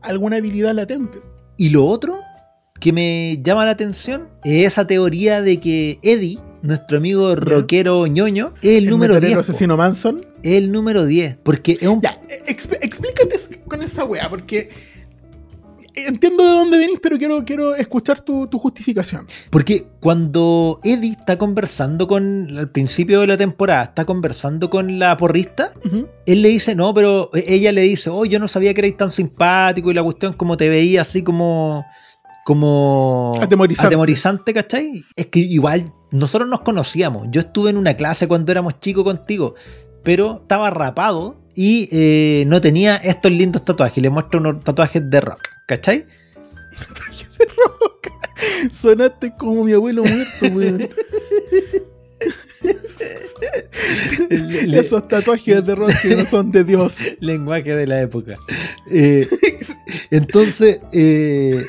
[0.00, 1.20] alguna habilidad latente.
[1.56, 2.18] Y lo otro
[2.80, 8.54] que me llama la atención es esa teoría de que Eddie, nuestro amigo rockero ñoño,
[8.60, 9.46] es el, número metalero 10.
[9.46, 9.50] po.
[9.52, 10.20] asesino Manson.
[10.42, 11.36] Es el número 10.
[11.44, 12.00] Porque es un.
[12.00, 13.36] Ya, exp- explícate
[13.68, 14.68] con esa weá, porque
[15.94, 19.26] entiendo de dónde venís, pero quiero, quiero escuchar tu, tu justificación.
[19.50, 22.58] Porque cuando Eddie está conversando con.
[22.58, 25.72] Al principio de la temporada, está conversando con la porrista.
[26.26, 29.10] Él le dice, no, pero ella le dice, oh, yo no sabía que erais tan
[29.10, 31.84] simpático y la cuestión como te veía así como.
[32.44, 33.32] como.
[33.40, 33.86] Atemorizante.
[33.86, 35.02] atemorizante, ¿cachai?
[35.16, 37.28] Es que igual nosotros nos conocíamos.
[37.30, 39.54] Yo estuve en una clase cuando éramos chicos contigo,
[40.02, 44.02] pero estaba rapado y eh, no tenía estos lindos tatuajes.
[44.02, 46.04] Le muestro unos tatuajes de rock, ¿cachai?
[48.72, 50.88] Sonaste como mi abuelo muerto, weón.
[54.30, 56.98] Le- Esos tatuajes de rock que no son de Dios.
[57.20, 58.36] lenguaje de la época.
[58.90, 59.26] Eh,
[60.10, 61.64] entonces, eh,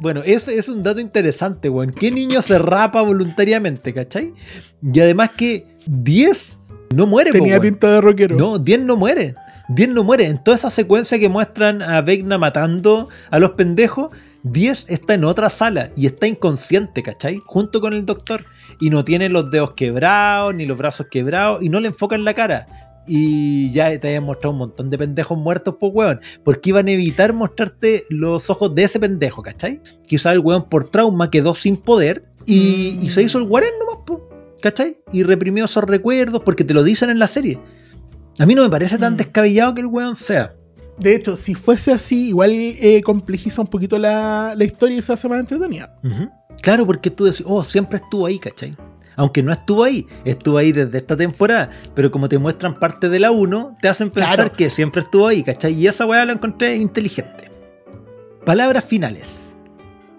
[0.00, 1.90] bueno, ese es un dato interesante, weón.
[1.92, 4.34] ¿Qué niño se rapa voluntariamente, cachai?
[4.82, 6.58] Y además que 10
[6.94, 7.62] no muere, po, Tenía weón.
[7.62, 8.36] pinta de rockero.
[8.36, 9.34] No, 10 no muere.
[9.68, 10.26] 10 no muere.
[10.26, 14.10] En toda esa secuencia que muestran a Vecna matando a los pendejos,
[14.44, 17.42] 10 está en otra sala y está inconsciente, ¿cachai?
[17.46, 18.46] Junto con el doctor.
[18.80, 22.34] Y no tiene los dedos quebrados, ni los brazos quebrados, y no le enfocan la
[22.34, 22.66] cara.
[23.06, 26.20] Y ya te habían mostrado un montón de pendejos muertos, pues, weón.
[26.44, 29.80] Porque iban a evitar mostrarte los ojos de ese pendejo, ¿cachai?
[30.06, 33.04] Quizá el weón por trauma quedó sin poder y, Mm.
[33.04, 34.20] y se hizo el guarén nomás, pues,
[34.60, 34.96] ¿cachai?
[35.12, 37.58] Y reprimió esos recuerdos porque te lo dicen en la serie.
[38.38, 39.16] A mí no me parece tan Mm.
[39.18, 40.52] descabellado que el weón sea.
[40.98, 45.12] De hecho, si fuese así, igual eh, complejiza un poquito la, la historia y se
[45.12, 45.94] hace más entretenida.
[46.62, 48.76] Claro, porque tú decís, oh, siempre estuvo ahí, ¿cachai?
[49.14, 53.18] Aunque no estuvo ahí, estuvo ahí desde esta temporada, pero como te muestran parte de
[53.20, 54.52] la 1, te hacen pensar Claro.
[54.52, 55.72] que siempre estuvo ahí, ¿cachai?
[55.74, 57.50] Y esa weá la encontré inteligente.
[58.44, 59.28] Palabras finales.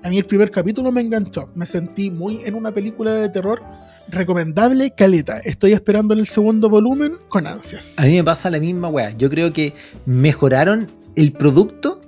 [0.03, 1.49] A mí el primer capítulo me enganchó.
[1.55, 3.61] Me sentí muy en una película de terror
[4.11, 5.39] recomendable, caleta.
[5.39, 7.95] Estoy esperando el segundo volumen con ansias.
[7.97, 9.11] A mí me pasa la misma weá.
[9.11, 9.73] Yo creo que
[10.05, 12.01] mejoraron el producto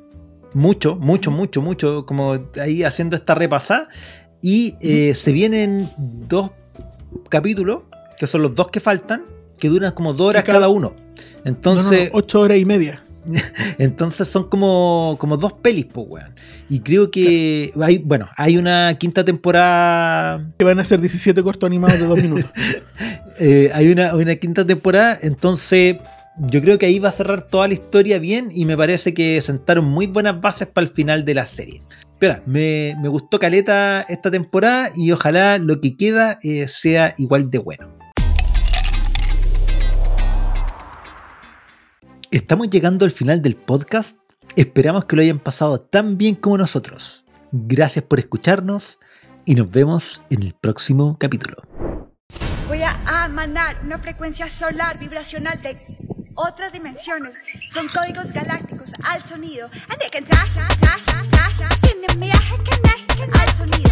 [0.53, 3.88] mucho, mucho, mucho, mucho, como ahí haciendo esta repasada.
[4.41, 6.52] Y eh, se vienen dos
[7.30, 7.84] capítulos,
[8.18, 9.23] que son los dos que faltan,
[9.60, 10.90] que duran como dos horas cada- cada uno.
[10.90, 13.03] No, no, no, Entonces, ocho horas y media.
[13.77, 16.34] entonces son como, como dos pelis, pues, weón.
[16.69, 21.68] Y creo que hay, bueno, hay una quinta temporada Que van a ser 17 cortos
[21.68, 22.52] animados de dos minutos.
[23.39, 25.98] Eh, hay una, una quinta temporada, entonces
[26.38, 29.41] yo creo que ahí va a cerrar toda la historia bien y me parece que
[29.41, 31.81] sentaron muy buenas bases para el final de la serie.
[32.02, 37.49] Espera, me, me gustó Caleta esta temporada y ojalá lo que queda eh, sea igual
[37.49, 38.01] de bueno.
[42.32, 44.18] Estamos llegando al final del podcast.
[44.56, 47.26] Esperamos que lo hayan pasado tan bien como nosotros.
[47.52, 48.99] Gracias por escucharnos
[49.44, 51.58] y nos vemos en el próximo capítulo.
[52.70, 55.78] Voy a emanar una frecuencia solar vibracional de
[56.36, 57.34] otras dimensiones.
[57.68, 59.70] Son códigos galácticos al sonido.
[59.90, 59.99] Al
[63.58, 63.91] sonido.